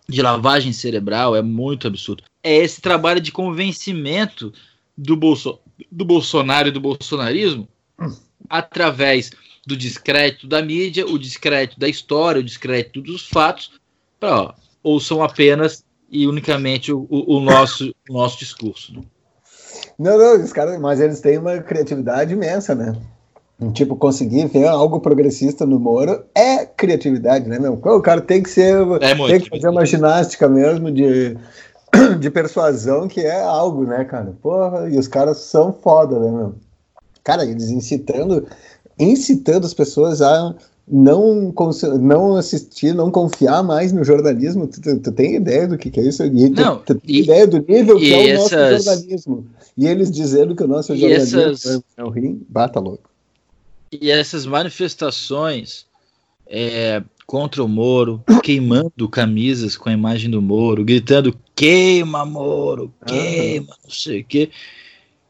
de 0.08 0.22
lavagem 0.22 0.72
cerebral 0.72 1.34
é 1.34 1.42
muito 1.42 1.88
absurdo. 1.88 2.22
É 2.40 2.54
esse 2.54 2.80
trabalho 2.80 3.20
de 3.20 3.32
convencimento 3.32 4.52
do, 4.96 5.16
Bolso, 5.16 5.58
do 5.90 6.04
Bolsonaro 6.04 6.68
e 6.68 6.70
do 6.70 6.80
bolsonarismo 6.80 7.68
hum. 8.00 8.14
através 8.48 9.32
do 9.68 9.76
descrédito 9.76 10.48
da 10.48 10.62
mídia, 10.62 11.06
o 11.06 11.18
descrédito 11.18 11.78
da 11.78 11.86
história, 11.86 12.40
o 12.40 12.44
descrédito 12.44 13.02
dos 13.02 13.28
fatos, 13.28 13.72
para 14.18 14.54
ouçam 14.82 15.22
apenas 15.22 15.84
e 16.10 16.26
unicamente 16.26 16.90
o, 16.90 17.06
o, 17.10 17.36
o 17.36 17.40
nosso, 17.40 17.94
o 18.08 18.14
nosso 18.14 18.38
discurso. 18.38 18.94
Né? 18.94 19.02
Não, 19.98 20.16
não, 20.16 20.42
os 20.42 20.52
caras, 20.52 20.80
mas 20.80 21.00
eles 21.00 21.20
têm 21.20 21.36
uma 21.36 21.58
criatividade 21.58 22.32
imensa, 22.32 22.74
né? 22.74 22.96
Tipo, 23.72 23.96
conseguir 23.96 24.46
ver 24.46 24.68
algo 24.68 25.00
progressista 25.00 25.66
no 25.66 25.80
Moro 25.80 26.24
é 26.34 26.64
criatividade, 26.64 27.48
né, 27.48 27.58
meu? 27.58 27.74
O 27.74 28.00
cara 28.00 28.20
tem 28.20 28.42
que 28.42 28.48
ser. 28.48 28.76
É 29.02 29.14
muito, 29.14 29.30
tem 29.30 29.40
que 29.40 29.50
fazer 29.50 29.68
uma 29.68 29.84
ginástica 29.84 30.48
mesmo 30.48 30.92
de, 30.92 31.36
de 32.20 32.30
persuasão, 32.30 33.08
que 33.08 33.20
é 33.20 33.42
algo, 33.42 33.84
né, 33.84 34.04
cara? 34.04 34.32
Porra, 34.40 34.88
e 34.88 34.96
os 34.96 35.08
caras 35.08 35.38
são 35.38 35.72
foda, 35.72 36.20
né, 36.20 36.30
meu? 36.30 36.54
Cara, 37.24 37.44
eles 37.44 37.68
incitando 37.68 38.46
incitando 38.98 39.64
as 39.64 39.74
pessoas 39.74 40.20
a 40.20 40.54
não, 40.90 41.52
não 42.00 42.36
assistir, 42.36 42.94
não 42.94 43.10
confiar 43.10 43.62
mais 43.62 43.92
no 43.92 44.02
jornalismo. 44.02 44.66
Tu, 44.66 44.80
tu, 44.80 44.98
tu 44.98 45.12
tem 45.12 45.36
ideia 45.36 45.68
do 45.68 45.76
que, 45.76 45.90
que 45.90 46.00
é 46.00 46.04
isso? 46.04 46.24
E, 46.24 46.48
não, 46.48 46.78
tu, 46.78 46.94
tu 46.94 47.00
tem 47.00 47.16
ideia 47.16 47.46
do 47.46 47.58
nível 47.58 47.98
que 47.98 48.12
é 48.12 48.16
o 48.16 48.28
essas... 48.28 48.50
nosso 48.50 48.84
jornalismo. 48.84 49.46
E 49.76 49.86
eles 49.86 50.10
dizendo 50.10 50.56
que 50.56 50.62
o 50.62 50.66
nosso 50.66 50.94
e 50.94 50.98
jornalismo 50.98 51.40
essas... 51.40 51.82
é 51.96 52.04
o 52.04 52.08
rim, 52.08 52.40
bata 52.48 52.80
louco. 52.80 53.08
E 53.92 54.10
essas 54.10 54.44
manifestações 54.44 55.86
é, 56.46 57.02
contra 57.26 57.62
o 57.62 57.68
Moro, 57.68 58.22
queimando 58.42 59.08
camisas 59.08 59.76
com 59.76 59.88
a 59.88 59.92
imagem 59.92 60.30
do 60.30 60.40
Moro, 60.40 60.84
gritando 60.84 61.36
queima 61.54 62.24
Moro, 62.24 62.92
queima, 63.06 63.72
ah. 63.72 63.78
não 63.84 63.90
sei 63.90 64.20
o 64.20 64.24
quê. 64.24 64.50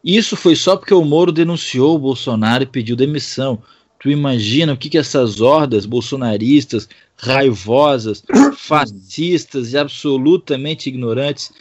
Isso 0.02 0.36
foi 0.36 0.54
só 0.54 0.76
porque 0.76 0.94
o 0.94 1.04
Moro 1.04 1.32
denunciou 1.32 1.96
o 1.96 1.98
Bolsonaro 1.98 2.62
e 2.62 2.66
pediu 2.66 2.96
demissão. 2.96 3.62
Tu 3.98 4.10
imagina 4.10 4.72
o 4.72 4.76
que, 4.76 4.88
que 4.88 4.98
essas 4.98 5.40
hordas 5.40 5.84
bolsonaristas, 5.84 6.88
raivosas, 7.16 8.22
fascistas 8.56 9.72
e 9.72 9.78
absolutamente 9.78 10.88
ignorantes 10.88 11.52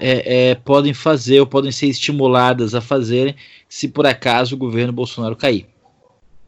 é, 0.00 0.50
é, 0.50 0.54
podem 0.54 0.94
fazer 0.94 1.40
ou 1.40 1.46
podem 1.46 1.70
ser 1.70 1.86
estimuladas 1.86 2.74
a 2.74 2.80
fazerem 2.80 3.36
se 3.68 3.88
por 3.88 4.06
acaso 4.06 4.54
o 4.54 4.58
governo 4.58 4.92
Bolsonaro 4.92 5.36
cair. 5.36 5.66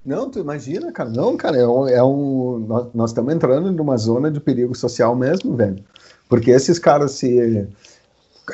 Não, 0.05 0.31
tu 0.31 0.39
imagina, 0.39 0.93
cara. 0.93 1.09
Não, 1.09 1.37
cara, 1.37 1.57
é 1.57 1.67
um. 1.67 1.89
É 1.89 2.03
um 2.03 2.59
nós, 2.67 2.87
nós 2.95 3.11
estamos 3.11 3.33
entrando 3.33 3.73
numa 3.73 3.97
zona 3.97 4.31
de 4.31 4.39
perigo 4.39 4.75
social 4.75 5.17
mesmo, 5.17 5.57
velho. 5.57 5.83
Porque 6.29 6.51
esses 6.51 6.79
caras 6.79 7.13
se 7.13 7.67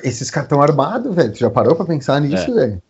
esses 0.03 0.31
caras 0.31 0.47
estão 0.47 0.63
armados, 0.63 1.15
velho. 1.15 1.35
Já 1.35 1.51
parou 1.51 1.75
pra 1.75 1.85
pensar 1.85 2.21
nisso, 2.21 2.51
é. 2.51 2.55
velho? 2.55 2.83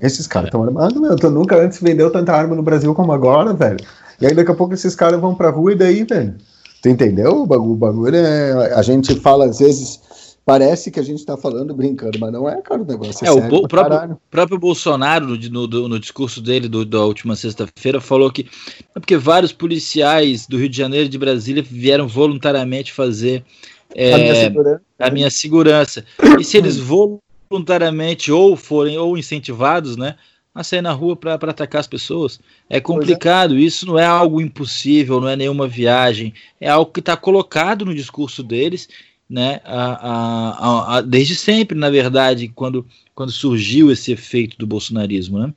Esses 0.00 0.26
caras 0.26 0.48
estão 0.48 0.62
é. 0.62 0.66
armados, 0.66 1.00
meu. 1.00 1.16
Tu 1.16 1.30
nunca 1.30 1.56
antes 1.56 1.80
vendeu 1.80 2.10
tanta 2.10 2.32
arma 2.32 2.54
no 2.54 2.62
Brasil 2.62 2.94
como 2.94 3.12
agora, 3.12 3.52
velho. 3.52 3.84
E 4.20 4.26
aí 4.26 4.34
daqui 4.34 4.50
a 4.50 4.54
pouco 4.54 4.74
esses 4.74 4.94
caras 4.94 5.20
vão 5.20 5.34
pra 5.34 5.50
rua 5.50 5.72
e 5.72 5.76
daí, 5.76 6.04
velho. 6.04 6.34
Tu 6.82 6.88
entendeu? 6.88 7.42
O 7.42 7.46
bagulho, 7.46 7.72
o 7.72 7.76
bagulho 7.76 8.16
é. 8.16 8.74
A 8.74 8.82
gente 8.82 9.14
fala 9.20 9.46
às 9.46 9.58
vezes. 9.58 10.04
Parece 10.44 10.92
que 10.92 11.00
a 11.00 11.02
gente 11.02 11.26
tá 11.26 11.36
falando 11.36 11.74
brincando, 11.74 12.20
mas 12.20 12.32
não 12.32 12.48
é, 12.48 12.62
cara, 12.62 12.80
o 12.80 12.84
negócio. 12.84 13.26
É, 13.26 13.28
é 13.28 13.32
o, 13.32 13.64
o 13.64 13.66
próprio, 13.66 14.16
próprio, 14.30 14.56
Bolsonaro, 14.56 15.26
no, 15.26 15.66
no, 15.66 15.88
no, 15.88 15.98
discurso 15.98 16.40
dele 16.40 16.68
do, 16.68 16.84
da 16.84 17.04
última 17.04 17.34
sexta-feira, 17.34 18.00
falou 18.00 18.30
que. 18.30 18.46
É 18.94 19.00
porque 19.00 19.16
vários 19.16 19.52
policiais 19.52 20.46
do 20.46 20.56
Rio 20.56 20.68
de 20.68 20.76
Janeiro 20.76 21.06
e 21.06 21.08
de 21.08 21.18
Brasília 21.18 21.64
vieram 21.68 22.06
voluntariamente 22.06 22.92
fazer 22.92 23.44
é, 23.94 24.12
a, 24.12 24.18
minha 24.18 24.80
a, 24.98 25.10
minha 25.10 25.30
segurança. 25.30 26.04
E 26.38 26.44
se 26.44 26.56
eles 26.56 26.78
voluntariamente 26.78 28.30
ou 28.30 28.56
forem 28.56 28.98
ou 28.98 29.16
incentivados, 29.16 29.96
né, 29.96 30.16
a 30.54 30.64
sair 30.64 30.80
na 30.80 30.92
rua 30.92 31.14
para 31.14 31.34
atacar 31.34 31.80
as 31.80 31.86
pessoas. 31.86 32.40
É 32.68 32.80
complicado, 32.80 33.54
é. 33.54 33.58
isso 33.58 33.86
não 33.86 33.98
é 33.98 34.06
algo 34.06 34.40
impossível, 34.40 35.20
não 35.20 35.28
é 35.28 35.36
nenhuma 35.36 35.68
viagem, 35.68 36.32
é 36.58 36.68
algo 36.68 36.90
que 36.90 37.00
está 37.00 37.16
colocado 37.16 37.84
no 37.84 37.94
discurso 37.94 38.42
deles, 38.42 38.88
né, 39.28 39.60
a, 39.64 40.08
a, 40.08 40.96
a, 40.96 41.00
desde 41.00 41.34
sempre, 41.34 41.76
na 41.76 41.90
verdade, 41.90 42.48
quando, 42.48 42.86
quando 43.14 43.32
surgiu 43.32 43.90
esse 43.90 44.12
efeito 44.12 44.56
do 44.56 44.66
bolsonarismo, 44.66 45.38
né? 45.38 45.52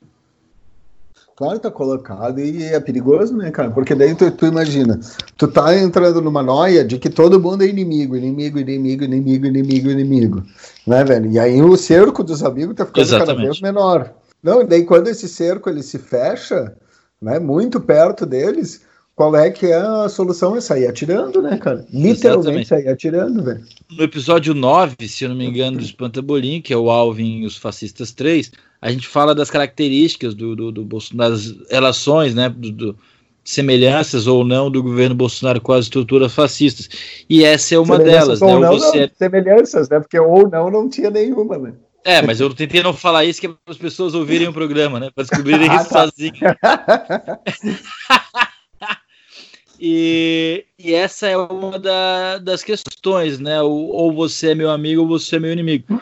Claro, 1.40 1.58
tá 1.58 1.70
colocado 1.70 2.38
e 2.38 2.64
é 2.64 2.78
perigoso, 2.78 3.34
né, 3.34 3.50
cara? 3.50 3.70
Porque 3.70 3.94
daí 3.94 4.14
tu, 4.14 4.30
tu, 4.30 4.44
imagina, 4.44 5.00
tu 5.38 5.48
tá 5.48 5.74
entrando 5.74 6.20
numa 6.20 6.42
noia 6.42 6.84
de 6.84 6.98
que 6.98 7.08
todo 7.08 7.40
mundo 7.40 7.62
é 7.62 7.66
inimigo, 7.66 8.14
inimigo, 8.14 8.58
inimigo, 8.58 9.04
inimigo, 9.04 9.46
inimigo, 9.46 9.90
inimigo, 9.90 10.42
né, 10.86 11.02
velho? 11.02 11.30
E 11.30 11.38
aí 11.38 11.62
o 11.62 11.78
cerco 11.78 12.22
dos 12.22 12.42
amigos 12.42 12.74
tá 12.76 12.84
ficando 12.84 13.04
Exatamente. 13.04 13.36
cada 13.36 13.42
vez 13.42 13.60
menor. 13.62 14.12
Não, 14.42 14.60
e 14.60 14.66
daí 14.66 14.84
quando 14.84 15.08
esse 15.08 15.26
cerco 15.26 15.70
ele 15.70 15.82
se 15.82 15.98
fecha, 15.98 16.76
né, 17.22 17.38
muito 17.38 17.80
perto 17.80 18.26
deles, 18.26 18.82
qual 19.16 19.34
é 19.34 19.50
que 19.50 19.64
é 19.64 19.76
a 19.76 20.10
solução? 20.10 20.54
É 20.54 20.60
sair 20.60 20.88
atirando, 20.88 21.40
né, 21.40 21.56
cara? 21.56 21.86
Literalmente 21.90 22.18
Exatamente. 22.18 22.68
sair 22.68 22.88
atirando, 22.88 23.42
velho. 23.42 23.64
No 23.90 24.04
episódio 24.04 24.52
9, 24.52 25.08
se 25.08 25.24
eu 25.24 25.30
não 25.30 25.36
me 25.36 25.46
engano, 25.46 25.78
do 25.78 25.84
Espantabolim, 25.84 26.60
que 26.60 26.74
é 26.74 26.76
o 26.76 26.90
Alvin 26.90 27.40
e 27.40 27.46
os 27.46 27.56
Fascistas 27.56 28.12
3, 28.12 28.52
a 28.80 28.90
gente 28.90 29.06
fala 29.06 29.34
das 29.34 29.50
características 29.50 30.34
do, 30.34 30.56
do, 30.56 30.72
do 30.72 30.84
Bolsonaro, 30.84 31.32
das 31.32 31.54
relações, 31.70 32.34
né, 32.34 32.48
do, 32.48 32.72
do, 32.72 32.98
semelhanças 33.44 34.26
ou 34.26 34.44
não 34.44 34.70
do 34.70 34.82
governo 34.82 35.14
Bolsonaro 35.14 35.60
com 35.60 35.72
as 35.72 35.86
estruturas 35.86 36.32
fascistas. 36.32 36.88
E 37.28 37.44
essa 37.44 37.74
é 37.74 37.78
uma 37.78 37.98
delas. 37.98 38.40
Né? 38.40 38.46
não, 38.46 38.60
você... 38.60 39.00
não, 39.00 39.10
semelhanças, 39.16 39.88
né? 39.88 40.00
Porque 40.00 40.18
ou 40.18 40.48
não, 40.48 40.70
não 40.70 40.88
tinha 40.88 41.10
nenhuma, 41.10 41.58
né? 41.58 41.74
É, 42.04 42.22
mas 42.22 42.40
eu 42.40 42.52
tentei 42.54 42.82
não 42.82 42.94
falar 42.94 43.24
isso 43.24 43.40
que 43.40 43.46
é 43.46 43.50
para 43.50 43.72
as 43.72 43.76
pessoas 43.76 44.14
ouvirem 44.14 44.48
o 44.48 44.52
programa, 44.52 44.98
né? 44.98 45.10
Para 45.14 45.24
descobrirem 45.24 45.68
ah, 45.72 45.76
isso 45.76 45.90
tá. 45.90 46.08
sozinho. 46.08 46.32
e, 49.78 50.64
e, 50.78 50.94
essa 50.94 51.26
é 51.26 51.36
uma 51.36 51.78
da, 51.78 52.38
das 52.38 52.62
questões, 52.62 53.38
né? 53.38 53.60
Ou, 53.60 53.88
ou, 53.88 54.14
você 54.14 54.52
é 54.52 54.54
meu 54.54 54.70
amigo 54.70 55.02
ou 55.02 55.08
você 55.08 55.36
é 55.36 55.40
meu 55.40 55.52
inimigo. 55.52 56.00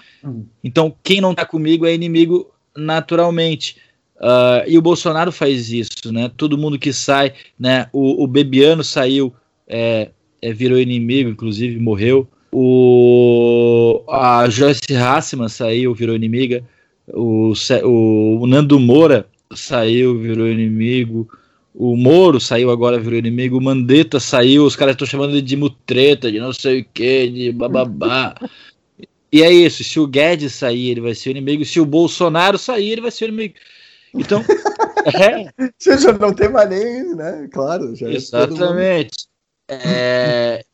Então, 0.63 0.95
quem 1.03 1.21
não 1.21 1.33
está 1.33 1.45
comigo 1.45 1.85
é 1.85 1.93
inimigo 1.93 2.49
naturalmente. 2.79 3.77
Uh, 4.17 4.67
e 4.67 4.77
o 4.77 4.83
Bolsonaro 4.83 5.31
faz 5.31 5.71
isso, 5.71 6.13
né? 6.13 6.31
Todo 6.37 6.59
mundo 6.59 6.79
que 6.79 6.93
sai, 6.93 7.33
né? 7.59 7.89
O, 7.93 8.25
o 8.25 8.27
Bebiano 8.27 8.83
saiu, 8.83 9.33
é, 9.67 10.11
é, 10.43 10.53
virou 10.53 10.79
inimigo, 10.79 11.31
inclusive 11.31 11.79
morreu. 11.79 12.27
O, 12.51 14.03
a 14.09 14.49
Joyce 14.49 14.95
Hassman 14.95 15.49
saiu, 15.49 15.95
virou 15.95 16.17
inimiga. 16.17 16.65
O, 17.09 17.53
o, 17.85 18.41
o 18.41 18.47
Nando 18.47 18.81
Moura 18.81 19.27
saiu, 19.55 20.19
virou 20.19 20.49
inimigo. 20.49 21.29
O 21.75 21.97
Moro 21.97 22.41
saiu 22.41 22.71
agora, 22.71 22.99
virou 22.99 23.19
inimigo. 23.19 23.57
O 23.57 23.61
Mandetta 23.61 24.19
saiu, 24.19 24.65
os 24.65 24.75
caras 24.75 24.95
estão 24.95 25.07
chamando 25.07 25.31
ele 25.31 25.43
de 25.43 25.57
mutreta, 25.57 26.31
de 26.31 26.41
não 26.41 26.53
sei 26.53 26.81
o 26.81 26.87
que, 26.93 27.29
de 27.29 27.53
bababá. 27.53 28.35
e 29.31 29.43
é 29.43 29.53
isso. 29.53 29.85
Se 29.85 30.01
o 30.01 30.07
Guedes 30.07 30.55
sair, 30.55 30.91
ele 30.91 31.01
vai 31.01 31.15
ser 31.15 31.31
o 31.31 31.33
inimigo. 31.33 31.65
Se 31.65 31.81
o 31.81 31.87
Bolsonaro 31.87 32.59
sair, 32.59 32.91
ele 32.93 33.01
vai 33.01 33.11
ser 33.11 33.27
o 33.27 33.29
inimigo. 33.29 33.55
Então. 34.15 34.43
é. 35.15 35.71
Você 35.79 35.99
já 35.99 36.13
não 36.13 36.33
tem 36.33 36.49
mais 36.49 36.69
nem, 36.69 37.15
né? 37.15 37.49
Claro. 37.53 37.95
Já 37.95 38.09
é 38.09 38.15
Exatamente. 38.15 39.29
É, 39.71 40.65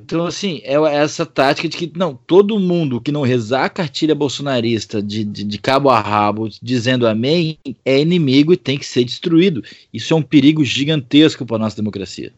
então, 0.00 0.26
assim, 0.26 0.60
é 0.62 0.74
essa 0.94 1.26
tática 1.26 1.68
de 1.68 1.76
que, 1.76 1.92
não, 1.96 2.14
todo 2.14 2.58
mundo 2.58 3.00
que 3.00 3.10
não 3.10 3.22
rezar 3.22 3.64
a 3.64 3.70
cartilha 3.70 4.14
bolsonarista 4.14 5.02
de, 5.02 5.24
de, 5.24 5.42
de, 5.42 5.58
cabo 5.58 5.90
a 5.90 6.00
rabo, 6.00 6.48
dizendo 6.62 7.06
amém, 7.06 7.58
é 7.84 8.00
inimigo 8.00 8.52
e 8.52 8.56
tem 8.56 8.78
que 8.78 8.86
ser 8.86 9.04
destruído. 9.04 9.62
Isso 9.92 10.14
é 10.14 10.16
um 10.16 10.22
perigo 10.22 10.64
gigantesco 10.64 11.44
para 11.44 11.56
a 11.56 11.58
nossa 11.58 11.76
democracia. 11.76 12.32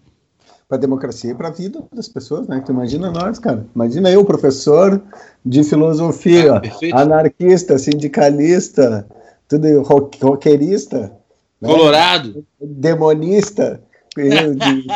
Para 0.70 0.78
a 0.78 0.80
democracia 0.80 1.32
e 1.32 1.34
para 1.34 1.48
a 1.48 1.50
vida 1.50 1.82
das 1.92 2.08
pessoas, 2.08 2.46
né? 2.46 2.62
Tu 2.64 2.70
imagina 2.70 3.10
nós, 3.10 3.40
cara. 3.40 3.66
Imagina 3.74 4.08
eu, 4.08 4.24
professor 4.24 5.02
de 5.44 5.64
filosofia, 5.64 6.62
ah, 6.94 7.00
anarquista, 7.00 7.76
sindicalista, 7.76 9.04
tudo 9.48 9.82
roqueirista. 9.82 11.12
Né? 11.60 11.68
Colorado. 11.68 12.46
Demonista. 12.60 13.82
De 14.16 14.86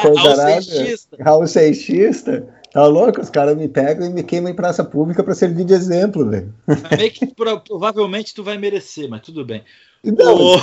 Raul 1.20 1.46
Seixista. 1.48 2.46
Tá 2.74 2.84
louco? 2.88 3.20
Os 3.20 3.30
caras 3.30 3.56
me 3.56 3.68
pegam 3.68 4.04
e 4.04 4.10
me 4.12 4.24
queimam 4.24 4.50
em 4.50 4.54
praça 4.54 4.82
pública 4.82 5.22
para 5.22 5.32
servir 5.32 5.64
de 5.64 5.72
exemplo, 5.72 6.28
velho. 6.28 6.52
É 6.90 7.08
que 7.08 7.24
provavelmente 7.24 8.34
tu 8.34 8.42
vai 8.42 8.58
merecer, 8.58 9.08
mas 9.08 9.20
tudo 9.20 9.44
bem. 9.44 9.62
Não, 10.02 10.34
oh. 10.34 10.58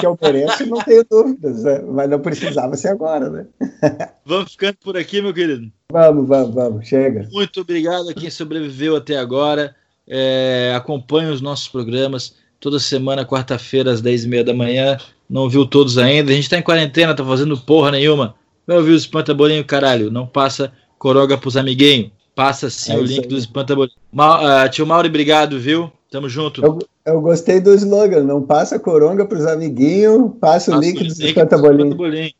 que 0.00 0.06
eu 0.06 0.18
mereço, 0.20 0.64
não 0.64 0.78
tenho 0.82 1.04
dúvidas, 1.08 1.62
né? 1.62 1.82
mas 1.86 2.08
não 2.08 2.18
precisava 2.18 2.74
ser 2.78 2.88
agora, 2.88 3.28
né? 3.28 3.46
Vamos 4.24 4.52
ficando 4.52 4.78
por 4.82 4.96
aqui, 4.96 5.20
meu 5.20 5.34
querido. 5.34 5.70
Vamos, 5.92 6.26
vamos, 6.26 6.54
vamos, 6.54 6.88
chega. 6.88 7.28
Muito 7.30 7.60
obrigado 7.60 8.08
a 8.08 8.14
quem 8.14 8.30
sobreviveu 8.30 8.96
até 8.96 9.18
agora. 9.18 9.76
É, 10.08 10.72
acompanhe 10.74 11.30
os 11.30 11.42
nossos 11.42 11.68
programas 11.68 12.36
toda 12.58 12.80
semana, 12.80 13.26
quarta-feira, 13.26 13.92
às 13.92 14.00
10h30 14.00 14.44
da 14.44 14.54
manhã. 14.54 14.96
Não 15.28 15.46
viu 15.46 15.66
todos 15.66 15.98
ainda. 15.98 16.32
A 16.32 16.34
gente 16.34 16.48
tá 16.48 16.56
em 16.56 16.62
quarentena, 16.62 17.14
tá 17.14 17.24
fazendo 17.24 17.56
porra 17.58 17.90
nenhuma. 17.90 18.34
Não 18.66 18.76
ouviu 18.76 18.94
o 18.94 18.96
Espanta 18.96 19.34
Bolinho, 19.34 19.64
caralho. 19.64 20.10
Não 20.10 20.26
passa 20.26 20.72
coroga 21.00 21.36
pros 21.38 21.56
amiguinhos. 21.56 22.12
Passa 22.36 22.70
sim 22.70 22.92
é 22.92 22.96
o 22.96 23.02
link 23.02 23.22
aí. 23.22 23.26
do 23.26 23.36
Espanta 23.36 23.74
Bolinho. 23.74 23.96
Ma 24.12 24.64
uh, 24.64 24.68
tio 24.70 24.86
Mauro, 24.86 25.08
obrigado, 25.08 25.58
viu? 25.58 25.90
Tamo 26.10 26.28
junto. 26.28 26.64
Eu, 26.64 26.78
eu, 27.04 27.20
gostei 27.20 27.60
do 27.60 27.74
slogan. 27.74 28.22
Não 28.22 28.42
passa 28.42 28.78
coronga 28.78 29.24
pros 29.24 29.46
amiguinhos, 29.46 30.32
passa, 30.40 30.70
passa 30.70 30.76
o 30.76 30.80
link 30.80 31.02
do 31.02 31.24
Espanta 31.24 31.58
Bolinho. 31.58 31.96
Bolinho. 31.96 32.32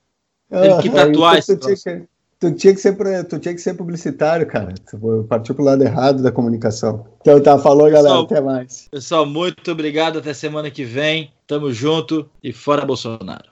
Teve 0.49 0.83
que 0.83 0.91
tatuar 0.91 1.39
esse 1.39 1.57
tu 1.57 2.51
tinha 2.55 2.75
que 2.75 2.81
ser 2.81 2.97
tu 3.25 3.39
tinha 3.39 3.55
que 3.55 3.61
ser 3.61 3.75
publicitário, 3.75 4.47
cara. 4.47 4.75
Tu 4.91 5.27
partiu 5.29 5.55
pro 5.55 5.65
lado 5.65 5.83
errado 5.83 6.23
da 6.23 6.33
comunicação. 6.33 7.07
Então 7.21 7.41
tá, 7.41 7.59
falou, 7.59 7.91
galera. 7.91 8.03
Pessoal, 8.03 8.25
até 8.25 8.41
mais. 8.41 8.89
Pessoal, 8.91 9.27
muito 9.27 9.71
obrigado. 9.71 10.19
Até 10.19 10.33
semana 10.33 10.71
que 10.71 10.85
vem. 10.85 11.31
Tamo 11.47 11.73
junto 11.73 12.29
e 12.43 12.53
fora 12.53 12.87
Bolsonaro. 12.87 13.45